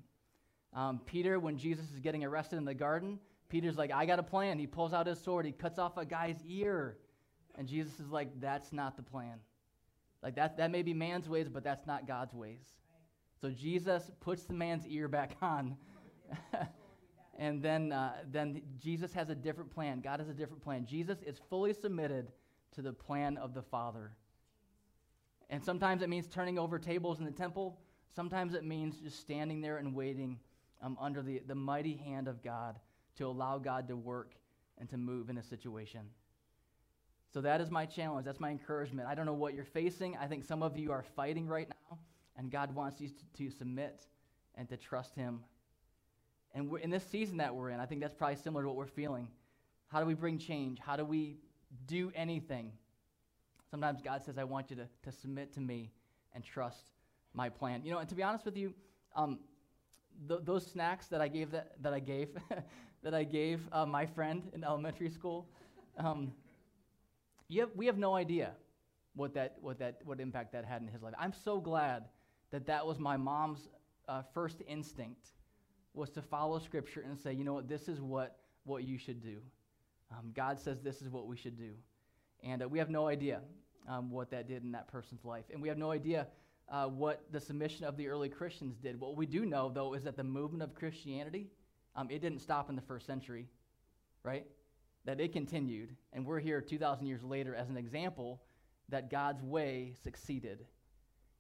Um, 0.73 1.01
Peter, 1.07 1.39
when 1.39 1.57
Jesus 1.59 1.91
is 1.93 2.01
getting 2.01 2.25
arrested 2.25 2.57
in 2.57 2.65
the 2.65 2.75
garden, 2.75 3.19
Peter's 3.49 3.77
like, 3.77 3.93
I 3.93 4.07
got 4.07 4.19
a 4.19 4.23
plan. 4.23 4.59
He 4.59 4.67
pulls 4.67 4.93
out 4.93 5.07
his 5.07 5.21
sword, 5.21 5.47
he 5.47 5.53
cuts 5.53 5.79
off 5.79 5.97
a 5.97 6.05
guy's 6.05 6.43
ear. 6.47 6.97
And 7.57 7.67
Jesus 7.67 7.99
is 8.01 8.11
like, 8.11 8.41
that's 8.41 8.73
not 8.73 8.97
the 8.97 9.03
plan. 9.03 9.39
Like 10.23 10.35
that, 10.37 10.57
that 10.59 10.71
may 10.71 10.83
be 10.83 10.93
man's 10.93 11.29
ways, 11.29 11.49
but 11.49 11.65
that's 11.65 11.87
not 11.87 12.07
God's 12.07 12.35
ways. 12.35 12.75
So 13.41 13.51
Jesus 13.51 14.11
puts 14.21 14.45
the 14.45 14.55
man's 14.55 14.87
ear 14.87 15.09
back 15.09 15.37
on. 15.43 15.77
and 17.39 17.63
then, 17.63 17.93
uh, 17.93 18.15
then 18.31 18.61
Jesus 18.79 19.13
has 19.13 19.31
a 19.31 19.35
different 19.35 19.71
plan. 19.71 20.01
God 20.01 20.21
has 20.21 20.29
a 20.29 20.35
different 20.35 20.63
plan. 20.63 20.85
Jesus 20.85 21.23
is 21.23 21.41
fully 21.49 21.73
submitted 21.73 22.33
to 22.75 22.83
the 22.83 22.93
plan 22.93 23.37
of 23.37 23.55
the 23.55 23.63
Father. 23.63 24.13
And 25.49 25.63
sometimes 25.63 26.03
it 26.03 26.09
means 26.09 26.27
turning 26.27 26.59
over 26.59 26.79
tables 26.79 27.21
in 27.21 27.25
the 27.25 27.31
temple. 27.31 27.79
Sometimes 28.15 28.55
it 28.55 28.65
means 28.65 28.97
just 28.99 29.21
standing 29.21 29.61
there 29.61 29.77
and 29.79 29.95
waiting 29.95 30.39
um, 30.83 30.97
under 31.01 31.23
the, 31.23 31.41
the 31.47 31.55
mighty 31.55 31.97
hand 31.97 32.29
of 32.29 32.43
God 32.43 32.79
to 33.17 33.27
allow 33.27 33.59
God 33.59 33.89
to 33.89 33.97
work 33.97 34.35
and 34.79 34.89
to 34.91 34.97
move 34.97 35.31
in 35.31 35.39
a 35.39 35.43
situation. 35.43 36.03
So 37.33 37.41
that 37.43 37.61
is 37.61 37.71
my 37.71 37.85
challenge. 37.85 38.25
That's 38.25 38.41
my 38.41 38.51
encouragement. 38.51 39.09
I 39.09 39.15
don't 39.15 39.27
know 39.27 39.35
what 39.35 39.55
you're 39.55 39.65
facing. 39.65 40.17
I 40.17 40.27
think 40.27 40.45
some 40.45 40.63
of 40.63 40.77
you 40.79 40.93
are 40.93 41.03
fighting 41.03 41.47
right 41.47 41.69
now, 41.69 41.99
and 42.37 42.51
God 42.51 42.75
wants 42.75 43.01
you 43.01 43.09
to, 43.09 43.45
to 43.45 43.51
submit 43.51 44.07
and 44.55 44.69
to 44.69 44.77
trust 44.77 45.15
Him. 45.15 45.41
And 46.55 46.71
in 46.81 46.91
this 46.91 47.05
season 47.05 47.37
that 47.39 47.55
we're 47.55 47.71
in, 47.71 47.81
I 47.81 47.87
think 47.87 48.01
that's 48.01 48.15
probably 48.15 48.37
similar 48.37 48.63
to 48.63 48.69
what 48.69 48.77
we're 48.77 48.87
feeling. 48.87 49.29
How 49.89 50.01
do 50.01 50.07
we 50.07 50.15
bring 50.15 50.39
change? 50.39 50.79
How 50.79 50.97
do 50.97 51.05
we 51.05 51.37
do 51.87 52.11
anything? 52.15 52.73
Sometimes 53.71 54.01
God 54.01 54.25
says, 54.25 54.39
I 54.39 54.45
want 54.45 54.71
you 54.71 54.77
to, 54.77 54.89
to 55.03 55.13
submit 55.13 55.53
to 55.55 55.61
me 55.61 55.93
and 56.35 56.43
trust 56.43 56.91
my 57.35 57.49
plan. 57.49 57.83
You 57.85 57.93
know, 57.93 57.99
and 57.99 58.09
to 58.09 58.15
be 58.15 58.23
honest 58.23 58.45
with 58.45 58.57
you, 58.57 58.73
um, 59.15 59.39
th- 60.29 60.41
those 60.45 60.67
snacks 60.67 61.09
that 61.09 61.21
I 61.21 61.29
gave 61.29 61.51
that, 61.51 61.73
that 61.83 61.93
I 61.93 62.01
gave 62.01 62.29
that 63.07 63.15
I 63.15 63.23
gave 63.23 63.61
uh, 63.71 63.87
my 63.87 64.05
friend 64.05 64.43
in 64.53 64.65
elementary 64.65 65.11
school. 65.11 65.47
Um, 65.97 66.33
have, 67.57 67.69
we 67.77 67.87
have 67.87 67.99
no 67.99 68.17
idea 68.17 68.51
what 69.15 69.33
that, 69.35 69.59
what 69.61 69.79
that, 69.79 70.01
what 70.05 70.19
impact 70.19 70.51
that 70.55 70.65
had 70.65 70.83
in 70.83 70.89
his 70.89 71.03
life. 71.03 71.15
I'm 71.17 71.33
so 71.33 71.61
glad 71.61 72.07
that 72.51 72.67
that 72.67 72.85
was 72.85 72.99
my 72.99 73.17
mom's 73.17 73.69
uh, 74.09 74.23
first 74.35 74.61
instinct 74.67 75.29
was 75.95 76.11
to 76.11 76.21
follow 76.21 76.59
Scripture 76.59 77.05
and 77.09 77.17
say, 77.17 77.33
you 77.33 77.45
know 77.45 77.55
what, 77.55 77.69
this 77.69 77.87
is 77.87 78.01
what, 78.01 78.39
what 78.65 78.83
you 78.83 78.99
should 78.99 79.23
do. 79.23 79.37
Um, 80.11 80.33
God 80.35 80.59
says 80.59 80.81
this 80.81 81.01
is 81.01 81.09
what 81.09 81.29
we 81.29 81.37
should 81.37 81.57
do. 81.57 81.75
And 82.43 82.61
uh, 82.61 82.69
we 82.69 82.81
have 82.81 82.91
no 82.91 83.07
idea 83.07 83.41
um, 83.89 84.11
what 84.11 84.33
that 84.33 84.49
did 84.49 84.65
in 84.65 84.73
that 84.73 84.89
person's 84.89 85.25
life. 85.25 85.45
And 85.53 85.63
we 85.63 85.69
have 85.69 85.79
no 85.79 85.93
idea 85.93 86.27
uh, 86.69 86.87
what 86.87 87.23
the 87.31 87.39
submission 87.39 87.85
of 87.85 87.97
the 87.97 88.09
early 88.09 88.29
Christians 88.29 88.75
did. 88.83 88.99
What 88.99 89.17
we 89.17 89.27
do 89.27 89.47
know, 89.47 89.71
though, 89.73 89.95
is 89.95 90.03
that 90.03 90.17
the 90.17 90.25
movement 90.25 90.65
of 90.65 90.75
Christianity, 90.75 91.47
um, 91.97 92.09
it 92.11 92.21
didn't 92.21 92.41
stop 92.41 92.69
in 92.69 92.77
the 92.77 92.83
first 92.83 93.07
century, 93.07 93.49
right? 94.23 94.47
That 95.07 95.19
it 95.19 95.33
continued. 95.33 95.97
And 96.13 96.27
we're 96.27 96.41
here 96.41 96.61
2,000 96.61 97.07
years 97.07 97.25
later 97.25 97.55
as 97.55 97.71
an 97.71 97.77
example 97.77 98.43
that 98.91 99.11
God's 99.11 99.43
way 99.43 99.95
succeeded 100.05 100.65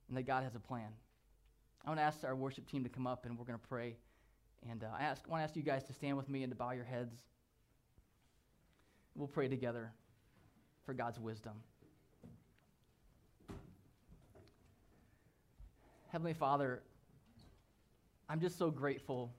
and 0.08 0.16
that 0.16 0.26
God 0.26 0.42
has 0.42 0.54
a 0.54 0.60
plan. 0.60 0.88
I 1.84 1.90
want 1.90 2.00
to 2.00 2.04
ask 2.04 2.24
our 2.24 2.34
worship 2.34 2.66
team 2.66 2.82
to 2.84 2.88
come 2.88 3.06
up 3.06 3.26
and 3.26 3.38
we're 3.38 3.44
going 3.44 3.58
to 3.58 3.68
pray. 3.68 3.96
And 4.68 4.82
uh, 4.82 4.88
I 4.98 5.02
ask, 5.04 5.28
want 5.28 5.40
to 5.40 5.44
ask 5.44 5.54
you 5.54 5.62
guys 5.62 5.84
to 5.84 5.92
stand 5.92 6.16
with 6.16 6.28
me 6.28 6.42
and 6.42 6.50
to 6.50 6.56
bow 6.56 6.72
your 6.72 6.84
heads. 6.84 7.14
We'll 9.14 9.28
pray 9.28 9.48
together 9.48 9.92
for 10.84 10.94
God's 10.94 11.20
wisdom. 11.20 11.54
Heavenly 16.08 16.34
Father, 16.34 16.82
I'm 18.28 18.40
just 18.40 18.58
so 18.58 18.70
grateful. 18.70 19.34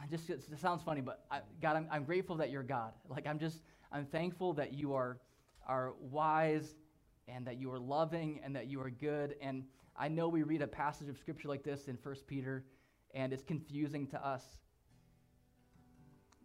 I 0.00 0.06
just, 0.06 0.28
it 0.28 0.44
sounds 0.60 0.82
funny, 0.82 1.00
but 1.00 1.24
I, 1.30 1.40
God, 1.62 1.76
I'm, 1.76 1.86
I'm 1.90 2.04
grateful 2.04 2.36
that 2.36 2.50
you're 2.50 2.62
God. 2.62 2.92
Like, 3.08 3.26
I'm 3.26 3.38
just, 3.38 3.62
I'm 3.92 4.06
thankful 4.06 4.52
that 4.54 4.74
you 4.74 4.94
are, 4.94 5.18
are 5.66 5.94
wise 6.00 6.74
and 7.28 7.46
that 7.46 7.58
you 7.58 7.72
are 7.72 7.78
loving 7.78 8.40
and 8.44 8.54
that 8.56 8.66
you 8.66 8.80
are 8.80 8.90
good. 8.90 9.36
And 9.40 9.64
I 9.96 10.08
know 10.08 10.28
we 10.28 10.42
read 10.42 10.62
a 10.62 10.66
passage 10.66 11.08
of 11.08 11.16
scripture 11.16 11.48
like 11.48 11.62
this 11.62 11.88
in 11.88 11.96
1 12.02 12.16
Peter, 12.26 12.64
and 13.14 13.32
it's 13.32 13.44
confusing 13.44 14.06
to 14.08 14.26
us. 14.26 14.42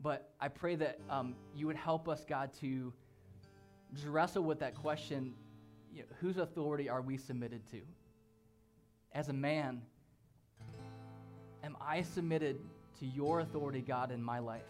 But 0.02 0.34
I 0.40 0.48
pray 0.48 0.76
that 0.76 1.00
um, 1.10 1.36
you 1.56 1.68
would 1.68 1.76
help 1.76 2.08
us, 2.08 2.24
God, 2.24 2.52
to 2.62 2.94
wrestle 4.06 4.44
with 4.44 4.60
that 4.60 4.76
question 4.76 5.34
you 5.94 6.02
know, 6.02 6.08
whose 6.22 6.38
authority 6.38 6.88
are 6.88 7.02
we 7.02 7.18
submitted 7.18 7.70
to? 7.72 7.82
As 9.12 9.30
a 9.30 9.34
man, 9.34 9.82
am 11.64 11.76
I 11.82 12.04
submitted 12.04 12.60
to 13.00 13.06
your 13.06 13.40
authority, 13.40 13.82
God, 13.82 14.12
in 14.12 14.22
my 14.22 14.40
life? 14.40 14.62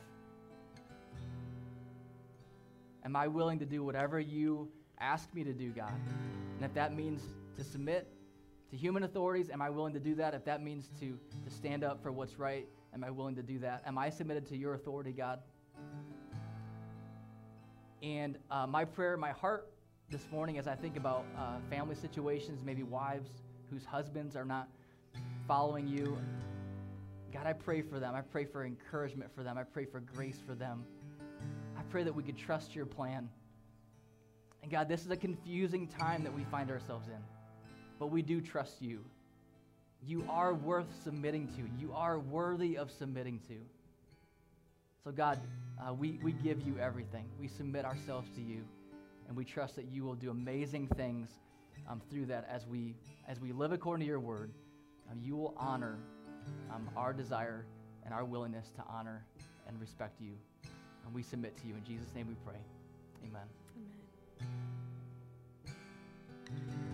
Am 3.03 3.15
I 3.15 3.27
willing 3.27 3.59
to 3.59 3.65
do 3.65 3.83
whatever 3.83 4.19
you 4.19 4.69
ask 4.99 5.33
me 5.33 5.43
to 5.43 5.53
do, 5.53 5.71
God? 5.71 5.93
And 6.55 6.65
if 6.65 6.73
that 6.73 6.95
means 6.95 7.21
to 7.57 7.63
submit 7.63 8.07
to 8.69 8.77
human 8.77 9.03
authorities, 9.03 9.49
am 9.49 9.61
I 9.61 9.69
willing 9.69 9.93
to 9.93 9.99
do 9.99 10.13
that? 10.15 10.33
If 10.33 10.45
that 10.45 10.61
means 10.61 10.89
to, 10.99 11.17
to 11.43 11.49
stand 11.49 11.83
up 11.83 12.03
for 12.03 12.11
what's 12.11 12.37
right, 12.37 12.67
am 12.93 13.03
I 13.03 13.09
willing 13.09 13.35
to 13.35 13.43
do 13.43 13.57
that? 13.59 13.83
Am 13.85 13.97
I 13.97 14.09
submitted 14.09 14.45
to 14.47 14.57
your 14.57 14.75
authority, 14.75 15.11
God? 15.11 15.39
And 18.03 18.37
uh, 18.51 18.67
my 18.67 18.85
prayer, 18.85 19.17
my 19.17 19.31
heart 19.31 19.69
this 20.09 20.27
morning, 20.31 20.57
as 20.57 20.67
I 20.67 20.75
think 20.75 20.97
about 20.97 21.25
uh, 21.37 21.57
family 21.69 21.95
situations, 21.95 22.61
maybe 22.63 22.83
wives 22.83 23.29
whose 23.69 23.85
husbands 23.85 24.35
are 24.35 24.45
not 24.45 24.67
following 25.47 25.87
you, 25.87 26.17
God, 27.33 27.45
I 27.45 27.53
pray 27.53 27.81
for 27.81 27.99
them. 27.99 28.15
I 28.15 28.21
pray 28.21 28.45
for 28.45 28.65
encouragement 28.65 29.29
for 29.35 29.43
them. 29.43 29.57
I 29.57 29.63
pray 29.63 29.85
for 29.85 29.99
grace 29.99 30.41
for 30.45 30.55
them. 30.55 30.83
I 31.77 31.81
pray 31.83 32.03
that 32.03 32.13
we 32.13 32.23
could 32.23 32.37
trust 32.37 32.75
your 32.75 32.85
plan. 32.85 33.29
And 34.61 34.71
God, 34.71 34.89
this 34.89 35.05
is 35.05 35.11
a 35.11 35.17
confusing 35.17 35.87
time 35.87 36.23
that 36.23 36.35
we 36.35 36.43
find 36.45 36.69
ourselves 36.69 37.07
in, 37.07 37.21
but 37.97 38.07
we 38.07 38.21
do 38.21 38.41
trust 38.41 38.81
you. 38.81 39.03
You 40.05 40.25
are 40.29 40.53
worth 40.53 40.87
submitting 41.03 41.47
to, 41.49 41.63
you 41.79 41.93
are 41.93 42.19
worthy 42.19 42.77
of 42.77 42.89
submitting 42.91 43.39
to. 43.47 43.55
So, 45.03 45.11
God, 45.11 45.39
uh, 45.79 45.93
we, 45.93 46.19
we 46.21 46.33
give 46.33 46.61
you 46.61 46.77
everything. 46.77 47.25
We 47.39 47.47
submit 47.47 47.85
ourselves 47.85 48.29
to 48.35 48.41
you, 48.41 48.63
and 49.27 49.37
we 49.37 49.45
trust 49.45 49.75
that 49.77 49.85
you 49.85 50.03
will 50.03 50.15
do 50.15 50.29
amazing 50.29 50.87
things 50.87 51.29
um, 51.89 52.01
through 52.09 52.25
that 52.27 52.47
as 52.51 52.65
we, 52.67 52.95
as 53.27 53.39
we 53.39 53.51
live 53.51 53.71
according 53.71 54.05
to 54.05 54.07
your 54.07 54.19
word. 54.19 54.51
Um, 55.09 55.19
you 55.23 55.35
will 55.35 55.53
honor 55.57 55.97
um, 56.71 56.89
our 56.95 57.13
desire 57.13 57.65
and 58.05 58.13
our 58.13 58.25
willingness 58.25 58.71
to 58.75 58.83
honor 58.89 59.25
and 59.67 59.79
respect 59.79 60.19
you. 60.21 60.33
And 61.05 61.13
we 61.13 61.23
submit 61.23 61.57
to 61.57 61.67
you. 61.67 61.75
In 61.75 61.83
Jesus' 61.85 62.13
name 62.15 62.27
we 62.27 62.35
pray. 62.45 62.59
Amen. 63.25 63.47
Amen. 66.51 66.88